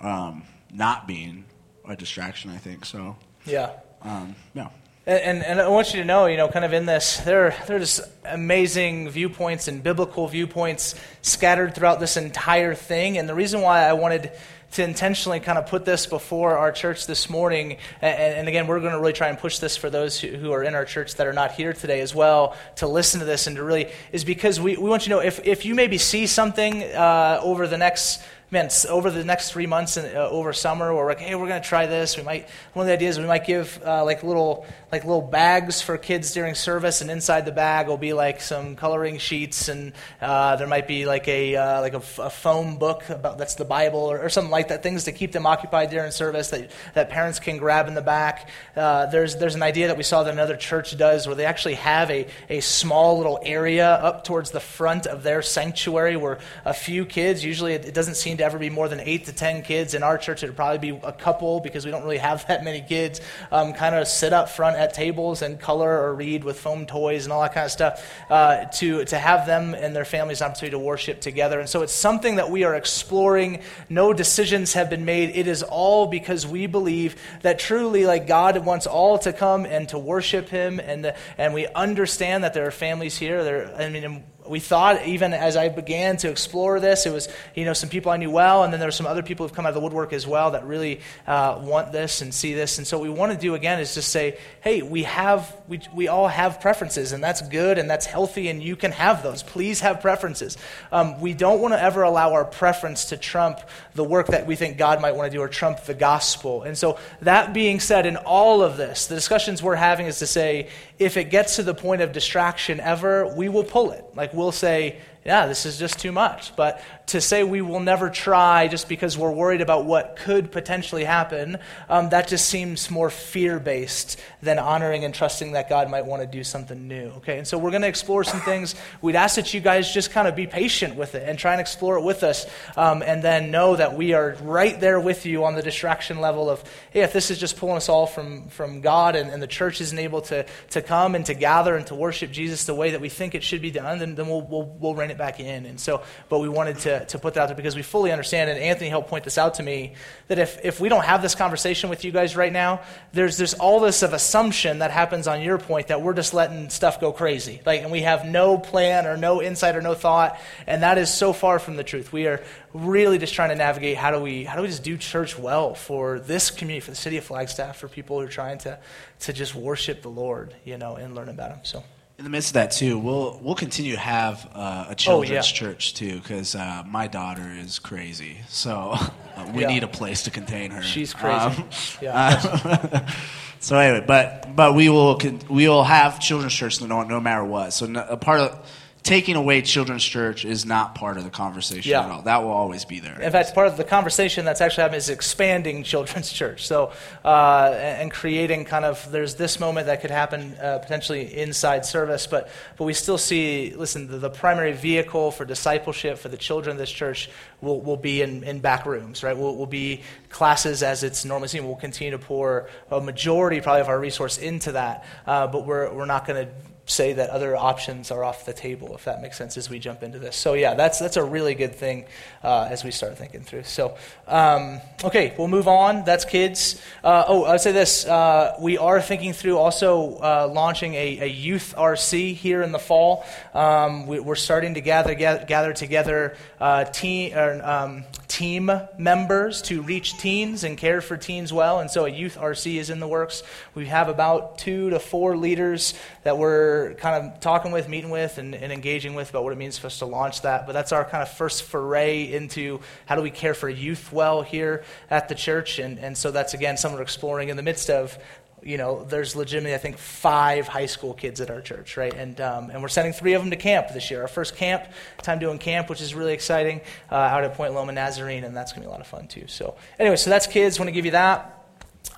um, 0.00 0.42
not 0.72 1.06
being 1.06 1.44
a 1.88 1.96
distraction. 1.96 2.50
I 2.50 2.58
think 2.58 2.84
so. 2.84 3.16
Yeah. 3.46 3.70
Um, 4.02 4.34
yeah. 4.54 4.68
And, 5.06 5.20
and, 5.20 5.42
and, 5.44 5.60
I 5.60 5.68
want 5.68 5.92
you 5.92 6.00
to 6.00 6.06
know, 6.06 6.26
you 6.26 6.38
know, 6.38 6.48
kind 6.48 6.64
of 6.64 6.72
in 6.72 6.86
this, 6.86 7.18
there, 7.18 7.54
there's 7.66 8.00
amazing 8.24 9.10
viewpoints 9.10 9.68
and 9.68 9.82
biblical 9.82 10.26
viewpoints 10.28 10.94
scattered 11.20 11.74
throughout 11.74 12.00
this 12.00 12.16
entire 12.16 12.74
thing. 12.74 13.18
And 13.18 13.28
the 13.28 13.34
reason 13.34 13.60
why 13.60 13.82
I 13.82 13.92
wanted 13.92 14.32
to 14.74 14.82
intentionally 14.82 15.38
kind 15.38 15.56
of 15.56 15.66
put 15.66 15.84
this 15.84 16.06
before 16.06 16.58
our 16.58 16.72
church 16.72 17.06
this 17.06 17.30
morning. 17.30 17.78
And, 18.02 18.34
and 18.38 18.48
again, 18.48 18.66
we're 18.66 18.80
going 18.80 18.92
to 18.92 18.98
really 18.98 19.12
try 19.12 19.28
and 19.28 19.38
push 19.38 19.60
this 19.60 19.76
for 19.76 19.88
those 19.88 20.20
who, 20.20 20.28
who, 20.28 20.52
are 20.52 20.64
in 20.64 20.74
our 20.74 20.84
church 20.84 21.14
that 21.14 21.26
are 21.28 21.32
not 21.32 21.52
here 21.52 21.72
today 21.72 22.00
as 22.00 22.14
well 22.14 22.56
to 22.76 22.88
listen 22.88 23.20
to 23.20 23.26
this 23.26 23.46
and 23.46 23.56
to 23.56 23.62
really, 23.62 23.88
is 24.10 24.24
because 24.24 24.60
we, 24.60 24.76
we 24.76 24.88
want 24.88 25.06
you 25.06 25.10
to 25.10 25.16
know 25.16 25.20
if, 25.20 25.44
if 25.46 25.64
you 25.64 25.76
maybe 25.76 25.96
see 25.96 26.26
something 26.26 26.82
uh, 26.82 27.40
over 27.42 27.68
the 27.68 27.78
next 27.78 28.20
man, 28.50 28.70
over 28.88 29.10
the 29.10 29.24
next 29.24 29.50
three 29.50 29.66
months 29.66 29.96
and 29.96 30.16
uh, 30.16 30.28
over 30.28 30.52
summer, 30.52 30.94
we're 30.94 31.06
like, 31.06 31.18
hey, 31.18 31.34
we're 31.34 31.48
going 31.48 31.60
to 31.60 31.68
try 31.68 31.86
this. 31.86 32.16
We 32.16 32.22
might, 32.22 32.48
one 32.72 32.84
of 32.84 32.88
the 32.88 32.92
ideas, 32.92 33.18
we 33.18 33.26
might 33.26 33.46
give 33.46 33.82
uh, 33.84 34.04
like 34.04 34.22
little, 34.22 34.66
like 34.92 35.04
little 35.04 35.22
bags 35.22 35.80
for 35.80 35.98
kids 35.98 36.32
during 36.32 36.54
service, 36.54 37.00
and 37.00 37.10
inside 37.10 37.46
the 37.46 37.52
bag 37.52 37.88
will 37.88 37.96
be 37.96 38.12
like 38.12 38.40
some 38.40 38.76
coloring 38.76 39.18
sheets, 39.18 39.68
and 39.68 39.92
uh, 40.20 40.56
there 40.56 40.66
might 40.66 40.86
be 40.86 41.06
like 41.06 41.26
a, 41.26 41.56
uh, 41.56 41.80
like 41.80 41.94
a, 41.94 42.02
a, 42.22 42.30
foam 42.30 42.76
book 42.76 43.08
about 43.08 43.38
that's 43.38 43.54
the 43.54 43.64
Bible 43.64 44.00
or, 44.00 44.20
or, 44.20 44.28
something 44.28 44.50
like 44.50 44.68
that, 44.68 44.82
things 44.82 45.04
to 45.04 45.12
keep 45.12 45.32
them 45.32 45.46
occupied 45.46 45.90
during 45.90 46.10
service 46.10 46.50
that, 46.50 46.70
that 46.94 47.10
parents 47.10 47.40
can 47.40 47.56
grab 47.56 47.88
in 47.88 47.94
the 47.94 48.02
back. 48.02 48.48
Uh, 48.76 49.06
there's, 49.06 49.36
there's 49.36 49.54
an 49.54 49.62
idea 49.62 49.88
that 49.88 49.96
we 49.96 50.02
saw 50.02 50.22
that 50.22 50.32
another 50.32 50.56
church 50.56 50.96
does 50.96 51.26
where 51.26 51.36
they 51.36 51.44
actually 51.44 51.74
have 51.74 52.10
a, 52.10 52.26
a 52.48 52.60
small 52.60 53.16
little 53.16 53.40
area 53.42 53.88
up 53.88 54.24
towards 54.24 54.50
the 54.50 54.60
front 54.60 55.06
of 55.06 55.22
their 55.22 55.42
sanctuary 55.42 56.16
where 56.16 56.38
a 56.64 56.74
few 56.74 57.04
kids, 57.06 57.44
usually 57.44 57.72
it, 57.72 57.84
it 57.84 57.94
doesn't 57.94 58.16
seem 58.16 58.33
to 58.38 58.44
ever 58.44 58.58
be 58.58 58.70
more 58.70 58.88
than 58.88 59.00
eight 59.00 59.26
to 59.26 59.32
ten 59.32 59.62
kids. 59.62 59.94
In 59.94 60.02
our 60.02 60.18
church, 60.18 60.42
it 60.42 60.46
would 60.46 60.56
probably 60.56 60.92
be 60.92 61.00
a 61.02 61.12
couple 61.12 61.60
because 61.60 61.84
we 61.84 61.90
don't 61.90 62.02
really 62.02 62.18
have 62.18 62.46
that 62.48 62.64
many 62.64 62.80
kids. 62.80 63.20
Um, 63.50 63.72
kind 63.72 63.94
of 63.94 64.08
sit 64.08 64.32
up 64.32 64.48
front 64.48 64.76
at 64.76 64.94
tables 64.94 65.42
and 65.42 65.60
color 65.60 65.90
or 65.90 66.14
read 66.14 66.44
with 66.44 66.58
foam 66.58 66.86
toys 66.86 67.24
and 67.24 67.32
all 67.32 67.42
that 67.42 67.54
kind 67.54 67.64
of 67.64 67.70
stuff 67.70 68.06
uh, 68.30 68.64
to, 68.66 69.04
to 69.06 69.18
have 69.18 69.46
them 69.46 69.74
and 69.74 69.94
their 69.94 70.04
families 70.04 70.40
an 70.40 70.50
opportunity 70.50 70.72
to 70.72 70.78
worship 70.78 71.20
together. 71.20 71.60
And 71.60 71.68
so 71.68 71.82
it's 71.82 71.92
something 71.92 72.36
that 72.36 72.50
we 72.50 72.64
are 72.64 72.74
exploring. 72.74 73.62
No 73.88 74.12
decisions 74.12 74.72
have 74.74 74.90
been 74.90 75.04
made. 75.04 75.30
It 75.34 75.46
is 75.46 75.62
all 75.62 76.06
because 76.06 76.46
we 76.46 76.66
believe 76.66 77.16
that 77.42 77.58
truly, 77.58 78.06
like 78.06 78.26
God 78.26 78.64
wants 78.64 78.86
all 78.86 79.18
to 79.18 79.32
come 79.32 79.64
and 79.66 79.88
to 79.88 79.98
worship 79.98 80.48
Him, 80.48 80.80
and 80.80 81.14
and 81.38 81.54
we 81.54 81.66
understand 81.68 82.44
that 82.44 82.54
there 82.54 82.66
are 82.66 82.70
families 82.70 83.16
here. 83.16 83.44
There, 83.44 83.74
I 83.76 83.88
mean 83.88 84.24
we 84.46 84.60
thought 84.60 85.06
even 85.06 85.32
as 85.32 85.56
I 85.56 85.68
began 85.68 86.16
to 86.18 86.30
explore 86.30 86.80
this, 86.80 87.06
it 87.06 87.12
was 87.12 87.28
you 87.54 87.64
know 87.64 87.72
some 87.72 87.88
people 87.88 88.12
I 88.12 88.16
knew 88.16 88.30
well, 88.30 88.64
and 88.64 88.72
then 88.72 88.80
there 88.80 88.88
were 88.88 88.92
some 88.92 89.06
other 89.06 89.22
people 89.22 89.46
who've 89.46 89.54
come 89.54 89.66
out 89.66 89.70
of 89.70 89.74
the 89.74 89.80
woodwork 89.80 90.12
as 90.12 90.26
well 90.26 90.50
that 90.52 90.66
really 90.66 91.00
uh, 91.26 91.60
want 91.62 91.92
this 91.92 92.20
and 92.20 92.32
see 92.32 92.54
this. 92.54 92.78
And 92.78 92.86
so 92.86 92.98
what 92.98 93.08
we 93.08 93.14
want 93.14 93.32
to 93.32 93.38
do 93.38 93.54
again 93.54 93.80
is 93.80 93.94
just 93.94 94.10
say, 94.10 94.38
hey, 94.60 94.82
we 94.82 95.04
have 95.04 95.54
we 95.68 95.80
we 95.94 96.08
all 96.08 96.28
have 96.28 96.60
preferences, 96.60 97.12
and 97.12 97.22
that's 97.22 97.42
good 97.48 97.78
and 97.78 97.88
that's 97.88 98.06
healthy, 98.06 98.48
and 98.48 98.62
you 98.62 98.76
can 98.76 98.92
have 98.92 99.22
those. 99.22 99.42
Please 99.42 99.80
have 99.80 100.00
preferences. 100.00 100.58
Um, 100.92 101.20
we 101.20 101.34
don't 101.34 101.60
want 101.60 101.74
to 101.74 101.82
ever 101.82 102.02
allow 102.02 102.32
our 102.32 102.44
preference 102.44 103.06
to 103.06 103.16
trump 103.16 103.60
the 103.94 104.04
work 104.04 104.28
that 104.28 104.46
we 104.46 104.56
think 104.56 104.76
God 104.76 105.00
might 105.00 105.16
want 105.16 105.30
to 105.30 105.36
do 105.36 105.40
or 105.40 105.48
trump 105.48 105.84
the 105.84 105.94
gospel. 105.94 106.62
And 106.62 106.76
so 106.76 106.98
that 107.22 107.54
being 107.54 107.80
said, 107.80 108.06
in 108.06 108.16
all 108.16 108.62
of 108.62 108.76
this, 108.76 109.06
the 109.06 109.14
discussions 109.14 109.62
we're 109.62 109.74
having 109.74 110.06
is 110.06 110.18
to 110.18 110.26
say, 110.26 110.68
if 110.98 111.16
it 111.16 111.24
gets 111.24 111.56
to 111.56 111.62
the 111.62 111.74
point 111.74 112.02
of 112.02 112.12
distraction 112.12 112.80
ever, 112.80 113.34
we 113.34 113.48
will 113.48 113.64
pull 113.64 113.90
it. 113.90 114.04
Like 114.14 114.32
we'll 114.32 114.52
say, 114.52 114.98
yeah, 115.24 115.46
this 115.46 115.66
is 115.66 115.78
just 115.78 115.98
too 115.98 116.12
much. 116.12 116.54
But 116.54 116.80
to 117.06 117.20
say 117.20 117.44
we 117.44 117.60
will 117.60 117.80
never 117.80 118.08
try 118.08 118.66
just 118.66 118.88
because 118.88 119.18
we're 119.18 119.30
worried 119.30 119.60
about 119.60 119.84
what 119.84 120.16
could 120.16 120.50
potentially 120.50 121.04
happen, 121.04 121.58
um, 121.88 122.08
that 122.10 122.28
just 122.28 122.48
seems 122.48 122.90
more 122.90 123.10
fear 123.10 123.58
based 123.60 124.18
than 124.42 124.58
honoring 124.58 125.04
and 125.04 125.14
trusting 125.14 125.52
that 125.52 125.68
God 125.68 125.90
might 125.90 126.06
want 126.06 126.22
to 126.22 126.26
do 126.26 126.42
something 126.42 126.88
new. 126.88 127.08
Okay, 127.16 127.38
and 127.38 127.46
so 127.46 127.58
we're 127.58 127.70
going 127.70 127.82
to 127.82 127.88
explore 127.88 128.24
some 128.24 128.40
things. 128.40 128.74
We'd 129.02 129.16
ask 129.16 129.36
that 129.36 129.52
you 129.52 129.60
guys 129.60 129.92
just 129.92 130.12
kind 130.12 130.26
of 130.26 130.34
be 130.34 130.46
patient 130.46 130.96
with 130.96 131.14
it 131.14 131.28
and 131.28 131.38
try 131.38 131.52
and 131.52 131.60
explore 131.60 131.98
it 131.98 132.02
with 132.02 132.22
us, 132.22 132.46
um, 132.76 133.02
and 133.02 133.22
then 133.22 133.50
know 133.50 133.76
that 133.76 133.96
we 133.96 134.14
are 134.14 134.36
right 134.42 134.78
there 134.80 134.98
with 134.98 135.26
you 135.26 135.44
on 135.44 135.54
the 135.54 135.62
distraction 135.62 136.20
level 136.20 136.48
of, 136.48 136.64
hey, 136.90 137.02
if 137.02 137.12
this 137.12 137.30
is 137.30 137.38
just 137.38 137.56
pulling 137.58 137.76
us 137.76 137.88
all 137.88 138.06
from, 138.06 138.48
from 138.48 138.80
God 138.80 139.14
and, 139.14 139.30
and 139.30 139.42
the 139.42 139.46
church 139.46 139.80
isn't 139.80 139.98
able 139.98 140.22
to, 140.22 140.46
to 140.70 140.80
come 140.80 141.14
and 141.14 141.26
to 141.26 141.34
gather 141.34 141.76
and 141.76 141.86
to 141.88 141.94
worship 141.94 142.30
Jesus 142.30 142.64
the 142.64 142.74
way 142.74 142.92
that 142.92 143.00
we 143.00 143.08
think 143.08 143.34
it 143.34 143.42
should 143.42 143.60
be 143.62 143.70
done, 143.70 143.98
then, 143.98 144.14
then 144.14 144.26
we'll, 144.26 144.42
we'll, 144.42 144.64
we'll 144.64 144.94
rein 144.94 145.10
it 145.10 145.18
back 145.18 145.38
in. 145.40 145.66
And 145.66 145.78
so, 145.78 146.02
but 146.28 146.38
we 146.38 146.48
wanted 146.48 146.78
to 146.80 146.93
to, 147.00 147.18
put 147.18 147.34
that 147.34 147.42
out 147.42 147.46
there 147.46 147.56
because 147.56 147.76
we 147.76 147.82
fully 147.82 148.12
understand, 148.12 148.50
and 148.50 148.58
Anthony 148.58 148.88
helped 148.88 149.08
point 149.08 149.24
this 149.24 149.38
out 149.38 149.54
to 149.54 149.62
me, 149.62 149.94
that 150.28 150.38
if, 150.38 150.64
if 150.64 150.80
we 150.80 150.88
don't 150.88 151.04
have 151.04 151.22
this 151.22 151.34
conversation 151.34 151.90
with 151.90 152.04
you 152.04 152.12
guys 152.12 152.36
right 152.36 152.52
now, 152.52 152.80
there's, 153.12 153.36
there's 153.36 153.54
all 153.54 153.80
this 153.80 154.02
of 154.02 154.12
assumption 154.12 154.78
that 154.78 154.90
happens 154.90 155.26
on 155.26 155.42
your 155.42 155.58
point 155.58 155.88
that 155.88 156.02
we're 156.02 156.14
just 156.14 156.34
letting 156.34 156.70
stuff 156.70 157.00
go 157.00 157.12
crazy. 157.12 157.60
Like, 157.64 157.82
and 157.82 157.90
we 157.90 158.02
have 158.02 158.24
no 158.24 158.58
plan 158.58 159.06
or 159.06 159.16
no 159.16 159.42
insight 159.42 159.76
or 159.76 159.82
no 159.82 159.94
thought, 159.94 160.38
and 160.66 160.82
that 160.82 160.98
is 160.98 161.12
so 161.12 161.32
far 161.32 161.58
from 161.58 161.76
the 161.76 161.84
truth. 161.84 162.12
We 162.12 162.26
are 162.26 162.42
really 162.72 163.18
just 163.18 163.34
trying 163.34 163.50
to 163.50 163.56
navigate 163.56 163.96
how 163.96 164.10
do 164.10 164.20
we, 164.20 164.44
how 164.44 164.56
do 164.56 164.62
we 164.62 164.68
just 164.68 164.82
do 164.82 164.96
church 164.96 165.38
well 165.38 165.74
for 165.74 166.18
this 166.18 166.50
community, 166.50 166.80
for 166.84 166.90
the 166.90 166.96
city 166.96 167.16
of 167.16 167.24
Flagstaff, 167.24 167.78
for 167.78 167.88
people 167.88 168.20
who 168.20 168.26
are 168.26 168.30
trying 168.30 168.58
to, 168.58 168.78
to 169.20 169.32
just 169.32 169.54
worship 169.54 170.02
the 170.02 170.10
Lord, 170.10 170.54
you 170.64 170.78
know, 170.78 170.96
and 170.96 171.14
learn 171.14 171.28
about 171.28 171.50
Him. 171.50 171.60
So 171.62 171.84
in 172.18 172.24
the 172.24 172.30
midst 172.30 172.50
of 172.50 172.54
that 172.54 172.70
too, 172.70 172.98
we'll 172.98 173.40
we'll 173.42 173.54
continue 173.54 173.92
to 173.92 173.98
have 173.98 174.48
uh, 174.54 174.86
a 174.90 174.94
children's 174.94 175.30
oh, 175.30 175.34
yeah. 175.34 175.40
church 175.42 175.94
too, 175.94 176.20
because 176.20 176.54
uh, 176.54 176.84
my 176.86 177.08
daughter 177.08 177.50
is 177.58 177.78
crazy, 177.78 178.38
so 178.48 178.92
uh, 179.36 179.50
we 179.54 179.62
yeah. 179.62 179.68
need 179.68 179.82
a 179.82 179.88
place 179.88 180.22
to 180.24 180.30
contain 180.30 180.70
her. 180.70 180.82
She's 180.82 181.12
crazy. 181.12 181.36
Um, 181.36 181.68
yeah. 182.00 183.06
so 183.60 183.78
anyway, 183.78 184.04
but 184.06 184.54
but 184.54 184.74
we 184.74 184.88
will 184.88 185.20
we 185.48 185.68
will 185.68 185.82
have 185.82 186.20
children's 186.20 186.54
church 186.54 186.80
no, 186.80 187.02
no 187.02 187.20
matter 187.20 187.44
what. 187.44 187.72
So 187.72 187.86
no, 187.86 188.04
a 188.08 188.16
part 188.16 188.40
of 188.40 188.66
taking 189.04 189.36
away 189.36 189.60
children's 189.60 190.02
church 190.02 190.46
is 190.46 190.64
not 190.64 190.94
part 190.94 191.18
of 191.18 191.24
the 191.24 191.30
conversation 191.30 191.90
yeah. 191.90 192.06
at 192.06 192.10
all. 192.10 192.22
That 192.22 192.42
will 192.42 192.50
always 192.50 192.86
be 192.86 193.00
there. 193.00 193.20
In 193.20 193.30
fact, 193.30 193.54
part 193.54 193.66
of 193.66 193.76
the 193.76 193.84
conversation 193.84 194.46
that's 194.46 194.62
actually 194.62 194.82
happening 194.82 194.98
is 194.98 195.10
expanding 195.10 195.82
children's 195.84 196.32
church. 196.32 196.66
So, 196.66 196.90
uh, 197.22 197.70
and 197.74 198.10
creating 198.10 198.64
kind 198.64 198.86
of, 198.86 199.10
there's 199.12 199.34
this 199.34 199.60
moment 199.60 199.86
that 199.86 200.00
could 200.00 200.10
happen 200.10 200.54
uh, 200.54 200.78
potentially 200.78 201.36
inside 201.36 201.84
service, 201.84 202.26
but, 202.26 202.48
but 202.78 202.84
we 202.84 202.94
still 202.94 203.18
see, 203.18 203.74
listen, 203.76 204.08
the, 204.08 204.16
the, 204.16 204.30
primary 204.30 204.72
vehicle 204.72 205.30
for 205.30 205.44
discipleship 205.44 206.18
for 206.18 206.28
the 206.28 206.36
children 206.36 206.74
of 206.74 206.78
this 206.78 206.90
church 206.90 207.30
will, 207.60 207.80
will 207.82 207.96
be 207.98 208.22
in, 208.22 208.42
in 208.42 208.58
back 208.58 208.86
rooms, 208.86 209.22
right? 209.22 209.36
Will, 209.36 209.54
will 209.54 209.66
be 209.66 210.00
classes 210.30 210.82
as 210.82 211.02
it's 211.02 211.26
normally 211.26 211.48
seen. 211.48 211.66
We'll 211.66 211.76
continue 211.76 212.10
to 212.12 212.18
pour 212.18 212.68
a 212.90 213.00
majority 213.00 213.60
probably 213.60 213.82
of 213.82 213.88
our 213.88 214.00
resource 214.00 214.38
into 214.38 214.72
that, 214.72 215.04
uh, 215.26 215.46
but 215.46 215.66
we're, 215.66 215.92
we're 215.92 216.06
not 216.06 216.26
going 216.26 216.46
to 216.46 216.52
say 216.86 217.14
that 217.14 217.30
other 217.30 217.56
options 217.56 218.10
are 218.10 218.22
off 218.22 218.44
the 218.44 218.52
table, 218.52 218.94
if 218.94 219.04
that 219.04 219.22
makes 219.22 219.38
sense, 219.38 219.56
as 219.56 219.70
we 219.70 219.78
jump 219.78 220.02
into 220.02 220.18
this. 220.18 220.36
So, 220.36 220.54
yeah, 220.54 220.74
that's, 220.74 220.98
that's 220.98 221.16
a 221.16 221.24
really 221.24 221.54
good 221.54 221.74
thing 221.74 222.04
uh, 222.42 222.68
as 222.70 222.84
we 222.84 222.90
start 222.90 223.16
thinking 223.16 223.40
through. 223.40 223.64
So, 223.64 223.96
um, 224.26 224.80
okay, 225.02 225.34
we'll 225.38 225.48
move 225.48 225.66
on. 225.66 226.04
That's 226.04 226.24
kids. 226.24 226.80
Uh, 227.02 227.24
oh, 227.26 227.44
I 227.44 227.52
would 227.52 227.60
say 227.60 227.72
this. 227.72 228.06
Uh, 228.06 228.54
we 228.60 228.76
are 228.76 229.00
thinking 229.00 229.32
through 229.32 229.56
also 229.56 230.16
uh, 230.16 230.50
launching 230.52 230.94
a, 230.94 231.20
a, 231.20 231.26
youth 231.26 231.74
RC 231.76 232.34
here 232.34 232.62
in 232.62 232.72
the 232.72 232.78
fall. 232.78 233.24
Um, 233.54 234.06
we, 234.06 234.18
are 234.18 234.36
starting 234.36 234.74
to 234.74 234.80
gather, 234.80 235.14
gather, 235.14 235.44
gather 235.46 235.72
together 235.72 236.36
uh, 236.60 236.84
teen, 236.84 237.34
or, 237.34 237.64
um, 237.64 238.04
team 238.28 238.70
members 238.98 239.62
to 239.62 239.82
reach 239.82 240.18
teens 240.18 240.64
and 240.64 240.76
care 240.78 241.00
for 241.00 241.16
teens 241.16 241.52
well. 241.52 241.80
And 241.80 241.90
so, 241.90 242.04
a 242.04 242.08
youth 242.08 242.36
RC 242.38 242.76
is 242.76 242.90
in 242.90 243.00
the 243.00 243.08
works. 243.08 243.42
We 243.74 243.86
have 243.86 244.08
about 244.08 244.58
two 244.58 244.90
to 244.90 244.98
four 244.98 245.36
leaders 245.36 245.94
that 246.22 246.38
we're 246.38 246.94
kind 246.94 247.24
of 247.24 247.40
talking 247.40 247.72
with, 247.72 247.88
meeting 247.88 248.10
with, 248.10 248.38
and, 248.38 248.54
and, 248.54 248.72
engaging 248.72 249.14
with 249.14 249.30
about 249.30 249.44
what 249.44 249.52
it 249.52 249.58
means 249.58 249.78
for 249.78 249.86
us 249.86 249.98
to 249.98 250.06
launch 250.06 250.42
that. 250.42 250.66
But 250.66 250.72
that's 250.72 250.92
our 250.92 251.04
kind 251.04 251.22
of 251.22 251.30
first 251.30 251.64
foray 251.64 252.32
into 252.32 252.80
how 253.06 253.14
do 253.16 253.22
we 253.22 253.30
care 253.30 253.54
for 253.54 253.68
youth 253.68 254.12
well 254.12 254.42
here 254.42 254.84
at 255.10 255.28
the 255.28 255.34
church. 255.34 255.78
And, 255.78 255.98
and 255.98 256.16
so 256.16 256.30
that's, 256.30 256.54
again, 256.54 256.76
something 256.76 256.96
we're 256.96 257.02
exploring 257.02 257.48
in 257.48 257.56
the 257.56 257.62
midst 257.62 257.90
of. 257.90 258.18
You 258.64 258.78
know, 258.78 259.04
there's 259.04 259.36
legitimately, 259.36 259.74
I 259.74 259.78
think, 259.78 259.98
five 259.98 260.66
high 260.66 260.86
school 260.86 261.12
kids 261.12 261.40
at 261.40 261.50
our 261.50 261.60
church, 261.60 261.96
right? 261.96 262.14
And, 262.14 262.40
um, 262.40 262.70
and 262.70 262.80
we're 262.80 262.88
sending 262.88 263.12
three 263.12 263.34
of 263.34 263.42
them 263.42 263.50
to 263.50 263.56
camp 263.56 263.88
this 263.92 264.10
year. 264.10 264.22
Our 264.22 264.28
first 264.28 264.56
camp, 264.56 264.84
time 265.18 265.38
doing 265.38 265.58
camp, 265.58 265.90
which 265.90 266.00
is 266.00 266.14
really 266.14 266.32
exciting, 266.32 266.80
uh, 267.12 267.16
out 267.16 267.44
at 267.44 267.54
Point 267.54 267.74
Loma 267.74 267.92
Nazarene, 267.92 268.44
and 268.44 268.56
that's 268.56 268.72
going 268.72 268.82
to 268.82 268.86
be 268.86 268.88
a 268.88 268.90
lot 268.90 269.00
of 269.00 269.06
fun, 269.06 269.28
too. 269.28 269.44
So, 269.48 269.76
anyway, 269.98 270.16
so 270.16 270.30
that's 270.30 270.46
kids. 270.46 270.78
want 270.78 270.88
to 270.88 270.92
give 270.92 271.04
you 271.04 271.10
that. 271.12 271.66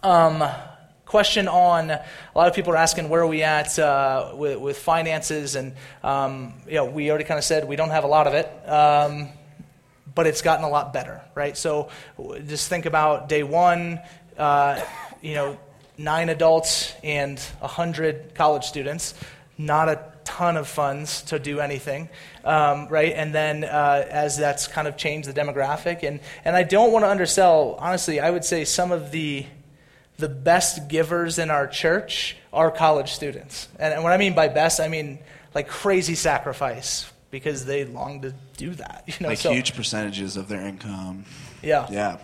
Um, 0.03 0.45
question 1.07 1.47
on 1.47 1.91
a 1.91 2.05
lot 2.35 2.49
of 2.49 2.55
people 2.55 2.73
are 2.73 2.77
asking 2.77 3.09
where 3.09 3.23
are 3.23 3.27
we 3.27 3.43
at 3.45 3.79
uh, 3.79 4.33
with, 4.35 4.59
with, 4.59 4.77
finances 4.77 5.55
and 5.55 5.73
um, 6.03 6.53
you 6.67 6.75
know, 6.75 6.85
we 6.85 7.09
already 7.09 7.25
kind 7.25 7.39
of 7.39 7.45
said 7.45 7.67
we 7.67 7.77
don't 7.77 7.91
have 7.91 8.03
a 8.03 8.09
lot 8.09 8.27
of 8.27 8.35
it 8.35 8.47
um, 8.69 9.29
but 10.15 10.27
it's 10.27 10.43
gotten 10.43 10.65
a 10.65 10.69
lot 10.69 10.93
better 10.93 11.23
right 11.37 11.57
so 11.57 11.89
just 12.47 12.69
think 12.69 12.87
about 12.87 13.29
day 13.29 13.45
one 13.45 14.01
uh, 14.37 14.81
you 15.23 15.35
know 15.35 15.59
nine 15.99 16.29
adults 16.29 16.95
and 17.03 17.39
100 17.61 18.35
college 18.35 18.65
students 18.65 19.15
not 19.59 19.89
a 19.89 20.13
ton 20.25 20.57
of 20.57 20.69
funds 20.69 21.23
to 21.23 21.39
do 21.39 21.61
anything, 21.61 22.09
um, 22.45 22.89
right? 22.89 23.13
And 23.15 23.35
then 23.35 23.65
uh, 23.65 24.07
as 24.11 24.37
that's 24.37 24.67
kind 24.67 24.87
of 24.87 24.97
changed 24.97 25.29
the 25.29 25.33
demographic, 25.33 26.03
and, 26.03 26.21
and 26.45 26.55
I 26.55 26.63
don't 26.63 26.93
want 26.93 27.05
to 27.05 27.09
undersell, 27.09 27.77
honestly, 27.79 28.21
I 28.21 28.31
would 28.31 28.45
say 28.45 28.65
some 28.65 28.93
of 28.93 29.11
the 29.11 29.47
the 30.19 30.29
best 30.31 30.89
givers 30.89 31.39
in 31.39 31.51
our 31.51 31.67
church 31.67 32.39
are 32.51 32.71
college 32.71 33.13
students. 33.13 33.69
And, 33.79 33.93
and 33.93 34.03
what 34.03 34.15
I 34.15 34.17
mean 34.17 34.35
by 34.35 34.49
best, 34.49 34.81
I 34.81 34.89
mean 34.89 35.19
like 35.55 35.69
crazy 35.69 36.15
sacrifice 36.15 37.13
because 37.31 37.67
they 37.67 37.85
long 37.85 38.23
to 38.23 38.35
do 38.57 38.71
that. 38.77 39.05
You 39.09 39.15
know, 39.21 39.29
like 39.29 39.39
so, 39.39 39.53
huge 39.53 39.77
percentages 39.77 40.39
of 40.39 40.49
their 40.49 40.63
income. 40.63 41.27
Yeah. 41.63 41.87
Yeah. 41.91 42.17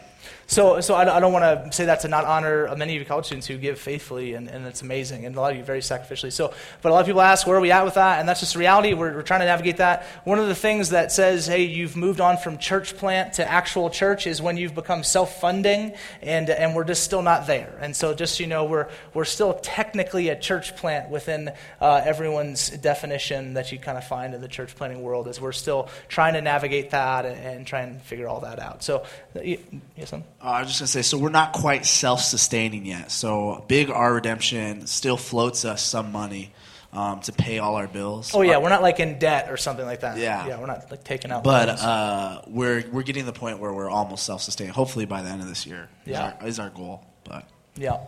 So, 0.46 0.80
so 0.80 0.94
I, 0.94 1.16
I 1.16 1.20
don't 1.20 1.32
want 1.32 1.44
to 1.44 1.72
say 1.72 1.86
that 1.86 2.00
to 2.00 2.08
not 2.08 2.24
honor 2.24 2.74
many 2.76 2.94
of 2.94 3.00
you 3.00 3.06
college 3.06 3.26
students 3.26 3.46
who 3.46 3.56
give 3.56 3.78
faithfully, 3.78 4.34
and, 4.34 4.48
and 4.48 4.66
it's 4.66 4.82
amazing, 4.82 5.24
and 5.24 5.34
a 5.34 5.40
lot 5.40 5.52
of 5.52 5.58
you 5.58 5.64
very 5.64 5.80
sacrificially. 5.80 6.32
So, 6.32 6.52
but 6.82 6.90
a 6.90 6.92
lot 6.92 7.00
of 7.00 7.06
people 7.06 7.22
ask, 7.22 7.46
where 7.46 7.56
are 7.56 7.60
we 7.60 7.70
at 7.70 7.84
with 7.84 7.94
that? 7.94 8.20
And 8.20 8.28
that's 8.28 8.40
just 8.40 8.54
reality. 8.54 8.92
We're, 8.92 9.14
we're 9.14 9.22
trying 9.22 9.40
to 9.40 9.46
navigate 9.46 9.78
that. 9.78 10.04
One 10.24 10.38
of 10.38 10.48
the 10.48 10.54
things 10.54 10.90
that 10.90 11.10
says, 11.12 11.46
hey, 11.46 11.64
you've 11.64 11.96
moved 11.96 12.20
on 12.20 12.36
from 12.36 12.58
church 12.58 12.96
plant 12.96 13.34
to 13.34 13.50
actual 13.50 13.88
church 13.88 14.26
is 14.26 14.42
when 14.42 14.56
you've 14.56 14.74
become 14.74 15.02
self-funding, 15.04 15.94
and, 16.20 16.50
and 16.50 16.74
we're 16.74 16.84
just 16.84 17.02
still 17.02 17.22
not 17.22 17.46
there. 17.46 17.78
And 17.80 17.96
so, 17.96 18.14
just 18.14 18.36
so 18.36 18.42
you 18.42 18.48
know, 18.48 18.64
we're, 18.64 18.88
we're 19.14 19.24
still 19.24 19.54
technically 19.54 20.28
a 20.28 20.38
church 20.38 20.76
plant 20.76 21.08
within 21.08 21.50
uh, 21.80 22.02
everyone's 22.04 22.68
definition 22.70 23.54
that 23.54 23.72
you 23.72 23.78
kind 23.78 23.96
of 23.96 24.06
find 24.06 24.34
in 24.34 24.40
the 24.40 24.48
church 24.48 24.76
planting 24.76 25.02
world, 25.02 25.28
as 25.28 25.40
we're 25.40 25.52
still 25.52 25.88
trying 26.08 26.34
to 26.34 26.42
navigate 26.42 26.90
that 26.90 27.24
and, 27.24 27.38
and 27.38 27.66
try 27.66 27.80
and 27.80 28.02
figure 28.02 28.28
all 28.28 28.40
that 28.40 28.58
out. 28.58 28.82
So, 28.82 29.06
yes? 29.42 30.12
Uh, 30.42 30.46
I 30.46 30.60
was 30.60 30.68
just 30.68 30.80
going 30.80 30.86
to 30.86 30.92
say, 30.92 31.02
so 31.02 31.18
we're 31.18 31.28
not 31.30 31.52
quite 31.52 31.86
self 31.86 32.20
sustaining 32.20 32.84
yet. 32.84 33.12
So 33.12 33.64
Big 33.68 33.90
R 33.90 34.14
Redemption 34.14 34.86
still 34.86 35.16
floats 35.16 35.64
us 35.64 35.82
some 35.82 36.10
money 36.10 36.52
um, 36.92 37.20
to 37.20 37.32
pay 37.32 37.58
all 37.58 37.76
our 37.76 37.86
bills. 37.86 38.32
Oh, 38.34 38.42
yeah, 38.42 38.58
we're 38.58 38.68
not 38.68 38.82
like 38.82 38.98
in 38.98 39.18
debt 39.18 39.50
or 39.50 39.56
something 39.56 39.86
like 39.86 40.00
that. 40.00 40.18
Yeah. 40.18 40.46
Yeah, 40.46 40.58
we're 40.60 40.66
not 40.66 40.90
like 40.90 41.04
taking 41.04 41.30
out 41.30 41.44
But 41.44 41.68
uh, 41.68 42.42
we're, 42.48 42.84
we're 42.90 43.02
getting 43.04 43.22
to 43.22 43.32
the 43.32 43.38
point 43.38 43.60
where 43.60 43.72
we're 43.72 43.88
almost 43.88 44.24
self 44.26 44.42
sustaining. 44.42 44.74
Hopefully 44.74 45.06
by 45.06 45.22
the 45.22 45.30
end 45.30 45.42
of 45.42 45.48
this 45.48 45.64
year 45.64 45.88
Yeah. 46.04 46.34
is, 46.36 46.42
our, 46.42 46.48
is 46.48 46.58
our 46.58 46.70
goal. 46.70 47.06
But 47.24 47.48
Yeah. 47.76 47.98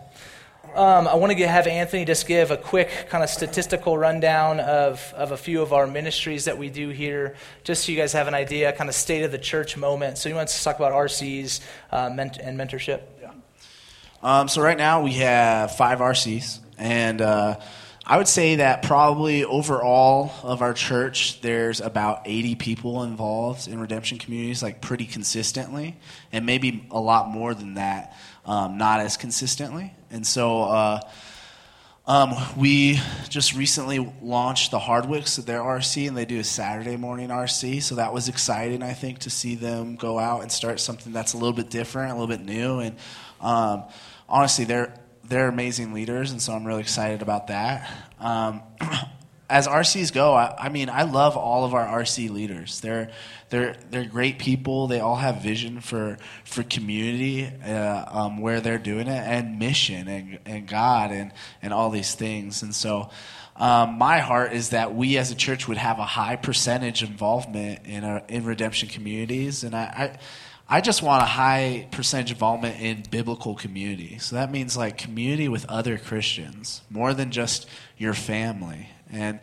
Um, 0.75 1.07
I 1.07 1.15
want 1.15 1.37
to 1.37 1.49
have 1.49 1.67
Anthony 1.67 2.05
just 2.05 2.27
give 2.27 2.51
a 2.51 2.57
quick 2.57 3.07
kind 3.09 3.23
of 3.23 3.31
statistical 3.31 3.97
rundown 3.97 4.61
of, 4.61 5.13
of 5.17 5.33
a 5.33 5.37
few 5.37 5.63
of 5.63 5.73
our 5.73 5.87
ministries 5.87 6.47
that 6.47 6.59
we 6.59 6.71
do 6.71 6.89
here, 6.89 7.37
just 7.63 7.85
so 7.85 7.93
you 7.93 7.99
guys 7.99 8.13
have 8.13 8.29
an 8.29 8.35
idea, 8.35 8.73
kind 8.73 8.89
of 8.89 8.97
state 8.97 9.23
of 9.23 9.33
the 9.33 9.39
church 9.39 9.77
moment. 9.77 10.19
So, 10.19 10.29
he 10.29 10.35
wants 10.35 10.57
to 10.59 10.65
talk 10.65 10.77
about 10.77 10.93
RCs 10.93 11.61
uh, 11.93 12.11
ment- 12.11 12.39
and 12.39 12.59
mentorship? 12.59 13.03
Um, 14.25 14.49
so 14.49 14.63
right 14.63 14.79
now 14.79 15.03
we 15.03 15.13
have 15.15 15.77
five 15.77 15.99
RCs, 15.99 16.61
and 16.79 17.21
uh, 17.21 17.61
I 18.07 18.17
would 18.17 18.27
say 18.27 18.57
that 18.57 18.83
probably 18.83 19.45
overall 19.45 20.33
of 20.43 20.63
our 20.63 20.73
church, 20.73 21.43
there's 21.43 21.83
about 21.83 22.23
80 22.25 22.55
people 22.55 23.03
involved 23.03 23.69
in 23.69 23.79
redemption 23.79 24.17
communities, 24.17 24.63
like 24.63 24.81
pretty 24.81 25.05
consistently, 25.05 25.99
and 26.33 26.47
maybe 26.47 26.87
a 26.91 26.99
lot 26.99 27.29
more 27.29 27.53
than 27.53 27.75
that, 27.75 28.17
um, 28.47 28.79
not 28.79 29.01
as 29.01 29.17
consistently. 29.17 29.93
And 30.11 30.27
so. 30.27 30.63
Uh, 30.63 31.01
um, 32.07 32.35
we 32.59 33.01
just 33.31 33.55
recently 33.55 34.13
launched 34.21 34.71
the 34.71 34.79
Hardwicks 34.79 35.39
at 35.39 35.47
their 35.47 35.61
RC, 35.61 36.07
and 36.07 36.15
they 36.15 36.27
do 36.27 36.39
a 36.39 36.45
Saturday 36.45 36.99
morning 36.99 37.31
RC. 37.31 37.83
So 37.83 37.95
that 37.95 38.13
was 38.13 38.29
exciting, 38.29 38.83
I 38.83 38.93
think, 38.93 39.21
to 39.21 39.31
see 39.31 39.55
them 39.55 39.97
go 39.97 40.19
out 40.19 40.43
and 40.43 40.53
start 40.53 40.81
something 40.81 41.15
that's 41.15 41.33
a 41.33 41.39
little 41.39 41.55
bit 41.55 41.71
different, 41.71 42.11
a 42.11 42.15
little 42.15 42.27
bit 42.27 42.45
new. 42.45 42.81
And 42.81 42.97
um, 43.41 43.85
honestly, 44.29 44.67
they're 44.67 44.95
they're 45.27 45.49
amazing 45.49 45.95
leaders, 45.95 46.31
and 46.31 46.43
so 46.43 46.53
I'm 46.53 46.67
really 46.67 46.83
excited 46.83 47.23
about 47.23 47.47
that. 47.47 47.91
As 49.49 49.69
RCs 49.69 50.13
go, 50.13 50.35
I, 50.35 50.55
I 50.59 50.69
mean, 50.71 50.89
I 50.89 51.03
love 51.03 51.37
all 51.37 51.65
of 51.65 51.75
our 51.75 51.87
RC 52.03 52.31
leaders. 52.31 52.81
They're 52.81 53.11
they're 53.51 53.77
they're 53.91 54.07
great 54.07 54.39
people. 54.39 54.87
They 54.87 55.01
all 55.01 55.17
have 55.17 55.43
vision 55.43 55.81
for 55.81 56.17
for 56.45 56.63
community 56.63 57.51
uh, 57.65 58.05
um, 58.11 58.39
where 58.39 58.61
they're 58.61 58.79
doing 58.79 59.07
it 59.07 59.11
and 59.11 59.59
mission 59.59 60.09
and 60.09 60.39
and 60.47 60.67
God 60.67 61.11
and 61.11 61.31
and 61.63 61.75
all 61.75 61.91
these 61.91 62.15
things. 62.15 62.63
And 62.63 62.75
so, 62.75 63.11
um, 63.57 63.99
my 63.99 64.21
heart 64.21 64.55
is 64.55 64.71
that 64.71 64.95
we 64.95 65.19
as 65.19 65.31
a 65.31 65.35
church 65.37 65.69
would 65.69 65.79
have 65.79 65.99
a 65.99 66.07
high 66.07 66.37
percentage 66.37 67.03
involvement 67.03 67.87
in 67.87 68.03
our 68.03 68.23
in 68.29 68.45
redemption 68.45 68.89
communities, 68.89 69.63
and 69.63 69.75
I. 69.75 69.83
I 69.83 70.19
I 70.69 70.81
just 70.81 71.03
want 71.03 71.23
a 71.23 71.27
high 71.27 71.89
percentage 71.91 72.33
involvement 72.33 72.81
in 72.81 73.03
biblical 73.11 73.55
community. 73.55 74.19
So 74.19 74.37
that 74.37 74.51
means 74.51 74.77
like 74.77 74.97
community 74.97 75.49
with 75.49 75.67
other 75.69 75.99
Christians, 75.99 76.83
more 76.89 77.13
than 77.13 77.31
just 77.31 77.69
your 77.99 78.15
family. 78.15 78.89
And 79.11 79.41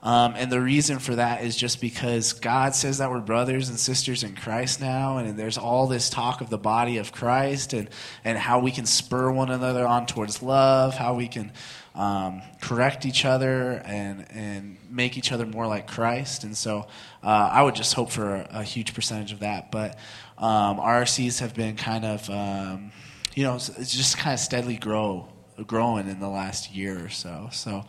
um, 0.00 0.34
and 0.36 0.50
the 0.50 0.60
reason 0.60 1.00
for 1.00 1.16
that 1.16 1.42
is 1.42 1.56
just 1.56 1.80
because 1.80 2.32
God 2.32 2.74
says 2.74 2.98
that 2.98 3.10
we're 3.10 3.20
brothers 3.20 3.68
and 3.68 3.78
sisters 3.78 4.22
in 4.22 4.36
Christ 4.36 4.80
now, 4.80 5.18
and 5.18 5.36
there's 5.36 5.58
all 5.58 5.88
this 5.88 6.08
talk 6.08 6.40
of 6.40 6.50
the 6.50 6.58
body 6.58 6.98
of 6.98 7.10
Christ 7.10 7.72
and, 7.72 7.90
and 8.24 8.38
how 8.38 8.60
we 8.60 8.70
can 8.70 8.86
spur 8.86 9.30
one 9.32 9.50
another 9.50 9.86
on 9.86 10.06
towards 10.06 10.40
love, 10.40 10.94
how 10.94 11.14
we 11.14 11.26
can 11.26 11.50
um, 11.96 12.42
correct 12.60 13.06
each 13.06 13.24
other 13.24 13.82
and, 13.84 14.24
and 14.30 14.76
make 14.88 15.18
each 15.18 15.32
other 15.32 15.46
more 15.46 15.66
like 15.66 15.88
Christ. 15.88 16.44
And 16.44 16.56
so 16.56 16.86
uh, 17.24 17.50
I 17.52 17.62
would 17.62 17.74
just 17.74 17.94
hope 17.94 18.12
for 18.12 18.36
a, 18.36 18.48
a 18.52 18.62
huge 18.62 18.94
percentage 18.94 19.32
of 19.32 19.40
that. 19.40 19.72
But 19.72 19.98
um, 20.38 20.78
RCs 20.78 21.40
have 21.40 21.54
been 21.54 21.76
kind 21.76 22.04
of, 22.04 22.28
um, 22.30 22.92
you 23.34 23.44
know, 23.44 23.56
it's 23.56 23.92
just 23.92 24.18
kind 24.18 24.34
of 24.34 24.40
steadily 24.40 24.76
grow, 24.76 25.28
growing 25.66 26.08
in 26.08 26.20
the 26.20 26.28
last 26.28 26.74
year 26.74 27.04
or 27.04 27.08
so. 27.08 27.48
So, 27.52 27.84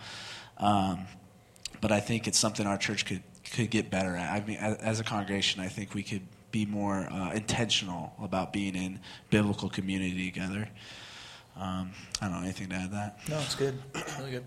um, 0.58 1.06
but 1.82 1.92
I 1.92 2.00
think 2.00 2.28
it's 2.28 2.40
something 2.40 2.66
our 2.66 2.78
church 2.78 3.06
could 3.06 3.24
could 3.52 3.70
get 3.72 3.90
better 3.90 4.16
at. 4.16 4.32
I 4.32 4.46
mean, 4.46 4.58
as, 4.58 4.78
as 4.78 5.00
a 5.00 5.04
congregation, 5.04 5.62
I 5.62 5.68
think 5.68 5.96
we 5.96 6.04
could 6.04 6.22
be 6.52 6.66
more 6.66 7.08
uh, 7.12 7.32
intentional 7.34 8.14
about 8.22 8.54
being 8.54 8.76
in 8.76 9.00
biblical 9.30 9.70
community 9.70 10.32
together. 10.32 10.68
Um, 11.56 11.92
I 12.22 12.26
don't 12.26 12.34
know 12.34 12.44
anything 12.44 12.70
to 12.70 12.76
add 12.76 12.90
to 12.90 12.96
that. 12.96 13.20
No, 13.30 13.40
it's 13.40 13.56
good. 13.56 13.78
Really 14.18 14.32
good. 14.32 14.46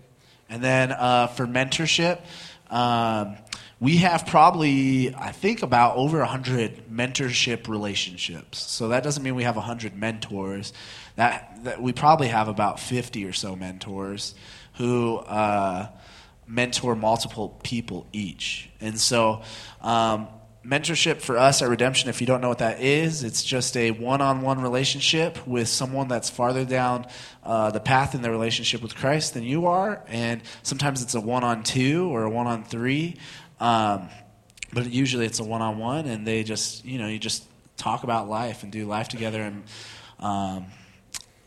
And 0.49 0.63
then 0.63 0.91
uh, 0.91 1.27
for 1.27 1.45
mentorship, 1.45 2.21
um, 2.69 3.37
we 3.83 3.97
have 3.97 4.25
probably, 4.25 5.13
I 5.13 5.33
think, 5.33 5.61
about 5.61 5.97
over 5.97 6.19
100 6.19 6.89
mentorship 6.89 7.67
relationships. 7.67 8.59
So 8.59 8.87
that 8.87 9.03
doesn't 9.03 9.21
mean 9.21 9.35
we 9.35 9.43
have 9.43 9.57
100 9.57 9.93
mentors. 9.93 10.71
That, 11.17 11.65
that 11.65 11.81
we 11.81 11.91
probably 11.91 12.29
have 12.29 12.47
about 12.47 12.79
50 12.79 13.25
or 13.25 13.33
so 13.33 13.57
mentors 13.57 14.35
who 14.75 15.17
uh, 15.17 15.89
mentor 16.47 16.95
multiple 16.95 17.59
people 17.61 18.07
each. 18.13 18.69
And 18.79 18.97
so 18.97 19.41
um, 19.81 20.29
mentorship 20.65 21.19
for 21.19 21.37
us 21.37 21.61
at 21.61 21.67
Redemption, 21.67 22.09
if 22.09 22.21
you 22.21 22.27
don't 22.27 22.39
know 22.39 22.47
what 22.47 22.59
that 22.59 22.79
is, 22.79 23.23
it's 23.23 23.43
just 23.43 23.75
a 23.75 23.91
one 23.91 24.21
on 24.21 24.41
one 24.41 24.61
relationship 24.61 25.45
with 25.45 25.67
someone 25.67 26.07
that's 26.07 26.29
farther 26.29 26.63
down 26.63 27.05
uh, 27.43 27.69
the 27.71 27.81
path 27.81 28.15
in 28.15 28.21
their 28.21 28.31
relationship 28.31 28.81
with 28.81 28.95
Christ 28.95 29.33
than 29.33 29.43
you 29.43 29.65
are. 29.65 30.03
And 30.07 30.41
sometimes 30.63 31.01
it's 31.01 31.15
a 31.15 31.19
one 31.19 31.43
on 31.43 31.63
two 31.63 32.09
or 32.09 32.23
a 32.23 32.29
one 32.29 32.47
on 32.47 32.63
three. 32.63 33.17
Um, 33.63 34.09
but 34.73 34.91
usually 34.91 35.25
it's 35.25 35.39
a 35.39 35.43
one 35.43 35.61
on 35.61 35.77
one, 35.77 36.05
and 36.05 36.27
they 36.27 36.43
just, 36.43 36.83
you 36.83 36.99
know, 36.99 37.07
you 37.07 37.17
just 37.17 37.45
talk 37.77 38.03
about 38.03 38.29
life 38.29 38.63
and 38.63 38.71
do 38.71 38.85
life 38.85 39.07
together 39.07 39.41
and. 39.41 39.63
Um, 40.19 40.65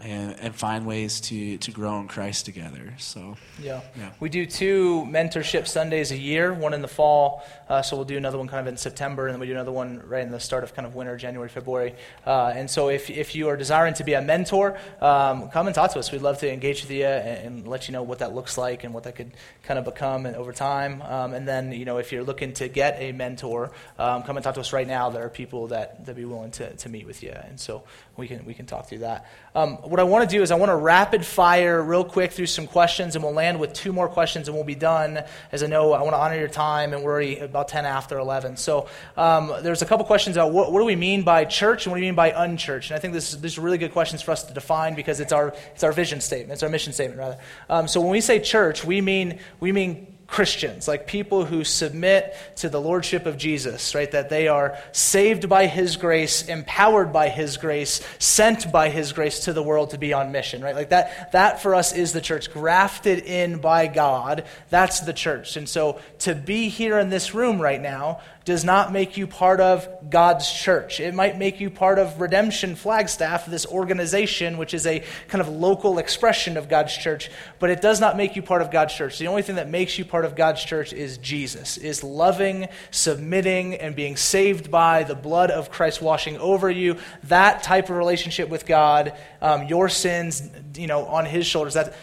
and, 0.01 0.39
and 0.39 0.55
find 0.55 0.85
ways 0.85 1.21
to, 1.23 1.57
to 1.59 1.71
grow 1.71 1.99
in 2.01 2.09
Christ 2.09 2.45
together. 2.45 2.95
So 2.99 3.37
Yeah. 3.63 3.81
Yeah. 3.97 4.11
We 4.21 4.29
do 4.29 4.45
two 4.45 5.07
mentorship 5.09 5.67
Sundays 5.67 6.13
a 6.13 6.19
year, 6.19 6.53
one 6.53 6.75
in 6.75 6.83
the 6.83 6.89
fall, 6.89 7.43
uh, 7.69 7.81
so 7.83 7.97
we'll 7.97 8.05
do 8.05 8.17
another 8.17 8.37
one 8.37 8.47
kind 8.47 8.61
of 8.61 8.67
in 8.67 8.77
September, 8.77 9.27
and 9.27 9.35
then 9.35 9.41
we 9.41 9.47
do 9.47 9.53
another 9.53 9.73
one 9.73 10.03
right 10.07 10.23
in 10.23 10.31
the 10.31 10.41
start 10.41 10.65
of 10.65 10.75
kind 10.75 10.87
of 10.87 10.95
winter, 10.95 11.17
January, 11.17 11.49
February. 11.49 11.95
Uh, 12.27 12.53
and 12.55 12.71
so 12.71 12.89
if, 12.89 13.09
if 13.09 13.35
you 13.35 13.49
are 13.49 13.57
desiring 13.57 13.95
to 13.95 14.05
be 14.05 14.13
a 14.13 14.21
mentor, 14.21 14.79
um, 15.01 15.49
come 15.49 15.67
and 15.67 15.75
talk 15.75 15.93
to 15.93 15.99
us. 15.99 16.13
We'd 16.13 16.23
love 16.23 16.39
to 16.41 16.53
engage 16.53 16.83
with 16.83 16.91
you 16.91 17.07
and, 17.07 17.47
and 17.47 17.69
let 17.69 17.89
you 17.89 17.93
know 17.93 18.03
what 18.03 18.19
that 18.19 18.35
looks 18.35 18.59
like 18.59 18.85
and 18.85 18.93
what 18.93 19.05
that 19.05 19.17
could 19.17 19.33
kind 19.63 19.79
of 19.79 19.87
become 19.87 20.27
over 20.27 20.53
time. 20.53 21.01
Um, 21.03 21.33
and 21.33 21.49
then, 21.49 21.73
you 21.73 21.87
know, 21.87 21.97
if 21.97 22.13
you're 22.13 22.23
looking 22.23 22.53
to 22.55 22.69
get 22.69 22.97
a 23.01 23.13
mentor, 23.13 23.73
um, 23.99 24.23
come 24.25 24.37
and 24.37 24.45
talk 24.45 24.55
to 24.55 24.61
us 24.61 24.73
right 24.73 24.87
now. 24.87 25.09
There 25.09 25.25
are 25.25 25.31
people 25.31 25.69
that, 25.69 26.05
that 26.05 26.17
be 26.17 26.25
willing 26.27 26.51
to, 26.53 26.75
to 26.77 26.89
meet 26.89 27.07
with 27.07 27.23
you. 27.23 27.31
And 27.31 27.59
so 27.59 27.85
we 28.17 28.29
can, 28.29 28.45
we 28.45 28.55
can 28.55 28.67
talk 28.67 28.89
through 28.89 28.99
that. 28.99 29.27
Um, 29.57 29.77
what 29.77 29.99
I 29.99 30.03
want 30.03 30.29
to 30.29 30.37
do 30.37 30.43
is 30.43 30.51
I 30.51 30.55
want 30.57 30.69
to 30.69 30.77
rapid 30.77 31.25
fire 31.25 31.83
real 31.83 32.05
quick 32.05 32.31
through 32.31 32.45
some 32.45 32.67
questions, 32.67 33.17
and 33.17 33.25
we'll 33.25 33.33
land 33.33 33.59
with 33.59 33.73
two 33.73 33.91
more 33.91 34.07
questions, 34.07 34.49
and 34.49 34.55
we'll 34.55 34.67
be 34.67 34.75
done. 34.75 35.25
As 35.51 35.63
I 35.63 35.67
know, 35.67 35.95
I 35.95 36.03
want 36.03 36.13
to 36.13 36.19
honor 36.19 36.39
your 36.39 36.47
time, 36.47 36.93
and 36.93 37.03
we're 37.03 37.13
already 37.13 37.39
about 37.39 37.69
10 37.69 37.87
after 37.87 38.19
11. 38.19 38.59
So 38.59 38.87
um, 39.17 39.51
there's 39.63 39.81
a 39.81 39.87
couple 39.87 40.05
questions 40.05 40.37
about 40.37 40.53
what, 40.53 40.73
what 40.73 40.81
do 40.81 40.85
we 40.85 40.95
mean 40.95 41.23
by 41.23 41.47
church 41.47 41.87
and 41.87 41.91
what 41.91 41.97
do 41.97 42.03
we 42.03 42.09
mean 42.09 42.15
by 42.15 42.33
unchurched? 42.33 42.91
And 42.91 42.99
I 42.99 43.01
think 43.01 43.15
this, 43.15 43.33
these 43.33 43.57
are 43.57 43.63
really 43.63 43.79
good 43.79 43.93
questions 43.93 44.21
for 44.21 44.33
us 44.33 44.45
to 44.45 44.53
define 44.53 44.95
because 44.95 45.21
it's 45.21 45.33
our, 45.33 45.55
it's 45.75 45.83
our 45.83 45.93
vision 45.93 46.21
statement, 46.21 46.53
it's 46.53 46.63
our 46.63 46.69
mission 46.69 46.93
statement, 46.93 47.19
rather. 47.19 47.39
Um, 47.71 47.89
so 47.89 48.03
when 48.03 48.11
we 48.11 48.21
say 48.21 48.41
church, 48.41 48.85
we 48.85 49.01
mean, 49.01 49.39
we 49.59 49.73
mean 49.73 50.16
Christians, 50.27 50.89
like 50.89 51.07
people 51.07 51.45
who 51.45 51.63
submit 51.63 52.37
to 52.57 52.69
the 52.69 52.81
lordship 52.81 53.27
of 53.27 53.37
Jesus, 53.37 53.95
right? 53.95 54.11
That 54.11 54.29
they 54.29 54.49
are 54.49 54.77
saved 54.91 55.49
by 55.49 55.67
his 55.67 55.97
grace, 55.97 56.49
empowered 56.49 57.13
by 57.13 57.29
his 57.29 57.57
grace, 57.57 58.01
sent 58.19 58.73
by 58.73 58.89
his 58.89 59.13
grace 59.13 59.41
to 59.45 59.53
the 59.53 59.63
world 59.63 59.91
to 59.91 59.99
be 59.99 60.13
on 60.13 60.33
mission, 60.33 60.63
right? 60.63 60.75
Like 60.75 60.91
that 60.91 61.33
that 61.33 61.63
for 61.63 61.75
us 61.75 61.93
is 61.93 62.13
the 62.13 62.21
church, 62.21 62.53
grafted 62.53 63.21
in 63.21 63.59
by 63.59 63.87
God. 63.87 64.45
That's 64.69 65.01
the 65.01 65.13
church. 65.13 65.57
And 65.57 65.69
so 65.69 66.01
to 66.21 66.35
be 66.35 66.69
here 66.69 66.99
in 66.99 67.09
this 67.09 67.33
room 67.35 67.61
right 67.61 67.81
now 67.81 68.21
does 68.47 68.65
not 68.65 68.93
make 68.93 69.17
you 69.17 69.27
part 69.27 69.61
of 69.61 70.09
God's 70.09 70.49
church. 70.49 71.01
It 71.01 71.15
might 71.15 71.37
make 71.37 71.59
you 71.59 71.69
part 71.69 71.99
of 71.99 72.21
Redemption 72.21 72.77
Flagstaff, 72.77 73.45
this 73.45 73.67
organization, 73.67 74.57
which 74.57 74.73
is 74.73 74.87
a 74.87 75.03
kind 75.27 75.43
of 75.43 75.49
local 75.49 75.99
expression 75.99 76.57
of 76.57 76.69
God's 76.69 76.97
church, 76.97 77.29
but 77.59 77.71
it 77.71 77.83
does 77.83 78.01
not 78.01 78.17
make 78.17 78.37
you 78.37 78.43
part 78.43 78.63
of 78.63 78.71
God's 78.71 78.95
church. 78.95 79.19
The 79.19 79.27
only 79.27 79.43
thing 79.43 79.57
that 79.57 79.69
makes 79.69 79.99
you 79.99 80.05
part 80.05 80.25
of 80.25 80.37
God's 80.37 80.65
church 80.65 80.93
is 80.93 81.19
Jesus, 81.19 81.77
is 81.77 82.05
loving, 82.05 82.69
submitting, 82.93 83.75
and 83.75 83.97
being 83.97 84.17
saved 84.17 84.71
by 84.71 85.03
the 85.03 85.17
blood 85.17 85.51
of 85.51 85.73
Christ 85.73 86.01
washing 86.01 86.39
over 86.39 86.71
you. 86.71 86.99
That 87.25 87.65
type 87.65 87.91
of 87.91 87.97
relationship 87.97 88.49
with 88.49 88.65
God, 88.65 89.15
um, 89.43 89.65
your 89.65 89.89
sins, 89.89 90.49
you 90.77 90.87
know, 90.87 91.05
on 91.07 91.27
His 91.27 91.47
shoulders. 91.47 91.75
That 91.75 91.97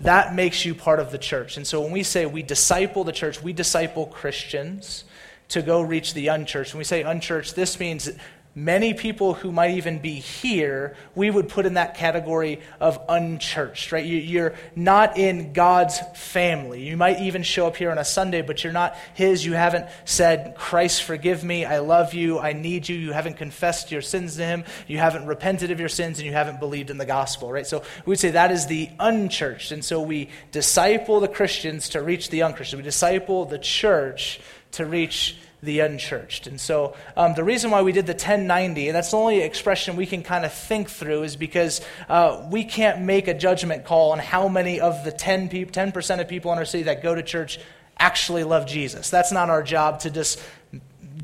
that 0.00 0.34
makes 0.34 0.62
you 0.66 0.74
part 0.74 1.00
of 1.00 1.10
the 1.10 1.16
church. 1.16 1.56
And 1.56 1.66
so 1.66 1.80
when 1.80 1.90
we 1.90 2.02
say 2.02 2.26
we 2.26 2.42
disciple 2.42 3.02
the 3.02 3.12
church, 3.12 3.42
we 3.42 3.54
disciple 3.54 4.04
Christians 4.04 5.04
to 5.48 5.62
go 5.62 5.80
reach 5.80 6.14
the 6.14 6.28
unchurched. 6.28 6.74
When 6.74 6.78
we 6.78 6.84
say 6.84 7.02
unchurched, 7.02 7.54
this 7.54 7.78
means 7.78 8.10
many 8.58 8.94
people 8.94 9.34
who 9.34 9.52
might 9.52 9.72
even 9.72 9.98
be 9.98 10.14
here, 10.14 10.96
we 11.14 11.30
would 11.30 11.46
put 11.46 11.66
in 11.66 11.74
that 11.74 11.94
category 11.94 12.58
of 12.80 12.98
unchurched, 13.06 13.92
right? 13.92 14.04
You're 14.04 14.54
not 14.74 15.18
in 15.18 15.52
God's 15.52 16.00
family. 16.14 16.82
You 16.82 16.96
might 16.96 17.20
even 17.20 17.42
show 17.42 17.66
up 17.66 17.76
here 17.76 17.90
on 17.90 17.98
a 17.98 18.04
Sunday, 18.04 18.40
but 18.40 18.64
you're 18.64 18.72
not 18.72 18.96
His. 19.12 19.44
You 19.44 19.52
haven't 19.52 19.86
said, 20.06 20.54
Christ, 20.56 21.02
forgive 21.02 21.44
me. 21.44 21.66
I 21.66 21.80
love 21.80 22.14
you. 22.14 22.38
I 22.38 22.54
need 22.54 22.88
you. 22.88 22.96
You 22.96 23.12
haven't 23.12 23.36
confessed 23.36 23.92
your 23.92 24.00
sins 24.00 24.36
to 24.36 24.44
Him. 24.46 24.64
You 24.86 24.96
haven't 24.96 25.26
repented 25.26 25.70
of 25.70 25.78
your 25.78 25.90
sins, 25.90 26.18
and 26.18 26.26
you 26.26 26.32
haven't 26.32 26.58
believed 26.58 26.88
in 26.88 26.96
the 26.96 27.04
gospel, 27.04 27.52
right? 27.52 27.66
So 27.66 27.82
we 28.06 28.12
would 28.12 28.18
say 28.18 28.30
that 28.30 28.50
is 28.50 28.66
the 28.68 28.88
unchurched. 28.98 29.70
And 29.70 29.84
so 29.84 30.00
we 30.00 30.30
disciple 30.50 31.20
the 31.20 31.28
Christians 31.28 31.90
to 31.90 32.00
reach 32.00 32.30
the 32.30 32.42
unchristian. 32.42 32.78
We 32.78 32.84
disciple 32.84 33.44
the 33.44 33.58
church 33.58 34.40
to 34.76 34.86
reach 34.86 35.36
the 35.62 35.80
unchurched. 35.80 36.46
And 36.46 36.60
so 36.60 36.94
um, 37.16 37.34
the 37.34 37.44
reason 37.44 37.70
why 37.70 37.82
we 37.82 37.92
did 37.92 38.06
the 38.06 38.12
1090, 38.12 38.88
and 38.88 38.96
that's 38.96 39.10
the 39.10 39.16
only 39.16 39.40
expression 39.40 39.96
we 39.96 40.06
can 40.06 40.22
kind 40.22 40.44
of 40.44 40.52
think 40.52 40.88
through, 40.88 41.24
is 41.24 41.36
because 41.36 41.80
uh, 42.08 42.46
we 42.50 42.64
can't 42.64 43.02
make 43.02 43.28
a 43.28 43.34
judgment 43.34 43.84
call 43.84 44.12
on 44.12 44.18
how 44.18 44.48
many 44.48 44.80
of 44.80 45.04
the 45.04 45.12
10 45.12 45.48
pe- 45.48 45.64
10% 45.64 46.20
of 46.20 46.28
people 46.28 46.52
in 46.52 46.58
our 46.58 46.64
city 46.64 46.84
that 46.84 47.02
go 47.02 47.14
to 47.14 47.22
church 47.22 47.58
actually 47.98 48.44
love 48.44 48.66
Jesus. 48.66 49.10
That's 49.10 49.32
not 49.32 49.48
our 49.48 49.62
job 49.62 50.00
to 50.00 50.10
just 50.10 50.42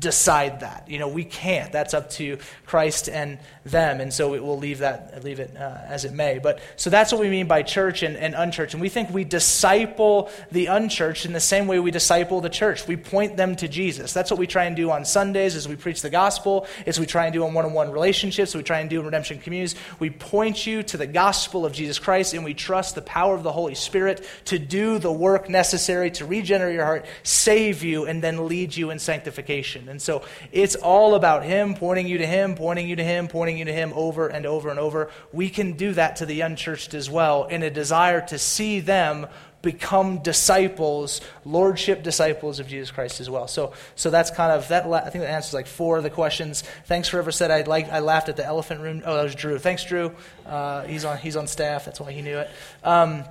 decide 0.03 0.59
that. 0.59 0.87
You 0.87 0.99
know, 0.99 1.07
we 1.07 1.23
can't. 1.23 1.71
That's 1.71 1.95
up 1.95 2.11
to 2.11 2.37
Christ 2.67 3.09
and 3.09 3.39
them, 3.65 4.01
and 4.01 4.13
so 4.13 4.29
we'll 4.29 4.57
leave 4.57 4.79
that 4.79 5.23
leave 5.23 5.39
it 5.39 5.55
uh, 5.57 5.77
as 5.87 6.05
it 6.05 6.13
may. 6.13 6.37
But 6.37 6.59
so 6.75 6.89
that's 6.89 7.11
what 7.11 7.21
we 7.21 7.29
mean 7.29 7.47
by 7.47 7.63
church 7.63 8.03
and, 8.03 8.15
and 8.15 8.35
unchurched, 8.35 8.73
and 8.73 8.81
we 8.81 8.89
think 8.89 9.09
we 9.09 9.23
disciple 9.23 10.29
the 10.51 10.67
unchurched 10.67 11.25
in 11.25 11.33
the 11.33 11.39
same 11.39 11.65
way 11.65 11.79
we 11.79 11.91
disciple 11.91 12.41
the 12.41 12.49
church. 12.49 12.87
We 12.87 12.97
point 12.97 13.37
them 13.37 13.55
to 13.55 13.67
Jesus. 13.67 14.13
That's 14.13 14.29
what 14.29 14.39
we 14.39 14.47
try 14.47 14.65
and 14.65 14.75
do 14.75 14.91
on 14.91 15.05
Sundays 15.05 15.55
as 15.55 15.67
we 15.67 15.75
preach 15.75 16.01
the 16.01 16.09
gospel. 16.11 16.67
As 16.85 16.99
we 16.99 17.05
try 17.05 17.25
and 17.25 17.33
do 17.33 17.45
in 17.45 17.53
one-on-one 17.53 17.91
relationships. 17.91 18.53
We 18.53 18.63
try 18.63 18.79
and 18.79 18.89
do 18.89 18.99
in 18.99 19.05
redemption 19.05 19.39
communities. 19.39 19.75
We 19.99 20.09
point 20.09 20.67
you 20.67 20.83
to 20.83 20.97
the 20.97 21.07
gospel 21.07 21.65
of 21.65 21.73
Jesus 21.73 21.99
Christ, 21.99 22.33
and 22.33 22.43
we 22.43 22.53
trust 22.53 22.95
the 22.95 23.01
power 23.01 23.33
of 23.33 23.43
the 23.43 23.51
Holy 23.51 23.75
Spirit 23.75 24.27
to 24.45 24.59
do 24.59 24.99
the 24.99 25.11
work 25.11 25.49
necessary 25.49 26.11
to 26.11 26.25
regenerate 26.25 26.75
your 26.75 26.85
heart, 26.85 27.05
save 27.23 27.83
you, 27.83 28.05
and 28.05 28.21
then 28.21 28.47
lead 28.47 28.75
you 28.75 28.89
in 28.91 28.99
sanctification. 28.99 29.87
And 29.93 30.01
so 30.01 30.23
it's 30.51 30.75
all 30.75 31.13
about 31.13 31.43
Him, 31.43 31.75
pointing 31.75 32.07
you 32.07 32.17
to 32.17 32.25
Him, 32.25 32.55
pointing 32.55 32.89
you 32.89 32.95
to 32.95 33.03
Him, 33.03 33.27
pointing 33.27 33.59
you 33.59 33.65
to 33.65 33.73
Him 33.73 33.93
over 33.95 34.27
and 34.27 34.47
over 34.47 34.71
and 34.71 34.79
over. 34.79 35.11
We 35.31 35.51
can 35.51 35.73
do 35.73 35.93
that 35.93 36.15
to 36.15 36.25
the 36.25 36.41
unchurched 36.41 36.95
as 36.95 37.11
well 37.11 37.45
in 37.45 37.61
a 37.61 37.69
desire 37.69 38.21
to 38.27 38.39
see 38.39 38.79
them 38.79 39.27
become 39.61 40.17
disciples, 40.17 41.21
lordship 41.45 42.01
disciples 42.01 42.59
of 42.59 42.67
Jesus 42.67 42.89
Christ 42.89 43.21
as 43.21 43.29
well. 43.29 43.47
So, 43.47 43.73
so 43.95 44.09
that's 44.09 44.31
kind 44.31 44.51
of 44.51 44.67
that. 44.69 44.87
I 44.87 45.11
think 45.11 45.23
that 45.23 45.29
answers 45.29 45.53
like 45.53 45.67
four 45.67 45.97
of 45.97 46.03
the 46.03 46.09
questions. 46.09 46.63
Thanks, 46.85 47.07
whoever 47.07 47.31
said 47.31 47.51
I 47.51 47.61
like. 47.61 47.87
I 47.91 47.99
laughed 47.99 48.29
at 48.29 48.35
the 48.35 48.45
elephant 48.45 48.81
room. 48.81 49.03
Oh, 49.05 49.15
that 49.15 49.23
was 49.23 49.35
Drew. 49.35 49.59
Thanks, 49.59 49.83
Drew. 49.85 50.11
Uh, 50.43 50.81
he's 50.85 51.05
on. 51.05 51.19
He's 51.19 51.35
on 51.35 51.45
staff. 51.45 51.85
That's 51.85 51.99
why 51.99 52.11
he 52.11 52.23
knew 52.23 52.39
it. 52.39 52.49
Um, 52.83 53.25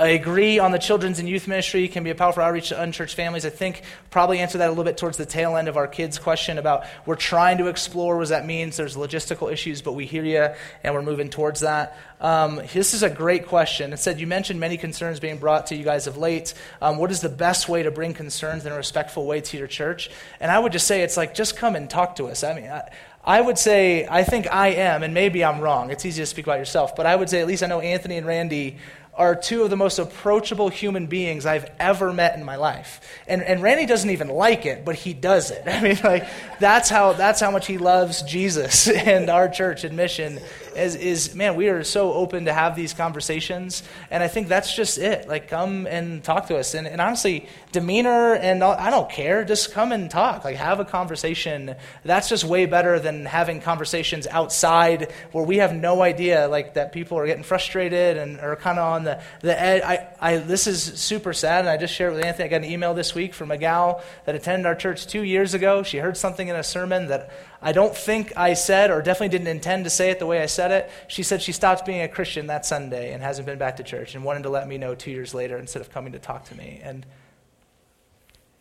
I 0.00 0.08
agree 0.08 0.58
on 0.58 0.72
the 0.72 0.78
children's 0.78 1.18
and 1.18 1.28
youth 1.28 1.46
ministry 1.46 1.86
can 1.86 2.04
be 2.04 2.08
a 2.10 2.14
powerful 2.14 2.42
outreach 2.42 2.70
to 2.70 2.80
unchurched 2.80 3.14
families. 3.14 3.44
I 3.44 3.50
think 3.50 3.82
probably 4.08 4.38
answer 4.38 4.56
that 4.56 4.68
a 4.68 4.70
little 4.70 4.84
bit 4.84 4.96
towards 4.96 5.18
the 5.18 5.26
tail 5.26 5.56
end 5.56 5.68
of 5.68 5.76
our 5.76 5.86
kids' 5.86 6.18
question 6.18 6.56
about 6.56 6.84
we're 7.04 7.16
trying 7.16 7.58
to 7.58 7.66
explore 7.66 8.16
what 8.16 8.28
that 8.28 8.46
means. 8.46 8.78
There's 8.78 8.96
logistical 8.96 9.52
issues, 9.52 9.82
but 9.82 9.92
we 9.92 10.06
hear 10.06 10.24
you 10.24 10.48
and 10.82 10.94
we're 10.94 11.02
moving 11.02 11.28
towards 11.28 11.60
that. 11.60 11.98
Um, 12.18 12.62
this 12.72 12.94
is 12.94 13.02
a 13.02 13.10
great 13.10 13.46
question. 13.46 13.92
It 13.92 13.98
said 13.98 14.20
you 14.20 14.26
mentioned 14.26 14.58
many 14.58 14.78
concerns 14.78 15.20
being 15.20 15.36
brought 15.36 15.66
to 15.66 15.76
you 15.76 15.84
guys 15.84 16.06
of 16.06 16.16
late. 16.16 16.54
Um, 16.80 16.96
what 16.96 17.10
is 17.10 17.20
the 17.20 17.28
best 17.28 17.68
way 17.68 17.82
to 17.82 17.90
bring 17.90 18.14
concerns 18.14 18.64
in 18.64 18.72
a 18.72 18.76
respectful 18.76 19.26
way 19.26 19.42
to 19.42 19.58
your 19.58 19.66
church? 19.66 20.10
And 20.40 20.50
I 20.50 20.58
would 20.58 20.72
just 20.72 20.86
say 20.86 21.02
it's 21.02 21.18
like 21.18 21.34
just 21.34 21.58
come 21.58 21.76
and 21.76 21.90
talk 21.90 22.16
to 22.16 22.28
us. 22.28 22.42
I 22.42 22.54
mean. 22.54 22.70
I, 22.70 22.88
I 23.22 23.38
would 23.38 23.58
say, 23.58 24.06
I 24.10 24.24
think 24.24 24.50
I 24.50 24.68
am, 24.68 25.02
and 25.02 25.12
maybe 25.12 25.44
I'm 25.44 25.60
wrong. 25.60 25.90
It's 25.90 26.06
easy 26.06 26.22
to 26.22 26.26
speak 26.26 26.46
about 26.46 26.58
yourself, 26.58 26.96
but 26.96 27.04
I 27.04 27.14
would 27.14 27.28
say 27.28 27.40
at 27.40 27.46
least 27.46 27.62
I 27.62 27.66
know 27.66 27.80
Anthony 27.80 28.16
and 28.16 28.26
Randy 28.26 28.78
are 29.14 29.34
two 29.34 29.62
of 29.62 29.70
the 29.70 29.76
most 29.76 29.98
approachable 29.98 30.68
human 30.68 31.06
beings 31.06 31.44
I've 31.44 31.70
ever 31.78 32.12
met 32.12 32.36
in 32.36 32.44
my 32.44 32.56
life. 32.56 33.00
And, 33.26 33.42
and 33.42 33.62
Randy 33.62 33.84
doesn't 33.84 34.10
even 34.10 34.28
like 34.28 34.66
it, 34.66 34.84
but 34.84 34.94
he 34.94 35.12
does 35.12 35.50
it. 35.50 35.62
I 35.66 35.80
mean, 35.80 35.98
like, 36.02 36.28
that's 36.58 36.88
how, 36.88 37.12
that's 37.12 37.40
how 37.40 37.50
much 37.50 37.66
he 37.66 37.78
loves 37.78 38.22
Jesus 38.22 38.88
and 38.88 39.28
our 39.28 39.48
church 39.48 39.84
and 39.84 39.96
mission 39.96 40.40
is, 40.74 40.96
is, 40.96 41.34
man, 41.34 41.56
we 41.56 41.68
are 41.68 41.84
so 41.84 42.14
open 42.14 42.46
to 42.46 42.52
have 42.54 42.74
these 42.74 42.94
conversations. 42.94 43.82
And 44.10 44.22
I 44.22 44.28
think 44.28 44.48
that's 44.48 44.74
just 44.74 44.96
it. 44.96 45.28
Like, 45.28 45.48
come 45.48 45.86
and 45.86 46.24
talk 46.24 46.46
to 46.46 46.56
us. 46.56 46.72
And, 46.72 46.86
and 46.86 46.98
honestly, 46.98 47.46
demeanor 47.72 48.34
and 48.36 48.62
all, 48.62 48.72
I 48.72 48.88
don't 48.88 49.10
care. 49.10 49.44
Just 49.44 49.72
come 49.72 49.92
and 49.92 50.10
talk. 50.10 50.44
Like, 50.44 50.56
have 50.56 50.80
a 50.80 50.86
conversation. 50.86 51.74
That's 52.04 52.30
just 52.30 52.44
way 52.44 52.64
better 52.64 52.98
than 52.98 53.26
having 53.26 53.60
conversations 53.60 54.26
outside 54.26 55.12
where 55.32 55.44
we 55.44 55.58
have 55.58 55.74
no 55.74 56.00
idea, 56.00 56.48
like, 56.48 56.72
that 56.74 56.92
people 56.92 57.18
are 57.18 57.26
getting 57.26 57.44
frustrated 57.44 58.16
and 58.16 58.40
are 58.40 58.56
kind 58.56 58.78
of 58.78 58.86
on 58.86 59.04
the 59.04 59.10
the, 59.10 59.46
the 59.46 59.60
ed, 59.60 59.82
I, 59.82 60.08
I, 60.20 60.36
this 60.38 60.66
is 60.66 60.82
super 60.82 61.32
sad, 61.32 61.60
and 61.60 61.68
I 61.68 61.76
just 61.76 61.94
shared 61.94 62.12
it 62.12 62.16
with 62.16 62.24
Anthony. 62.24 62.46
I 62.46 62.48
got 62.48 62.56
an 62.58 62.64
email 62.64 62.94
this 62.94 63.14
week 63.14 63.34
from 63.34 63.50
a 63.50 63.58
gal 63.58 64.02
that 64.24 64.34
attended 64.34 64.66
our 64.66 64.74
church 64.74 65.06
two 65.06 65.22
years 65.22 65.54
ago. 65.54 65.82
She 65.82 65.98
heard 65.98 66.16
something 66.16 66.48
in 66.48 66.56
a 66.56 66.62
sermon 66.62 67.08
that 67.08 67.30
I 67.62 67.72
don't 67.72 67.94
think 67.94 68.32
I 68.36 68.54
said, 68.54 68.90
or 68.90 69.02
definitely 69.02 69.28
didn't 69.28 69.48
intend 69.48 69.84
to 69.84 69.90
say 69.90 70.10
it 70.10 70.18
the 70.18 70.26
way 70.26 70.40
I 70.40 70.46
said 70.46 70.70
it. 70.70 70.90
She 71.08 71.22
said 71.22 71.42
she 71.42 71.52
stopped 71.52 71.84
being 71.84 72.00
a 72.00 72.08
Christian 72.08 72.46
that 72.46 72.64
Sunday 72.64 73.12
and 73.12 73.22
hasn't 73.22 73.46
been 73.46 73.58
back 73.58 73.76
to 73.76 73.82
church 73.82 74.14
and 74.14 74.24
wanted 74.24 74.44
to 74.44 74.48
let 74.48 74.66
me 74.66 74.78
know 74.78 74.94
two 74.94 75.10
years 75.10 75.34
later 75.34 75.58
instead 75.58 75.82
of 75.82 75.90
coming 75.90 76.12
to 76.12 76.18
talk 76.18 76.46
to 76.46 76.56
me. 76.56 76.80
And, 76.82 77.04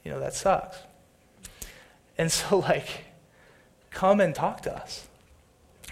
you 0.04 0.12
know, 0.12 0.20
that 0.20 0.34
sucks. 0.34 0.78
And 2.18 2.30
so, 2.30 2.58
like, 2.60 3.06
come 3.90 4.20
and 4.20 4.36
talk 4.36 4.62
to 4.64 4.76
us. 4.76 5.08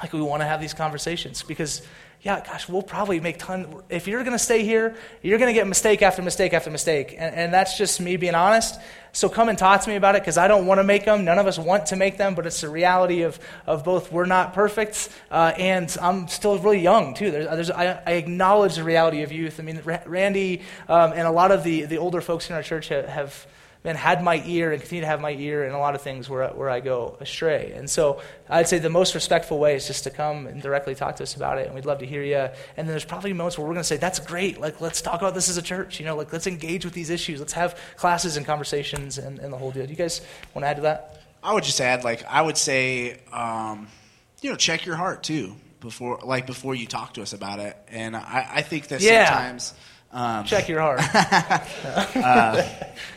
Like, 0.01 0.12
we 0.12 0.22
want 0.22 0.41
to 0.41 0.45
have 0.47 0.60
these 0.60 0.74
conversations 0.74 1.43
because 1.43 1.82
yeah, 2.22 2.43
gosh, 2.43 2.68
we'll 2.68 2.82
probably 2.82 3.20
make 3.20 3.38
tons. 3.38 3.68
If 3.89 4.07
you're 4.07 4.24
going 4.24 4.34
to 4.36 4.43
stay 4.43 4.63
here, 4.63 4.95
you're 5.22 5.38
going 5.38 5.49
to 5.49 5.53
get 5.53 5.68
mistake 5.68 6.01
after 6.01 6.22
mistake 6.22 6.51
after 6.53 6.72
mistake. 6.72 7.13
And, 7.18 7.36
and, 7.36 7.53
that's 7.53 7.78
just 7.78 8.01
me 8.01 8.18
being 8.18 8.34
honest. 8.34 8.80
So 9.11 9.30
come 9.30 9.49
and 9.49 9.57
talk 9.57 9.82
to 9.82 9.89
me 9.89 9.95
about 9.95 10.15
it 10.15 10.24
because 10.24 10.38
I 10.38 10.47
don't 10.47 10.65
want 10.65 10.80
to 10.80 10.84
make 10.84 11.05
them. 11.05 11.26
None 11.26 11.38
of 11.38 11.45
us 11.45 11.59
want 11.59 11.88
to 11.88 11.95
make 11.95 12.18
them, 12.18 12.34
but 12.34 12.47
it's 12.47 12.61
the 12.61 12.70
reality 12.70 13.22
of, 13.22 13.39
of 13.68 13.84
both 13.84 14.11
we're 14.11 14.26
not 14.26 14.53
perfect 14.53 15.09
uh, 15.30 15.53
and 15.57 15.95
I'm 16.01 16.28
still 16.28 16.57
really 16.57 16.80
young, 16.80 17.13
too. 17.13 17.30
There's, 17.30 17.45
there's, 17.45 17.72
I, 17.72 18.01
I, 18.05 18.13
acknowledge 18.13 18.76
the 18.76 18.84
reality 18.84 19.22
of 19.22 19.32
youth. 19.32 19.59
I 19.59 19.63
mean, 19.63 19.82
Randy 19.84 20.61
um, 20.89 21.13
and 21.13 21.22
a 21.22 21.32
lot 21.32 21.51
of 21.51 21.63
the, 21.63 21.84
the 21.84 21.97
older 21.97 22.22
folks 22.22 22.49
in 22.49 22.55
our 22.55 22.63
church 22.63 22.89
have, 22.89 23.07
have 23.07 23.47
man, 23.88 23.95
had 23.95 24.21
my 24.21 24.43
ear 24.45 24.73
and 24.73 24.81
continue 24.81 24.99
to 24.99 25.07
have 25.07 25.21
my 25.21 25.31
ear 25.31 25.63
in 25.63 25.71
a 25.71 25.79
lot 25.79 25.95
of 25.95 26.01
things 26.01 26.29
where, 26.29 26.49
where 26.49 26.69
I 26.69 26.81
go 26.81 27.15
astray. 27.21 27.71
And 27.73 27.89
so 27.89 28.21
I'd 28.49 28.67
say 28.67 28.79
the 28.79 28.89
most 28.89 29.15
respectful 29.15 29.59
way 29.59 29.75
is 29.75 29.88
just 29.88 30.03
to 30.03 30.09
come 30.09 30.45
and 30.45 30.61
directly 30.61 30.93
talk 30.93 31.15
to 31.15 31.23
us 31.23 31.38
about 31.38 31.57
it, 31.57 31.67
and 31.67 31.73
we'd 31.73 31.85
love 31.85 31.99
to 31.99 32.05
hear 32.05 32.21
you. 32.21 32.35
And 32.35 32.51
then 32.75 32.88
there's 32.88 33.05
probably 33.05 33.31
moments 33.31 33.57
where 33.57 33.65
we're 33.65 33.73
going 33.73 33.83
to 33.83 33.88
say, 33.88 33.95
that's 33.95 34.19
great. 34.19 34.59
Like, 34.59 34.81
let's 34.81 35.01
talk 35.01 35.21
about 35.21 35.33
this 35.33 35.47
as 35.47 35.55
a 35.55 35.61
church. 35.61 36.01
You 36.01 36.05
know, 36.05 36.17
like, 36.17 36.33
let's 36.33 36.47
engage 36.47 36.83
with 36.83 36.93
these 36.93 37.09
issues. 37.09 37.39
Let's 37.39 37.53
have 37.53 37.79
classes 37.95 38.35
and 38.35 38.45
conversations 38.45 39.17
and, 39.17 39.39
and 39.39 39.53
the 39.53 39.57
whole 39.57 39.71
deal. 39.71 39.85
Do 39.85 39.91
you 39.91 39.95
guys 39.95 40.19
want 40.53 40.65
to 40.65 40.67
add 40.67 40.75
to 40.75 40.81
that? 40.81 41.21
I 41.41 41.53
would 41.53 41.63
just 41.63 41.79
add, 41.79 42.03
like, 42.03 42.25
I 42.27 42.41
would 42.41 42.57
say, 42.57 43.21
um, 43.31 43.88
you 44.41 44.49
know, 44.49 44.57
check 44.57 44.85
your 44.85 44.97
heart, 44.97 45.23
too, 45.23 45.55
before, 45.79 46.19
like, 46.25 46.45
before 46.45 46.75
you 46.75 46.88
talk 46.88 47.13
to 47.13 47.21
us 47.21 47.31
about 47.31 47.59
it. 47.59 47.77
And 47.88 48.17
I, 48.17 48.49
I 48.55 48.61
think 48.63 48.89
that 48.89 48.99
yeah. 48.99 49.27
sometimes– 49.27 49.73
um, 50.18 50.45
Check 50.45 50.68
your 50.68 50.82
heart. 50.82 50.99
uh, 52.15 52.68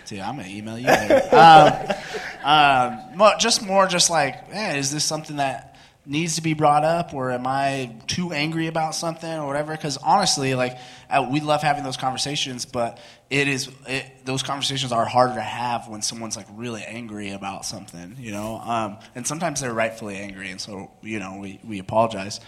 dude, 0.04 0.20
I'm 0.20 0.36
gonna 0.36 0.48
email 0.48 0.78
you 0.78 0.86
later. 0.86 1.96
Um, 2.42 3.20
um, 3.20 3.32
just 3.38 3.62
more, 3.62 3.86
just 3.86 4.08
like, 4.08 4.34
eh, 4.50 4.76
is 4.76 4.90
this 4.90 5.04
something 5.04 5.36
that 5.36 5.76
needs 6.06 6.36
to 6.36 6.42
be 6.42 6.54
brought 6.54 6.84
up, 6.84 7.12
or 7.12 7.30
am 7.30 7.46
I 7.46 7.96
too 8.06 8.32
angry 8.32 8.66
about 8.66 8.94
something, 8.94 9.30
or 9.30 9.46
whatever? 9.46 9.72
Because 9.72 9.98
honestly, 9.98 10.54
like, 10.54 10.78
uh, 11.10 11.28
we 11.30 11.40
love 11.40 11.62
having 11.62 11.84
those 11.84 11.98
conversations, 11.98 12.64
but 12.64 12.98
it 13.28 13.46
is 13.46 13.70
it, 13.86 14.24
those 14.24 14.42
conversations 14.42 14.90
are 14.90 15.04
harder 15.04 15.34
to 15.34 15.40
have 15.40 15.88
when 15.88 16.00
someone's 16.02 16.36
like 16.36 16.46
really 16.52 16.82
angry 16.82 17.30
about 17.30 17.64
something, 17.66 18.16
you 18.18 18.32
know. 18.32 18.58
Um, 18.58 18.98
and 19.14 19.26
sometimes 19.26 19.60
they're 19.60 19.72
rightfully 19.72 20.16
angry, 20.16 20.50
and 20.50 20.60
so 20.60 20.90
you 21.02 21.18
know 21.18 21.38
we 21.40 21.60
we 21.64 21.78
apologize. 21.78 22.40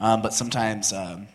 Um, 0.00 0.22
but 0.22 0.32
sometimes 0.32 0.92
um, 0.92 1.28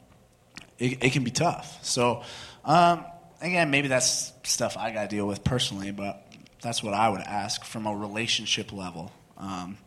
it, 0.78 1.04
it 1.04 1.14
can 1.14 1.24
be 1.24 1.32
tough. 1.32 1.80
So. 1.86 2.24
Um, 2.66 3.06
again, 3.42 3.70
maybe 3.70 3.88
that's 3.88 4.34
stuff 4.44 4.76
I 4.78 4.92
got 4.92 5.04
to 5.04 5.16
deal 5.16 5.28
with 5.28 5.44
personally, 5.44 5.92
but 5.92 6.26
that's 6.62 6.82
what 6.82 6.94
I 6.96 7.10
would 7.10 7.22
ask 7.22 7.64
from 7.64 7.86
a 7.86 7.96
relationship 7.96 8.74
level. 8.74 9.12
Um, 9.38 9.78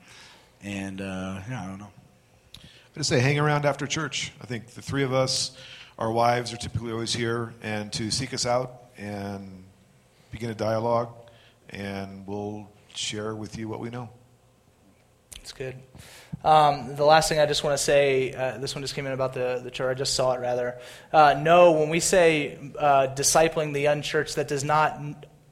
and 0.62 1.01
uh, 1.01 1.41
yeah, 1.49 1.62
I 1.62 1.66
don't 1.66 1.79
know. 1.79 1.91
I 2.55 2.99
just 2.99 3.09
say 3.09 3.18
hang 3.18 3.39
around 3.39 3.64
after 3.64 3.87
church. 3.87 4.33
I 4.41 4.47
think 4.47 4.68
the 4.68 4.83
three 4.83 5.03
of 5.03 5.12
us, 5.12 5.57
our 5.99 6.12
wives 6.12 6.53
are 6.53 6.57
typically 6.57 6.93
always 6.93 7.12
here, 7.12 7.53
and 7.62 7.93
to 7.95 8.11
seek 8.11 8.33
us 8.33 8.47
out 8.47 8.85
and 8.97 9.64
begin 10.31 10.51
a 10.51 10.55
dialogue, 10.55 11.12
and 11.70 12.26
we'll 12.26 12.68
share 12.95 13.35
with 13.35 13.59
you 13.59 13.68
what 13.68 13.81
we 13.81 13.91
know. 13.91 14.09
It's 15.41 15.53
good. 15.53 15.74
Um, 16.45 16.95
the 16.95 17.05
last 17.05 17.28
thing 17.28 17.41
I 17.41 17.47
just 17.47 17.64
want 17.64 17.76
to 17.76 17.82
say, 17.82 18.32
uh, 18.32 18.59
this 18.59 18.74
one 18.74 18.82
just 18.82 18.95
came 18.95 19.07
in 19.07 19.12
about 19.12 19.34
the, 19.34 19.61
the 19.62 19.70
church. 19.70 19.91
I 19.91 19.99
just 19.99 20.14
saw 20.14 20.32
it 20.34 20.41
rather. 20.41 20.78
Uh, 21.12 21.34
no, 21.41 21.72
when 21.72 21.89
we 21.89 22.01
say 22.01 22.59
uh, 22.78 23.09
discipling 23.14 23.74
the 23.74 23.86
unchurched, 23.86 24.36
that 24.36 24.49
does 24.49 24.64
not 24.64 25.01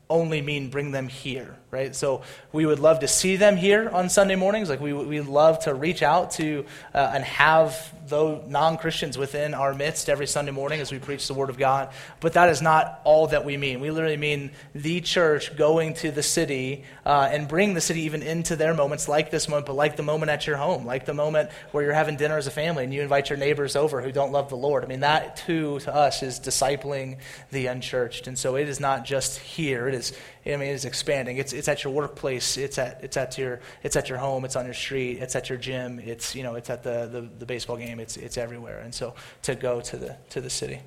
only 0.09 0.41
mean 0.41 0.70
bring 0.70 0.93
them 0.93 1.09
here, 1.09 1.57
right? 1.70 1.94
So 1.94 2.22
we 2.52 2.64
would 2.66 2.78
love 2.78 3.00
to 3.00 3.08
see 3.08 3.36
them 3.36 3.56
here 3.56 3.88
on 3.88 4.08
Sunday 4.08 4.36
mornings. 4.36 4.68
Like 4.68 4.80
we 4.80 4.92
we 4.92 5.20
love 5.20 5.60
to 5.60 5.74
reach 5.74 6.02
out 6.02 6.32
to 6.32 6.64
uh, 6.94 7.10
and 7.14 7.24
have 7.24 7.92
though 8.08 8.44
non 8.46 8.76
Christians 8.76 9.18
within 9.18 9.54
our 9.54 9.74
midst 9.74 10.08
every 10.08 10.26
Sunday 10.26 10.52
morning 10.52 10.80
as 10.80 10.92
we 10.92 10.98
preach 10.98 11.26
the 11.26 11.34
Word 11.34 11.50
of 11.50 11.58
God. 11.58 11.90
But 12.20 12.34
that 12.34 12.48
is 12.48 12.62
not 12.62 13.00
all 13.04 13.26
that 13.28 13.44
we 13.44 13.56
mean. 13.56 13.80
We 13.80 13.90
literally 13.90 14.16
mean 14.16 14.52
the 14.74 15.00
church 15.00 15.56
going 15.56 15.94
to 15.94 16.10
the 16.10 16.22
city 16.22 16.84
uh, 17.04 17.28
and 17.30 17.48
bring 17.48 17.74
the 17.74 17.80
city 17.80 18.02
even 18.02 18.22
into 18.22 18.56
their 18.56 18.74
moments, 18.74 19.08
like 19.08 19.30
this 19.30 19.48
moment, 19.48 19.66
but 19.66 19.74
like 19.74 19.96
the 19.96 20.02
moment 20.02 20.30
at 20.30 20.46
your 20.46 20.56
home, 20.56 20.86
like 20.86 21.04
the 21.04 21.14
moment 21.14 21.50
where 21.72 21.84
you're 21.84 21.92
having 21.92 22.16
dinner 22.16 22.36
as 22.36 22.46
a 22.46 22.50
family 22.50 22.84
and 22.84 22.94
you 22.94 23.02
invite 23.02 23.30
your 23.30 23.38
neighbors 23.38 23.76
over 23.76 24.00
who 24.00 24.12
don't 24.12 24.32
love 24.32 24.48
the 24.48 24.56
Lord. 24.56 24.84
I 24.84 24.86
mean, 24.86 25.00
that 25.00 25.36
too 25.36 25.80
to 25.80 25.94
us 25.94 26.22
is 26.22 26.38
discipling 26.38 27.18
the 27.50 27.66
unchurched. 27.66 28.26
And 28.26 28.38
so 28.38 28.56
it 28.56 28.68
is 28.68 28.80
not 28.80 29.04
just 29.04 29.38
here. 29.38 29.88
It 29.88 29.94
is 29.94 30.12
I 30.47 30.57
mean, 30.57 30.68
it's 30.74 30.84
expanding. 30.84 31.38
It's, 31.38 31.53
it's 31.53 31.66
at 31.68 31.82
your 31.82 31.92
workplace. 31.92 32.57
It's 32.57 32.78
at, 32.78 33.03
it's, 33.03 33.16
at 33.16 33.36
your, 33.36 33.61
it's 33.82 33.97
at 33.97 34.09
your 34.09 34.18
home. 34.18 34.44
It's 34.44 34.55
on 34.55 34.64
your 34.64 34.74
street. 34.74 35.18
It's 35.20 35.34
at 35.34 35.49
your 35.49 35.59
gym. 35.59 35.99
It's, 35.99 36.34
you 36.36 36.42
know, 36.44 36.55
it's 36.55 36.70
at 36.70 36.82
the, 36.82 37.09
the, 37.11 37.20
the 37.38 37.47
baseball 37.47 37.76
game. 37.76 37.99
It's, 37.99 38.16
it's 38.16 38.38
everywhere. 38.38 38.78
And 38.78 38.94
so 38.94 39.14
to 39.42 39.55
go 39.57 39.80
to 39.80 39.97
the, 39.97 40.16
to 40.30 40.40
the 40.40 40.51
city. 40.51 40.80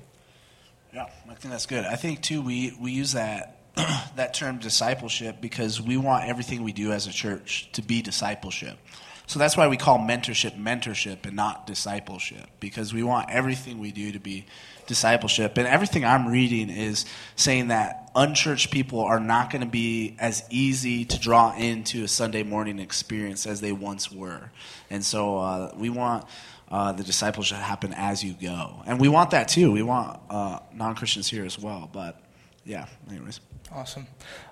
Yeah, 0.94 1.06
I 1.28 1.34
think 1.34 1.52
that's 1.52 1.66
good. 1.66 1.84
I 1.84 1.96
think, 1.96 2.22
too, 2.22 2.40
we, 2.40 2.76
we 2.80 2.92
use 2.92 3.12
that, 3.12 3.58
that 4.16 4.34
term 4.34 4.58
discipleship 4.58 5.36
because 5.40 5.80
we 5.80 5.96
want 5.96 6.28
everything 6.28 6.64
we 6.64 6.72
do 6.72 6.92
as 6.92 7.06
a 7.06 7.12
church 7.12 7.70
to 7.72 7.82
be 7.82 8.02
discipleship. 8.02 8.78
So 9.26 9.38
that's 9.38 9.56
why 9.56 9.68
we 9.68 9.76
call 9.76 10.00
mentorship 10.00 10.60
mentorship 10.60 11.24
and 11.24 11.36
not 11.36 11.64
discipleship 11.64 12.48
because 12.58 12.92
we 12.92 13.04
want 13.04 13.30
everything 13.30 13.78
we 13.78 13.92
do 13.92 14.10
to 14.10 14.18
be 14.18 14.46
discipleship. 14.90 15.56
And 15.56 15.68
everything 15.68 16.04
I'm 16.04 16.26
reading 16.26 16.68
is 16.68 17.06
saying 17.36 17.68
that 17.68 18.10
unchurched 18.16 18.72
people 18.72 18.98
are 18.98 19.20
not 19.20 19.48
going 19.50 19.62
to 19.62 19.68
be 19.68 20.16
as 20.18 20.42
easy 20.50 21.04
to 21.04 21.18
draw 21.18 21.54
into 21.56 22.02
a 22.02 22.08
Sunday 22.08 22.42
morning 22.42 22.80
experience 22.80 23.46
as 23.46 23.60
they 23.60 23.70
once 23.70 24.10
were. 24.10 24.50
And 24.90 25.04
so 25.04 25.38
uh, 25.38 25.72
we 25.76 25.90
want 25.90 26.24
uh, 26.68 26.90
the 26.90 27.04
discipleship 27.04 27.58
happen 27.58 27.94
as 27.94 28.24
you 28.24 28.32
go. 28.32 28.82
And 28.84 29.00
we 29.00 29.08
want 29.08 29.30
that 29.30 29.46
too. 29.46 29.70
We 29.70 29.82
want 29.82 30.18
uh, 30.28 30.58
non 30.74 30.96
Christians 30.96 31.30
here 31.30 31.44
as 31.44 31.56
well. 31.56 31.88
But 31.92 32.20
yeah, 32.64 32.86
anyways. 33.08 33.40
Awesome. 33.72 34.08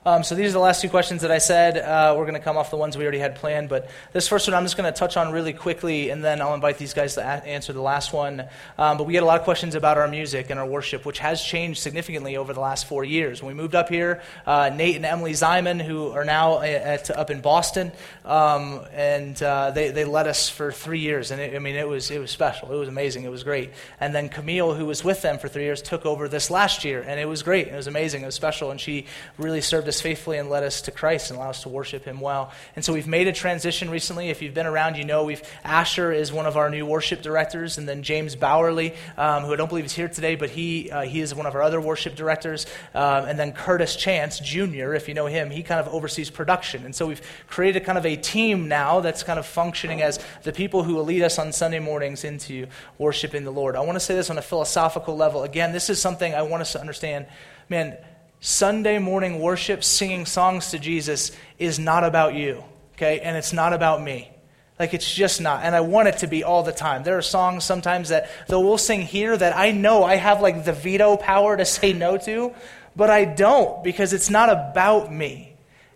Um, 0.06 0.22
so 0.22 0.36
these 0.36 0.50
are 0.50 0.52
the 0.52 0.58
last 0.60 0.80
two 0.80 0.88
questions 0.88 1.22
that 1.22 1.32
I 1.32 1.38
said. 1.38 1.76
Uh, 1.76 2.14
we're 2.16 2.22
going 2.24 2.34
to 2.34 2.40
come 2.40 2.56
off 2.56 2.70
the 2.70 2.76
ones 2.76 2.96
we 2.96 3.02
already 3.02 3.18
had 3.18 3.34
planned, 3.34 3.68
but 3.68 3.90
this 4.12 4.28
first 4.28 4.46
one 4.46 4.54
I'm 4.54 4.62
just 4.62 4.76
going 4.76 4.90
to 4.90 4.96
touch 4.96 5.16
on 5.16 5.32
really 5.32 5.52
quickly, 5.52 6.10
and 6.10 6.22
then 6.22 6.40
I'll 6.40 6.54
invite 6.54 6.78
these 6.78 6.94
guys 6.94 7.14
to 7.14 7.20
a- 7.20 7.24
answer 7.24 7.72
the 7.72 7.82
last 7.82 8.12
one. 8.12 8.44
Um, 8.78 8.96
but 8.96 9.08
we 9.08 9.12
get 9.12 9.24
a 9.24 9.26
lot 9.26 9.38
of 9.38 9.44
questions 9.44 9.74
about 9.74 9.98
our 9.98 10.06
music 10.06 10.50
and 10.50 10.60
our 10.60 10.66
worship, 10.66 11.04
which 11.04 11.18
has 11.18 11.42
changed 11.42 11.80
significantly 11.80 12.36
over 12.36 12.52
the 12.52 12.60
last 12.60 12.86
four 12.86 13.02
years. 13.02 13.42
When 13.42 13.56
we 13.56 13.60
moved 13.60 13.74
up 13.74 13.88
here, 13.88 14.22
uh, 14.46 14.70
Nate 14.72 14.94
and 14.94 15.04
Emily 15.04 15.32
Zyman, 15.32 15.82
who 15.82 16.10
are 16.12 16.24
now 16.24 16.60
at, 16.60 17.10
up 17.10 17.30
in 17.30 17.40
Boston, 17.40 17.90
um, 18.24 18.82
and 18.92 19.42
uh, 19.42 19.72
they, 19.72 19.90
they 19.90 20.04
led 20.04 20.28
us 20.28 20.48
for 20.48 20.70
three 20.70 21.00
years, 21.00 21.32
and 21.32 21.40
it, 21.40 21.56
I 21.56 21.58
mean 21.58 21.74
it 21.74 21.88
was 21.88 22.12
it 22.12 22.20
was 22.20 22.30
special, 22.30 22.72
it 22.72 22.78
was 22.78 22.88
amazing, 22.88 23.24
it 23.24 23.32
was 23.32 23.42
great. 23.42 23.72
And 23.98 24.14
then 24.14 24.28
Camille, 24.28 24.74
who 24.74 24.86
was 24.86 25.02
with 25.02 25.22
them 25.22 25.38
for 25.38 25.48
three 25.48 25.64
years, 25.64 25.82
took 25.82 26.06
over 26.06 26.28
this 26.28 26.52
last 26.52 26.84
year, 26.84 27.04
and 27.04 27.18
it 27.18 27.26
was 27.26 27.42
great, 27.42 27.66
it 27.66 27.74
was 27.74 27.88
amazing, 27.88 27.97
it 28.06 28.26
was 28.26 28.34
special, 28.34 28.70
and 28.70 28.80
she 28.80 29.06
really 29.36 29.60
served 29.60 29.88
us 29.88 30.00
faithfully 30.00 30.38
and 30.38 30.48
led 30.50 30.62
us 30.62 30.82
to 30.82 30.90
Christ 30.90 31.30
and 31.30 31.38
allowed 31.38 31.50
us 31.50 31.62
to 31.62 31.68
worship 31.68 32.04
Him 32.04 32.20
well. 32.20 32.52
And 32.76 32.84
so 32.84 32.92
we've 32.92 33.06
made 33.06 33.28
a 33.28 33.32
transition 33.32 33.90
recently. 33.90 34.30
If 34.30 34.42
you've 34.42 34.54
been 34.54 34.66
around, 34.66 34.96
you 34.96 35.04
know 35.04 35.24
we've 35.24 35.42
Asher 35.64 36.12
is 36.12 36.32
one 36.32 36.46
of 36.46 36.56
our 36.56 36.70
new 36.70 36.86
worship 36.86 37.22
directors, 37.22 37.78
and 37.78 37.88
then 37.88 38.02
James 38.02 38.36
Bowerly, 38.36 38.94
um, 39.16 39.44
who 39.44 39.52
I 39.52 39.56
don't 39.56 39.68
believe 39.68 39.84
is 39.84 39.92
here 39.92 40.08
today, 40.08 40.34
but 40.34 40.50
he 40.50 40.90
uh, 40.90 41.02
he 41.02 41.20
is 41.20 41.34
one 41.34 41.46
of 41.46 41.54
our 41.54 41.62
other 41.62 41.80
worship 41.80 42.14
directors, 42.14 42.66
um, 42.94 43.24
and 43.24 43.38
then 43.38 43.52
Curtis 43.52 43.96
Chance 43.96 44.40
Jr. 44.40 44.94
If 44.94 45.08
you 45.08 45.14
know 45.14 45.26
him, 45.26 45.50
he 45.50 45.62
kind 45.62 45.80
of 45.80 45.92
oversees 45.92 46.30
production. 46.30 46.84
And 46.84 46.94
so 46.94 47.06
we've 47.06 47.22
created 47.48 47.84
kind 47.84 47.98
of 47.98 48.06
a 48.06 48.16
team 48.16 48.68
now 48.68 49.00
that's 49.00 49.22
kind 49.22 49.38
of 49.38 49.46
functioning 49.46 50.02
as 50.02 50.18
the 50.42 50.52
people 50.52 50.84
who 50.84 50.94
will 50.94 51.04
lead 51.04 51.22
us 51.22 51.38
on 51.38 51.52
Sunday 51.52 51.78
mornings 51.78 52.24
into 52.24 52.66
worshiping 52.98 53.44
the 53.44 53.50
Lord. 53.50 53.76
I 53.76 53.80
want 53.80 53.96
to 53.96 54.00
say 54.00 54.14
this 54.14 54.30
on 54.30 54.38
a 54.38 54.42
philosophical 54.42 55.16
level. 55.16 55.42
Again, 55.42 55.72
this 55.72 55.90
is 55.90 56.00
something 56.00 56.34
I 56.34 56.42
want 56.42 56.62
us 56.62 56.72
to 56.72 56.80
understand. 56.80 57.26
Man, 57.68 57.96
Sunday 58.40 58.98
morning 58.98 59.40
worship, 59.40 59.84
singing 59.84 60.24
songs 60.24 60.70
to 60.70 60.78
Jesus, 60.78 61.32
is 61.58 61.78
not 61.78 62.04
about 62.04 62.34
you, 62.34 62.64
okay? 62.94 63.20
And 63.20 63.36
it's 63.36 63.52
not 63.52 63.72
about 63.72 64.02
me. 64.02 64.30
Like, 64.78 64.94
it's 64.94 65.12
just 65.12 65.40
not. 65.40 65.64
And 65.64 65.74
I 65.74 65.80
want 65.80 66.08
it 66.08 66.18
to 66.18 66.28
be 66.28 66.44
all 66.44 66.62
the 66.62 66.72
time. 66.72 67.02
There 67.02 67.18
are 67.18 67.22
songs 67.22 67.64
sometimes 67.64 68.10
that, 68.10 68.30
though 68.46 68.60
we'll 68.60 68.78
sing 68.78 69.02
here, 69.02 69.36
that 69.36 69.56
I 69.56 69.72
know 69.72 70.04
I 70.04 70.16
have 70.16 70.40
like 70.40 70.64
the 70.64 70.72
veto 70.72 71.16
power 71.16 71.56
to 71.56 71.64
say 71.66 71.92
no 71.92 72.16
to, 72.18 72.54
but 72.94 73.10
I 73.10 73.24
don't 73.24 73.82
because 73.84 74.12
it's 74.12 74.30
not 74.30 74.50
about 74.50 75.12
me 75.12 75.47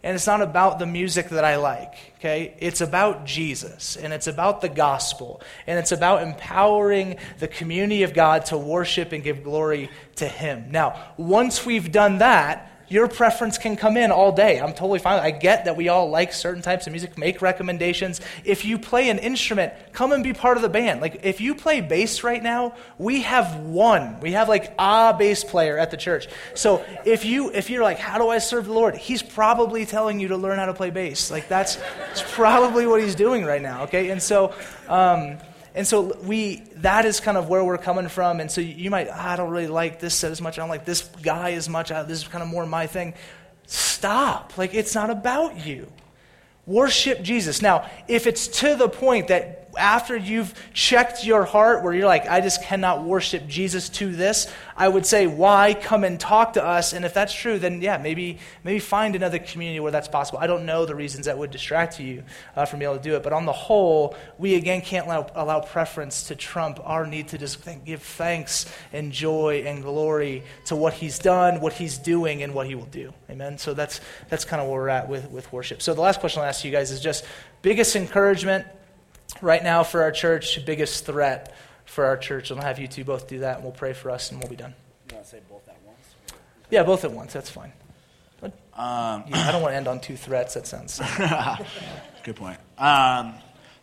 and 0.03 0.15
it's 0.15 0.27
not 0.27 0.43
about 0.43 0.79
the 0.79 0.87
music 0.87 1.29
that 1.29 1.45
I 1.45 1.57
like, 1.57 1.95
okay? 2.19 2.55
It's 2.59 2.81
about 2.81 3.25
Jesus, 3.25 3.97
and 3.97 4.13
it's 4.13 4.27
about 4.27 4.61
the 4.61 4.69
gospel, 4.69 5.41
and 5.67 5.79
it's 5.79 5.93
about 5.93 6.23
empowering 6.23 7.19
the 7.39 7.49
community 7.49 8.03
of 8.03 8.13
God 8.13 8.47
to 8.47 8.59
worship 8.59 9.13
and 9.13 9.23
give 9.23 9.45
glory 9.45 9.91
to 10.17 10.27
Him. 10.27 10.71
Now, 10.71 11.01
once 11.17 11.65
we've 11.65 11.93
done 11.93 12.19
that, 12.19 12.72
your 12.93 13.09
preference 13.09 13.57
can 13.57 13.75
come 13.77 13.97
in 13.97 14.11
all 14.11 14.33
day. 14.33 14.61
I'm 14.61 14.75
totally 14.75 14.99
fine. 14.99 15.19
I 15.19 15.31
get 15.31 15.65
that 15.65 15.77
we 15.77 15.89
all 15.89 16.11
like 16.11 16.33
certain 16.33 16.63
types 16.63 16.87
of 16.87 16.93
music, 16.93 17.17
make 17.17 17.41
recommendations. 17.41 18.21
If 18.45 18.65
you 18.65 18.79
play 18.79 19.09
an 19.09 19.19
instrument, 19.19 19.73
come 19.93 20.13
and 20.13 20.23
be 20.23 20.33
part 20.33 20.57
of 20.57 20.63
the 20.63 20.69
band. 20.69 21.01
Like 21.01 21.21
if 21.23 21.41
you 21.41 21.55
play 21.55 21.81
bass 21.81 22.23
right 22.23 22.43
now, 22.43 22.75
we 22.99 23.23
have 23.23 23.57
one. 23.57 24.21
We 24.21 24.33
have 24.33 24.49
like 24.49 24.75
a 24.79 25.15
bass 25.19 25.43
player 25.43 25.79
at 25.79 25.91
the 25.91 25.97
church. 25.97 26.29
So 26.55 26.85
if 27.07 27.25
you 27.25 27.51
if 27.53 27.71
you're 27.71 27.83
like, 27.83 27.99
how 27.99 28.19
do 28.19 28.29
I 28.29 28.39
serve 28.39 28.67
the 28.67 28.73
Lord? 28.73 28.95
He's 28.95 29.23
probably 29.23 29.87
telling 29.87 30.21
you 30.21 30.29
to 30.29 30.37
learn 30.37 30.59
how 30.59 30.67
to 30.67 30.75
play 30.75 30.91
bass. 30.91 31.31
Like 31.31 31.49
that's, 31.49 31.77
that's 31.77 32.23
probably 32.35 32.87
what 32.87 33.03
he's 33.03 33.15
doing 33.15 33.45
right 33.45 33.63
now. 33.63 33.85
Okay, 33.85 34.11
and 34.11 34.23
so. 34.23 34.55
Um, 34.89 35.39
and 35.75 35.87
so 35.87 36.17
we 36.23 36.63
that 36.77 37.05
is 37.05 37.21
kind 37.21 37.39
of 37.39 37.49
where 37.49 37.65
we're 37.65 37.79
coming 37.79 38.09
from. 38.09 38.41
And 38.41 38.51
so 38.51 38.61
you 38.61 38.91
might, 38.91 39.09
ah, 39.11 39.33
I 39.33 39.37
don't 39.37 39.51
really 39.51 39.69
like 39.69 40.01
this 40.01 40.15
set 40.15 40.31
as 40.31 40.41
much. 40.41 40.59
I 40.59 40.63
don't 40.63 40.69
like 40.69 40.85
this 40.85 41.03
guy 41.23 41.53
as 41.53 41.69
much. 41.69 41.89
This 41.89 42.23
is 42.23 42.29
kind 42.29 42.43
of 42.43 42.49
more 42.49 42.67
my 42.67 42.87
thing. 42.87 43.15
Stop. 43.67 44.59
Like 44.59 44.75
it's 44.75 44.95
not 44.95 45.11
about 45.11 45.67
you. 45.67 45.91
Worship 46.67 47.23
Jesus. 47.23 47.63
Now, 47.63 47.89
if 48.07 48.27
it's 48.27 48.47
to 48.61 48.77
the 48.77 48.89
point 48.89 49.29
that 49.29 49.62
after 49.77 50.17
you've 50.17 50.55
checked 50.75 51.25
your 51.25 51.45
heart 51.45 51.83
where 51.83 51.93
you're 51.93 52.07
like, 52.07 52.29
I 52.29 52.41
just 52.41 52.63
cannot 52.63 53.05
worship 53.05 53.47
Jesus 53.47 53.89
to 53.91 54.15
this, 54.15 54.53
I 54.77 54.89
would 54.89 55.07
say, 55.07 55.27
why 55.27 55.75
come 55.75 56.05
and 56.05 56.19
talk 56.19 56.55
to 56.55 56.65
us? 56.65 56.93
And 56.93 57.05
if 57.05 57.15
that's 57.15 57.33
true, 57.33 57.59
then 57.59 57.83
yeah, 57.83 57.99
maybe 57.99 58.39
maybe 58.65 58.79
find 58.79 59.15
another 59.15 59.39
community 59.39 59.81
where 59.81 59.93
that's 59.93 60.09
possible. 60.09 60.39
I 60.39 60.47
don't 60.47 60.67
know 60.67 60.87
the 60.87 60.95
reasons 60.95 61.27
that 61.27 61.39
would 61.39 61.51
distract 61.51 62.01
you 62.01 62.23
uh, 62.57 62.65
from 62.65 62.81
being 62.81 62.91
able 62.91 63.03
to 63.03 63.09
do 63.09 63.17
it, 63.17 63.23
but 63.23 63.33
on 63.33 63.47
the 63.47 63.53
whole, 63.53 64.17
we 64.39 64.55
again 64.55 64.81
can't 64.81 65.07
allow, 65.07 65.31
allow 65.35 65.61
preference 65.61 66.29
to 66.29 66.37
trump 66.37 66.81
our 66.83 67.07
need 67.07 67.29
to 67.29 67.39
just 67.39 67.65
give 67.85 68.03
thanks 68.03 68.67
and 68.93 69.13
joy 69.13 69.63
and 69.67 69.83
glory 69.83 70.43
to 70.67 70.77
what 70.77 70.95
He's 70.95 71.19
done, 71.19 71.61
what 71.61 71.73
He's 71.73 71.99
doing, 71.99 72.43
and 72.43 72.55
what 72.55 72.67
He 72.67 72.75
will 72.75 72.87
do. 72.87 73.13
Amen. 73.31 73.59
So 73.59 73.75
that's 73.75 74.01
that's 74.29 74.45
kind 74.45 74.61
of 74.61 74.69
where 74.69 74.81
we're 74.81 74.89
at 74.89 75.09
with 75.09 75.31
with 75.31 75.53
worship. 75.53 75.83
So 75.83 75.95
the 75.95 76.01
last 76.01 76.21
question 76.21 76.43
I'll 76.43 76.49
ask 76.49 76.65
you 76.65 76.73
guys 76.73 76.91
is 76.91 77.01
just 77.01 77.25
biggest 77.63 77.97
encouragement 77.97 78.67
right 79.43 79.63
now 79.63 79.83
for 79.83 80.03
our 80.03 80.13
church, 80.13 80.65
biggest 80.65 81.05
threat 81.05 81.55
for 81.85 82.07
our 82.07 82.17
church. 82.17 82.51
And 82.51 82.61
I'll 82.61 82.67
have 82.67 82.79
you 82.79 82.89
two 82.89 83.05
both 83.05 83.29
do 83.29 83.41
that, 83.41 83.57
and 83.57 83.65
we'll 83.65 83.73
pray 83.73 83.93
for 83.93 84.11
us, 84.11 84.31
and 84.31 84.41
we'll 84.41 84.49
be 84.49 84.57
done. 84.57 84.75
You 85.11 85.17
want 85.17 85.27
to 85.27 85.31
say 85.33 85.41
both 85.51 85.69
at 85.69 85.77
once? 85.85 85.99
Yeah, 86.71 86.85
both 86.85 87.05
at 87.05 87.13
once. 87.13 87.33
That's 87.33 87.51
fine. 87.51 87.73
Um, 88.75 89.25
yeah, 89.29 89.49
I 89.49 89.53
don't 89.53 89.61
want 89.61 89.73
to 89.73 89.77
end 89.77 89.87
on 89.87 90.01
two 90.01 90.17
threats. 90.17 90.55
That 90.55 90.67
sounds. 90.67 90.99
Good 92.25 92.37
point. 92.37 92.59
Um, 92.79 93.35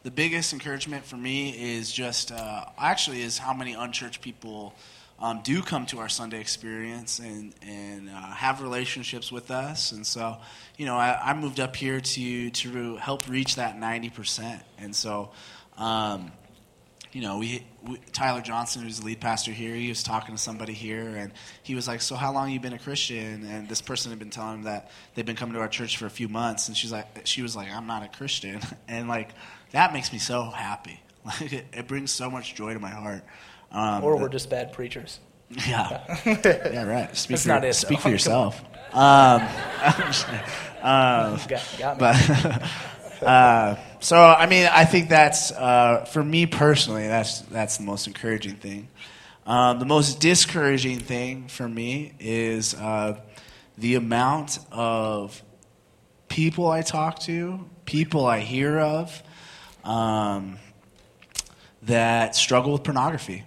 the 0.03 0.12
biggest 0.12 0.51
encouragement 0.51 1.05
for 1.05 1.16
me 1.16 1.78
is 1.78 1.91
just 1.91 2.32
uh, 2.32 2.66
actually 2.78 3.22
is 3.22 3.38
how 3.38 3.53
many 3.53 3.74
unchurched 3.74 4.22
people 4.22 4.74
um, 5.22 5.41
do 5.43 5.61
come 5.61 5.86
to 5.88 5.99
our 5.99 6.09
Sunday 6.09 6.39
experience 6.39 7.20
and 7.20 7.53
and 7.61 8.09
uh, 8.09 8.13
have 8.13 8.61
relationships 8.61 9.32
with 9.32 9.51
us. 9.51 9.91
And 9.91 10.05
so, 10.05 10.38
you 10.78 10.86
know, 10.86 10.95
I, 10.95 11.32
I, 11.32 11.34
moved 11.34 11.59
up 11.59 11.76
here 11.76 11.99
to 11.99 12.49
to 12.49 12.95
help 12.95 13.28
reach 13.28 13.55
that 13.55 13.78
ninety 13.78 14.09
percent. 14.09 14.63
And 14.78 14.95
so, 14.95 15.32
um, 15.78 16.32
you 17.11 17.22
know, 17.22 17.39
we, 17.39 17.65
we, 17.86 17.97
Tyler 18.13 18.41
Johnson, 18.41 18.84
who's 18.84 18.99
the 18.99 19.05
lead 19.07 19.20
pastor 19.20 19.51
here, 19.51 19.76
he 19.76 19.89
was 19.89 20.03
talking 20.03 20.36
to 20.36 20.41
somebody 20.41 20.74
here, 20.74 21.15
and 21.17 21.34
he 21.63 21.76
was 21.76 21.86
like, 21.86 22.01
"So 22.01 22.15
how 22.15 22.32
long 22.32 22.51
you 22.51 22.59
been 22.61 22.74
a 22.74 22.80
Christian?" 22.80 23.45
And 23.45 23.67
this 23.67 23.82
person 23.82 24.11
had 24.11 24.20
been 24.20 24.30
telling 24.30 24.59
him 24.59 24.63
that 24.63 24.89
they've 25.15 25.26
been 25.26 25.36
coming 25.36 25.55
to 25.55 25.59
our 25.59 25.67
church 25.67 25.97
for 25.97 26.05
a 26.05 26.11
few 26.11 26.30
months, 26.30 26.70
and 26.70 26.78
she's 26.78 26.93
like, 26.93 27.26
she 27.26 27.41
was 27.41 27.57
like, 27.57 27.70
"I'm 27.70 27.88
not 27.88 28.03
a 28.03 28.07
Christian," 28.07 28.61
and 28.88 29.09
like 29.09 29.32
that 29.72 29.91
makes 29.91 30.13
me 30.13 30.20
so 30.20 30.43
happy. 30.43 31.01
Like 31.26 31.51
it, 31.51 31.65
it 31.74 31.88
brings 31.88 32.11
so 32.11 32.32
much 32.32 32.55
joy 32.55 32.74
to 32.74 32.80
my 32.80 32.89
heart. 32.89 33.24
Um, 33.72 34.03
or 34.03 34.17
we're 34.17 34.30
just 34.30 34.49
bad 34.49 34.74
preachers. 34.74 35.20
Yeah, 35.67 36.03
yeah, 36.45 36.84
right. 36.84 37.17
Speak 37.17 37.30
That's 37.38 37.43
for, 37.43 37.49
not 37.49 37.65
it, 37.65 37.74
speak 37.74 37.97
though. 37.97 38.03
for 38.03 38.09
yourself. 38.11 38.61
Um, 38.93 39.41
um, 40.84 41.39
got, 41.47 41.76
got 41.80 41.95
me. 41.95 41.99
but 41.99 43.28
uh, 43.28 43.76
so 43.99 44.15
I 44.15 44.45
mean, 44.45 44.70
I 44.72 44.86
think 44.86 45.09
that's 45.09 45.51
uh, 45.51 46.05
for 46.05 46.24
me 46.24 46.45
personally. 46.45 47.07
That's 47.07 47.41
that's 47.41 47.78
the 47.78 47.84
most 47.84 48.05
encouraging 48.05 48.57
thing. 48.57 48.89
Um, 49.47 49.80
the 49.80 49.86
most 49.86 50.20
discouraging 50.20 50.99
thing 50.99 51.47
for 51.47 51.67
me 51.67 52.13
is 52.20 52.76
uh, 52.76 53.20
the 53.80 53.95
amount 53.95 54.59
of 54.72 55.41
people 56.28 56.70
I 56.70 56.84
talk 56.84 57.17
to, 57.22 57.65
people 57.86 58.28
I 58.28 58.41
hear 58.41 58.78
of, 58.78 59.24
um, 59.84 60.59
that 61.82 62.36
struggle 62.36 62.74
with 62.74 62.84
pornography. 62.84 63.43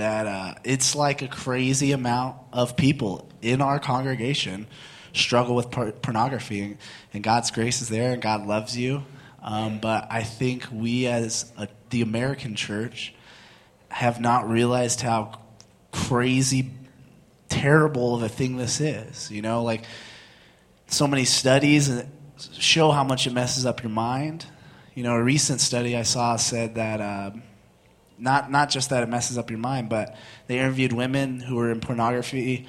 That 0.00 0.26
uh, 0.26 0.54
it's 0.64 0.96
like 0.96 1.20
a 1.20 1.28
crazy 1.28 1.92
amount 1.92 2.36
of 2.54 2.74
people 2.74 3.28
in 3.42 3.60
our 3.60 3.78
congregation 3.78 4.66
struggle 5.12 5.54
with 5.54 5.70
por- 5.70 5.92
pornography, 5.92 6.62
and, 6.62 6.78
and, 7.12 7.22
God's 7.22 7.50
grace 7.50 7.82
is 7.82 7.90
there, 7.90 8.14
and 8.14 8.22
God 8.22 8.46
loves 8.46 8.78
you. 8.78 9.04
Um, 9.42 9.78
but 9.78 10.06
I 10.10 10.22
think 10.22 10.66
we, 10.72 11.06
as 11.06 11.52
a, 11.58 11.68
the 11.90 12.00
American 12.00 12.54
church, 12.54 13.12
have 13.90 14.22
not 14.22 14.48
realized 14.48 15.02
how 15.02 15.38
crazy, 15.92 16.70
terrible 17.50 18.14
of 18.14 18.22
a 18.22 18.28
thing 18.30 18.56
this 18.56 18.80
is. 18.80 19.30
You 19.30 19.42
know, 19.42 19.64
like 19.64 19.84
so 20.86 21.06
many 21.06 21.26
studies 21.26 21.92
show 22.58 22.90
how 22.90 23.04
much 23.04 23.26
it 23.26 23.34
messes 23.34 23.66
up 23.66 23.82
your 23.82 23.92
mind. 23.92 24.46
You 24.94 25.02
know, 25.02 25.12
a 25.12 25.22
recent 25.22 25.60
study 25.60 25.94
I 25.94 26.04
saw 26.04 26.36
said 26.36 26.76
that. 26.76 27.02
Um, 27.02 27.42
not 28.20 28.50
not 28.50 28.70
just 28.70 28.90
that 28.90 29.02
it 29.02 29.08
messes 29.08 29.38
up 29.38 29.50
your 29.50 29.58
mind, 29.58 29.88
but 29.88 30.16
they 30.46 30.58
interviewed 30.58 30.92
women 30.92 31.40
who 31.40 31.56
were 31.56 31.70
in 31.70 31.80
pornography 31.80 32.66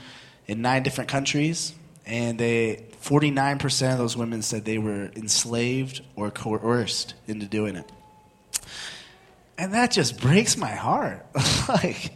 in 0.47 0.61
nine 0.61 0.83
different 0.83 1.09
countries, 1.09 1.73
and 2.05 2.39
they 2.39 2.85
49% 3.01 3.91
of 3.91 3.97
those 3.97 4.15
women 4.15 4.41
said 4.41 4.65
they 4.65 4.77
were 4.77 5.11
enslaved 5.15 6.01
or 6.15 6.29
coerced 6.29 7.15
into 7.27 7.47
doing 7.47 7.75
it. 7.75 7.91
And 9.57 9.73
that 9.73 9.91
just 9.91 10.19
breaks 10.21 10.55
my 10.55 10.71
heart. 10.71 11.25
like 11.67 12.11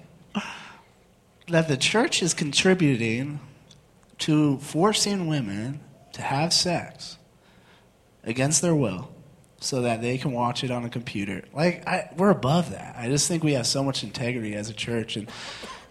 that 1.47 1.67
the 1.67 1.77
church 1.77 2.21
is 2.21 2.33
contributing 2.33 3.39
to 4.19 4.57
forcing 4.59 5.27
women 5.27 5.79
to 6.13 6.21
have 6.21 6.53
sex 6.53 7.17
against 8.23 8.61
their 8.61 8.75
will 8.75 9.14
so 9.65 9.81
that 9.81 10.01
they 10.01 10.17
can 10.17 10.31
watch 10.31 10.63
it 10.63 10.71
on 10.71 10.85
a 10.85 10.89
computer. 10.89 11.43
Like 11.53 11.87
I, 11.87 12.09
we're 12.15 12.29
above 12.29 12.71
that. 12.71 12.95
I 12.97 13.07
just 13.07 13.27
think 13.27 13.43
we 13.43 13.53
have 13.53 13.67
so 13.67 13.83
much 13.83 14.03
integrity 14.03 14.53
as 14.55 14.69
a 14.69 14.73
church, 14.73 15.15
and 15.15 15.29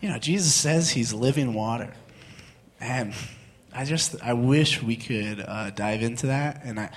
you 0.01 0.09
know, 0.09 0.19
Jesus 0.19 0.55
says 0.55 0.91
He's 0.91 1.13
living 1.13 1.55
water, 1.55 1.93
and 2.81 3.15
I 3.73 3.85
just 3.85 4.23
I 4.23 4.33
wish 4.35 4.83
we 4.83 4.97
could 4.97 5.41
uh, 5.41 5.71
dive 5.71 6.03
into 6.03 6.29
that. 6.29 6.63
And 6.65 6.79
I, 6.79 6.91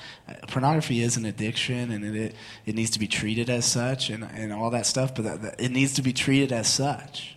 pornography 0.47 1.01
is 1.01 1.17
an 1.17 1.25
addiction, 1.25 1.91
and 1.91 2.05
it 2.15 2.35
it 2.65 2.75
needs 2.75 2.91
to 2.91 2.99
be 2.99 3.07
treated 3.07 3.49
as 3.49 3.65
such, 3.65 4.09
and 4.09 4.23
and 4.23 4.53
all 4.53 4.69
that 4.69 4.85
stuff. 4.85 5.15
But 5.15 5.25
that, 5.25 5.41
that, 5.41 5.55
it 5.59 5.71
needs 5.71 5.93
to 5.95 6.01
be 6.01 6.13
treated 6.13 6.51
as 6.51 6.71
such. 6.71 7.35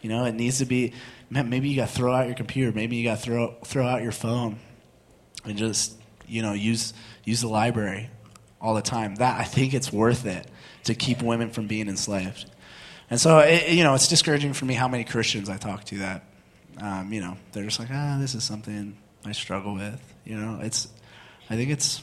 You 0.00 0.08
know, 0.08 0.24
it 0.24 0.34
needs 0.34 0.58
to 0.58 0.64
be. 0.64 0.92
Maybe 1.28 1.68
you 1.68 1.74
got 1.74 1.88
to 1.88 1.94
throw 1.94 2.14
out 2.14 2.26
your 2.26 2.36
computer. 2.36 2.70
Maybe 2.70 2.94
you 2.94 3.02
got 3.02 3.18
to 3.18 3.22
throw 3.22 3.56
throw 3.64 3.84
out 3.84 4.02
your 4.02 4.12
phone, 4.12 4.60
and 5.44 5.58
just 5.58 5.96
you 6.28 6.42
know 6.42 6.52
use 6.52 6.94
use 7.24 7.40
the 7.40 7.48
library 7.48 8.10
all 8.60 8.74
the 8.74 8.82
time. 8.82 9.16
That 9.16 9.40
I 9.40 9.44
think 9.44 9.74
it's 9.74 9.92
worth 9.92 10.26
it 10.26 10.46
to 10.84 10.94
keep 10.94 11.22
women 11.22 11.50
from 11.50 11.66
being 11.66 11.88
enslaved. 11.88 12.50
And 13.10 13.20
so, 13.20 13.38
it, 13.38 13.70
you 13.70 13.84
know, 13.84 13.94
it's 13.94 14.08
discouraging 14.08 14.52
for 14.52 14.64
me 14.64 14.74
how 14.74 14.88
many 14.88 15.04
Christians 15.04 15.48
I 15.48 15.56
talk 15.58 15.84
to 15.84 15.98
that, 15.98 16.24
um, 16.78 17.12
you 17.12 17.20
know, 17.20 17.36
they're 17.52 17.64
just 17.64 17.78
like, 17.78 17.88
ah, 17.92 18.18
this 18.20 18.34
is 18.34 18.42
something 18.42 18.96
I 19.24 19.32
struggle 19.32 19.74
with. 19.74 20.00
You 20.24 20.36
know, 20.36 20.58
it's, 20.60 20.88
I 21.48 21.56
think 21.56 21.70
it's, 21.70 22.02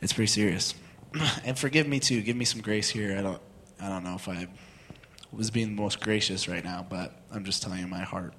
it's 0.00 0.12
pretty 0.12 0.26
serious. 0.26 0.74
and 1.44 1.58
forgive 1.58 1.86
me 1.86 2.00
too. 2.00 2.22
Give 2.22 2.36
me 2.36 2.44
some 2.44 2.60
grace 2.60 2.88
here. 2.88 3.16
I 3.16 3.22
don't, 3.22 3.40
I 3.80 3.88
don't 3.88 4.02
know 4.02 4.16
if 4.16 4.28
I 4.28 4.48
was 5.32 5.50
being 5.50 5.76
the 5.76 5.82
most 5.82 6.00
gracious 6.00 6.48
right 6.48 6.64
now, 6.64 6.84
but 6.88 7.14
I'm 7.32 7.44
just 7.44 7.62
telling 7.62 7.78
you 7.78 7.86
my 7.86 8.02
heart. 8.02 8.34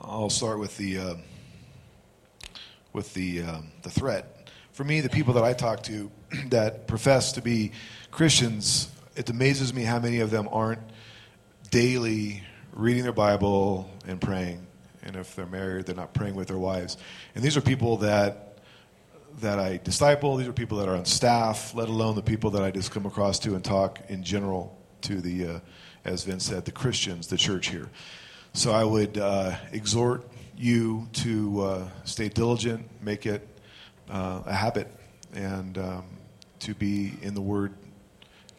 I'll 0.00 0.30
start 0.30 0.58
with 0.58 0.76
the. 0.76 0.98
Uh 0.98 1.14
with 2.98 3.14
the 3.14 3.42
um, 3.42 3.70
the 3.82 3.90
threat. 3.90 4.50
For 4.72 4.82
me, 4.82 5.00
the 5.00 5.08
people 5.08 5.34
that 5.34 5.44
I 5.44 5.52
talk 5.52 5.84
to 5.84 6.10
that 6.48 6.88
profess 6.88 7.30
to 7.32 7.40
be 7.40 7.70
Christians, 8.10 8.90
it 9.14 9.30
amazes 9.30 9.72
me 9.72 9.84
how 9.84 10.00
many 10.00 10.18
of 10.18 10.32
them 10.32 10.48
aren't 10.50 10.82
daily 11.70 12.42
reading 12.72 13.04
their 13.04 13.12
Bible 13.12 13.88
and 14.04 14.20
praying. 14.20 14.66
And 15.04 15.14
if 15.14 15.36
they're 15.36 15.46
married, 15.46 15.86
they're 15.86 15.94
not 15.94 16.12
praying 16.12 16.34
with 16.34 16.48
their 16.48 16.58
wives. 16.58 16.96
And 17.36 17.44
these 17.44 17.56
are 17.56 17.60
people 17.60 17.98
that 17.98 18.58
that 19.38 19.60
I 19.60 19.76
disciple. 19.76 20.34
These 20.34 20.48
are 20.48 20.52
people 20.52 20.78
that 20.78 20.88
are 20.88 20.96
on 20.96 21.04
staff, 21.04 21.76
let 21.76 21.88
alone 21.88 22.16
the 22.16 22.22
people 22.22 22.50
that 22.50 22.64
I 22.64 22.72
just 22.72 22.90
come 22.90 23.06
across 23.06 23.38
to 23.40 23.54
and 23.54 23.64
talk 23.64 24.00
in 24.08 24.24
general 24.24 24.76
to 25.02 25.20
the, 25.20 25.46
uh, 25.46 25.60
as 26.04 26.24
Vince 26.24 26.46
said, 26.46 26.64
the 26.64 26.72
Christians, 26.72 27.28
the 27.28 27.36
church 27.36 27.68
here. 27.68 27.90
So 28.54 28.72
I 28.72 28.82
would 28.82 29.18
uh, 29.18 29.54
exhort 29.70 30.28
you 30.58 31.08
to 31.12 31.60
uh, 31.62 31.88
stay 32.04 32.28
diligent, 32.28 32.88
make 33.02 33.26
it 33.26 33.46
uh, 34.10 34.42
a 34.44 34.52
habit, 34.52 34.92
and 35.32 35.78
um, 35.78 36.04
to 36.60 36.74
be 36.74 37.12
in 37.22 37.34
the 37.34 37.40
Word 37.40 37.74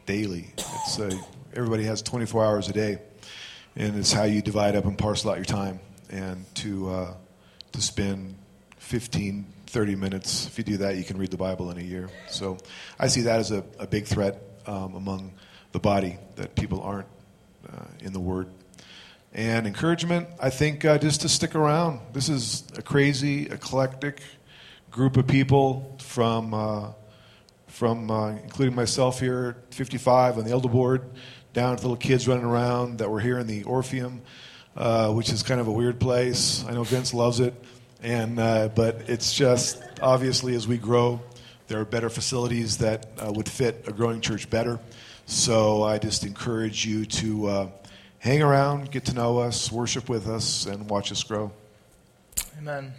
daily. 0.05 0.53
It's 0.57 0.99
a, 0.99 1.11
everybody 1.53 1.83
has 1.83 2.01
24 2.01 2.45
hours 2.45 2.69
a 2.69 2.73
day, 2.73 2.99
and 3.75 3.97
it's 3.97 4.13
how 4.13 4.23
you 4.23 4.41
divide 4.41 4.75
up 4.75 4.85
and 4.85 4.97
parcel 4.97 5.31
out 5.31 5.37
your 5.37 5.45
time, 5.45 5.79
and 6.09 6.45
to 6.55 6.89
uh, 6.89 7.13
to 7.73 7.81
spend 7.81 8.35
15, 8.77 9.45
30 9.67 9.95
minutes. 9.95 10.47
If 10.47 10.57
you 10.57 10.63
do 10.63 10.77
that, 10.77 10.95
you 10.95 11.03
can 11.03 11.17
read 11.17 11.31
the 11.31 11.37
Bible 11.37 11.69
in 11.69 11.77
a 11.77 11.83
year. 11.83 12.09
So 12.29 12.57
I 12.97 13.07
see 13.07 13.21
that 13.21 13.39
as 13.39 13.51
a, 13.51 13.63
a 13.77 13.85
big 13.85 14.05
threat 14.05 14.41
um, 14.65 14.95
among 14.95 15.33
the 15.71 15.79
body 15.79 16.17
that 16.35 16.55
people 16.55 16.81
aren't 16.81 17.07
uh, 17.71 17.85
in 17.99 18.13
the 18.13 18.19
Word 18.19 18.49
and 19.33 19.67
encouragement, 19.67 20.27
I 20.39 20.49
think 20.49 20.85
uh, 20.85 20.97
just 20.97 21.21
to 21.21 21.29
stick 21.29 21.55
around. 21.55 21.99
This 22.13 22.29
is 22.29 22.63
a 22.77 22.81
crazy, 22.81 23.47
eclectic 23.47 24.21
group 24.89 25.17
of 25.17 25.27
people 25.27 25.97
from, 26.01 26.53
uh, 26.53 26.91
from 27.67 28.09
uh, 28.09 28.29
including 28.29 28.75
myself 28.75 29.19
here, 29.19 29.57
55 29.71 30.39
on 30.39 30.45
the 30.45 30.51
elder 30.51 30.67
board, 30.67 31.03
down 31.53 31.75
to 31.77 31.81
little 31.81 31.97
kids 31.97 32.27
running 32.27 32.45
around 32.45 32.99
that 32.99 33.09
were 33.09 33.19
here 33.19 33.37
in 33.37 33.45
the 33.45 33.63
Orpheum, 33.63 34.21
uh, 34.75 35.11
which 35.11 35.31
is 35.31 35.43
kind 35.43 35.61
of 35.61 35.67
a 35.67 35.71
weird 35.71 35.99
place. 35.99 36.65
I 36.67 36.73
know 36.73 36.83
Vince 36.83 37.13
loves 37.13 37.39
it, 37.39 37.53
and 38.01 38.39
uh, 38.39 38.69
but 38.69 39.09
it's 39.09 39.33
just 39.33 39.81
obviously 40.01 40.55
as 40.55 40.67
we 40.67 40.77
grow, 40.77 41.21
there 41.67 41.79
are 41.79 41.85
better 41.85 42.09
facilities 42.09 42.79
that 42.79 43.07
uh, 43.19 43.31
would 43.31 43.47
fit 43.47 43.83
a 43.87 43.91
growing 43.91 44.21
church 44.21 44.49
better. 44.49 44.79
So 45.27 45.83
I 45.83 45.99
just 45.99 46.25
encourage 46.25 46.83
you 46.85 47.05
to 47.05 47.69
hang 48.19 48.41
around, 48.41 48.91
get 48.91 49.05
to 49.05 49.13
know 49.13 49.39
us, 49.39 49.71
worship 49.71 50.09
with 50.09 50.27
us, 50.27 50.65
and 50.65 50.89
watch 50.89 51.11
us 51.11 51.23
grow. 51.23 51.51
Amen. 52.57 52.93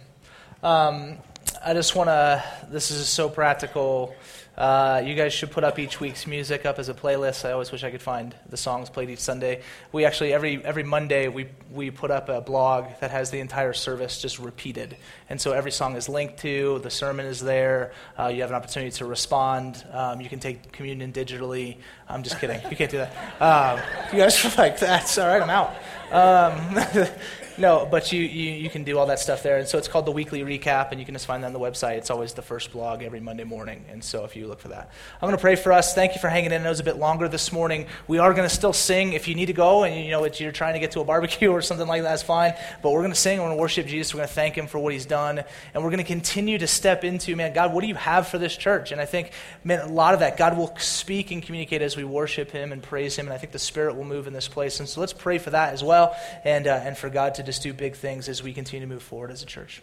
Um, 0.63 1.17
I 1.63 1.73
just 1.73 1.95
want 1.95 2.09
to, 2.09 2.43
this 2.69 2.91
is 2.91 3.07
so 3.07 3.29
practical. 3.29 4.15
Uh, 4.57 5.01
you 5.03 5.15
guys 5.15 5.31
should 5.33 5.49
put 5.49 5.63
up 5.63 5.79
each 5.79 6.01
week's 6.01 6.27
music 6.27 6.65
up 6.65 6.77
as 6.77 6.89
a 6.89 6.93
playlist. 6.93 7.45
I 7.45 7.53
always 7.53 7.71
wish 7.71 7.83
I 7.85 7.89
could 7.89 8.01
find 8.01 8.35
the 8.49 8.57
songs 8.57 8.89
played 8.89 9.09
each 9.09 9.19
Sunday. 9.19 9.61
We 9.93 10.03
actually 10.03 10.33
every 10.33 10.63
every 10.65 10.83
Monday 10.83 11.29
we 11.29 11.47
we 11.71 11.89
put 11.89 12.11
up 12.11 12.27
a 12.27 12.41
blog 12.41 12.87
that 12.99 13.11
has 13.11 13.31
the 13.31 13.39
entire 13.39 13.71
service 13.71 14.21
just 14.21 14.39
repeated, 14.39 14.97
and 15.29 15.39
so 15.39 15.53
every 15.53 15.71
song 15.71 15.95
is 15.95 16.09
linked 16.09 16.39
to. 16.39 16.79
The 16.79 16.89
sermon 16.89 17.25
is 17.25 17.39
there. 17.39 17.93
Uh, 18.19 18.27
you 18.27 18.41
have 18.41 18.49
an 18.49 18.57
opportunity 18.57 18.91
to 18.97 19.05
respond. 19.05 19.85
Um, 19.93 20.19
you 20.19 20.27
can 20.27 20.39
take 20.39 20.71
communion 20.73 21.13
digitally. 21.13 21.77
I'm 22.09 22.21
just 22.21 22.39
kidding. 22.39 22.59
You 22.69 22.75
can't 22.75 22.91
do 22.91 22.97
that. 22.97 23.41
Um, 23.41 23.79
you 24.11 24.19
guys 24.19 24.45
are 24.57 24.61
like 24.61 24.79
that's 24.79 25.17
all 25.17 25.27
right. 25.27 25.41
I'm 25.41 25.49
out. 25.49 25.75
Um, 26.11 27.07
no, 27.61 27.87
but 27.89 28.11
you, 28.11 28.21
you, 28.21 28.53
you 28.53 28.69
can 28.69 28.83
do 28.83 28.97
all 28.97 29.05
that 29.05 29.19
stuff 29.19 29.43
there. 29.43 29.57
And 29.57 29.67
so 29.67 29.77
it's 29.77 29.87
called 29.87 30.07
the 30.07 30.11
weekly 30.11 30.41
recap, 30.41 30.89
and 30.91 30.99
you 30.99 31.05
can 31.05 31.13
just 31.13 31.27
find 31.27 31.43
that 31.43 31.47
on 31.47 31.53
the 31.53 31.59
website. 31.59 31.97
It's 31.97 32.09
always 32.09 32.33
the 32.33 32.41
first 32.41 32.71
blog 32.71 33.03
every 33.03 33.19
Monday 33.19 33.43
morning. 33.43 33.85
And 33.87 34.03
so 34.03 34.25
if 34.25 34.35
you 34.35 34.47
look 34.47 34.59
for 34.59 34.69
that, 34.69 34.89
I'm 35.21 35.27
going 35.27 35.37
to 35.37 35.41
pray 35.41 35.55
for 35.55 35.71
us. 35.71 35.93
Thank 35.93 36.15
you 36.15 36.19
for 36.19 36.27
hanging 36.27 36.51
in. 36.51 36.65
It 36.65 36.69
was 36.69 36.79
a 36.79 36.83
bit 36.83 36.97
longer 36.97 37.27
this 37.27 37.51
morning. 37.51 37.85
We 38.07 38.17
are 38.17 38.33
going 38.33 38.49
to 38.49 38.53
still 38.53 38.73
sing. 38.73 39.13
If 39.13 39.27
you 39.27 39.35
need 39.35 39.45
to 39.45 39.53
go 39.53 39.83
and 39.83 40.03
you 40.03 40.09
know 40.09 40.25
you're 40.25 40.51
trying 40.51 40.73
to 40.73 40.79
get 40.79 40.91
to 40.91 41.01
a 41.01 41.03
barbecue 41.03 41.49
or 41.51 41.61
something 41.61 41.87
like 41.87 42.01
that, 42.01 42.09
that's 42.09 42.23
fine. 42.23 42.55
But 42.81 42.91
we're 42.91 43.01
going 43.01 43.11
to 43.11 43.19
sing. 43.19 43.37
We're 43.37 43.45
going 43.45 43.57
to 43.57 43.61
worship 43.61 43.85
Jesus. 43.85 44.13
We're 44.13 44.19
going 44.19 44.29
to 44.29 44.33
thank 44.33 44.55
Him 44.55 44.65
for 44.65 44.79
what 44.79 44.91
He's 44.93 45.05
done, 45.05 45.43
and 45.73 45.83
we're 45.83 45.91
going 45.91 45.99
to 45.99 46.03
continue 46.03 46.57
to 46.57 46.67
step 46.67 47.03
into, 47.03 47.35
man, 47.35 47.53
God, 47.53 47.73
what 47.73 47.81
do 47.81 47.87
you 47.87 47.95
have 47.95 48.27
for 48.27 48.39
this 48.39 48.57
church? 48.57 48.91
And 48.91 48.99
I 48.99 49.05
think, 49.05 49.31
man, 49.63 49.81
a 49.81 49.91
lot 49.91 50.15
of 50.15 50.21
that 50.21 50.35
God 50.35 50.57
will 50.57 50.75
speak 50.77 51.31
and 51.31 51.43
communicate 51.43 51.83
as 51.83 51.95
we 51.95 52.03
worship 52.03 52.49
Him 52.49 52.71
and 52.71 52.81
praise 52.81 53.15
Him. 53.15 53.27
And 53.27 53.33
I 53.33 53.37
think 53.37 53.51
the 53.51 53.59
Spirit 53.59 53.95
will 53.95 54.03
move 54.03 54.25
in 54.25 54.33
this 54.33 54.47
place. 54.47 54.79
And 54.79 54.89
so 54.89 54.99
let's 54.99 55.13
pray 55.13 55.37
for 55.37 55.51
that 55.51 55.73
as 55.73 55.83
well, 55.83 56.15
and 56.43 56.65
uh, 56.65 56.81
and 56.83 56.97
for 56.97 57.09
God 57.09 57.35
to 57.35 57.43
do 57.59 57.73
big 57.73 57.95
things 57.95 58.29
as 58.29 58.43
we 58.43 58.53
continue 58.53 58.85
to 58.85 58.93
move 58.93 59.03
forward 59.03 59.31
as 59.31 59.43
a 59.43 59.45
church. 59.45 59.81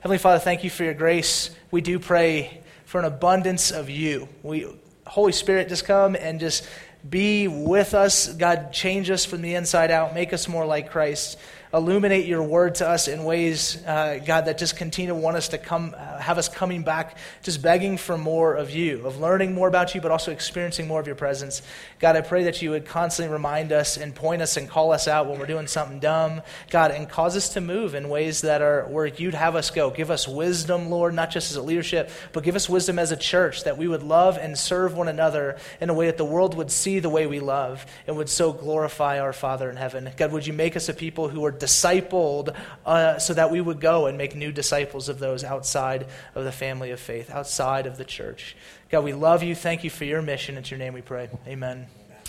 Heavenly 0.00 0.18
Father, 0.18 0.38
thank 0.38 0.64
you 0.64 0.70
for 0.70 0.84
your 0.84 0.94
grace. 0.94 1.50
We 1.70 1.80
do 1.80 1.98
pray 1.98 2.62
for 2.84 2.98
an 2.98 3.04
abundance 3.06 3.70
of 3.70 3.88
you. 3.88 4.28
We, 4.42 4.66
Holy 5.06 5.32
Spirit, 5.32 5.68
just 5.68 5.84
come 5.84 6.16
and 6.16 6.40
just 6.40 6.66
be 7.08 7.48
with 7.48 7.94
us. 7.94 8.32
God, 8.34 8.72
change 8.72 9.10
us 9.10 9.24
from 9.24 9.42
the 9.42 9.54
inside 9.54 9.90
out. 9.90 10.14
Make 10.14 10.32
us 10.32 10.48
more 10.48 10.66
like 10.66 10.90
Christ 10.90 11.38
illuminate 11.72 12.26
your 12.26 12.42
word 12.42 12.74
to 12.76 12.88
us 12.88 13.06
in 13.06 13.22
ways, 13.22 13.80
uh, 13.86 14.18
God, 14.24 14.46
that 14.46 14.58
just 14.58 14.76
continue 14.76 15.10
to 15.10 15.14
want 15.14 15.36
us 15.36 15.48
to 15.48 15.58
come, 15.58 15.94
uh, 15.96 16.18
have 16.18 16.36
us 16.36 16.48
coming 16.48 16.82
back, 16.82 17.16
just 17.42 17.62
begging 17.62 17.96
for 17.96 18.18
more 18.18 18.54
of 18.54 18.70
you, 18.70 19.06
of 19.06 19.20
learning 19.20 19.54
more 19.54 19.68
about 19.68 19.94
you, 19.94 20.00
but 20.00 20.10
also 20.10 20.32
experiencing 20.32 20.88
more 20.88 20.98
of 20.98 21.06
your 21.06 21.14
presence. 21.14 21.62
God, 22.00 22.16
I 22.16 22.22
pray 22.22 22.44
that 22.44 22.60
you 22.60 22.70
would 22.70 22.86
constantly 22.86 23.32
remind 23.32 23.70
us 23.70 23.96
and 23.96 24.12
point 24.12 24.42
us 24.42 24.56
and 24.56 24.68
call 24.68 24.92
us 24.92 25.06
out 25.06 25.28
when 25.28 25.38
we're 25.38 25.46
doing 25.46 25.68
something 25.68 26.00
dumb, 26.00 26.42
God, 26.70 26.90
and 26.90 27.08
cause 27.08 27.36
us 27.36 27.50
to 27.50 27.60
move 27.60 27.94
in 27.94 28.08
ways 28.08 28.40
that 28.40 28.62
are 28.62 28.86
where 28.86 29.06
you'd 29.06 29.34
have 29.34 29.54
us 29.54 29.70
go. 29.70 29.90
Give 29.90 30.10
us 30.10 30.26
wisdom, 30.26 30.90
Lord, 30.90 31.14
not 31.14 31.30
just 31.30 31.52
as 31.52 31.56
a 31.56 31.62
leadership, 31.62 32.10
but 32.32 32.42
give 32.42 32.56
us 32.56 32.68
wisdom 32.68 32.98
as 32.98 33.12
a 33.12 33.16
church 33.16 33.62
that 33.62 33.78
we 33.78 33.86
would 33.86 34.02
love 34.02 34.38
and 34.38 34.58
serve 34.58 34.96
one 34.96 35.06
another 35.06 35.56
in 35.80 35.88
a 35.88 35.94
way 35.94 36.06
that 36.06 36.16
the 36.16 36.24
world 36.24 36.56
would 36.56 36.72
see 36.72 36.98
the 36.98 37.08
way 37.08 37.28
we 37.28 37.38
love 37.38 37.86
and 38.08 38.16
would 38.16 38.28
so 38.28 38.52
glorify 38.52 39.20
our 39.20 39.32
Father 39.32 39.70
in 39.70 39.76
heaven. 39.76 40.10
God, 40.16 40.32
would 40.32 40.48
you 40.48 40.52
make 40.52 40.76
us 40.76 40.88
a 40.88 40.94
people 40.94 41.28
who 41.28 41.44
are 41.44 41.59
discipled 41.60 42.56
uh, 42.84 43.18
so 43.18 43.34
that 43.34 43.50
we 43.50 43.60
would 43.60 43.80
go 43.80 44.06
and 44.06 44.18
make 44.18 44.34
new 44.34 44.50
disciples 44.50 45.08
of 45.08 45.18
those 45.18 45.44
outside 45.44 46.06
of 46.34 46.44
the 46.44 46.52
family 46.52 46.90
of 46.90 47.00
faith, 47.00 47.30
outside 47.30 47.86
of 47.86 47.96
the 47.96 48.04
church. 48.04 48.56
God, 48.90 49.04
we 49.04 49.12
love 49.12 49.42
you. 49.42 49.54
Thank 49.54 49.84
you 49.84 49.90
for 49.90 50.04
your 50.04 50.22
mission. 50.22 50.56
It's 50.56 50.70
your 50.70 50.78
name 50.78 50.94
we 50.94 51.02
pray. 51.02 51.28
Amen. 51.46 51.99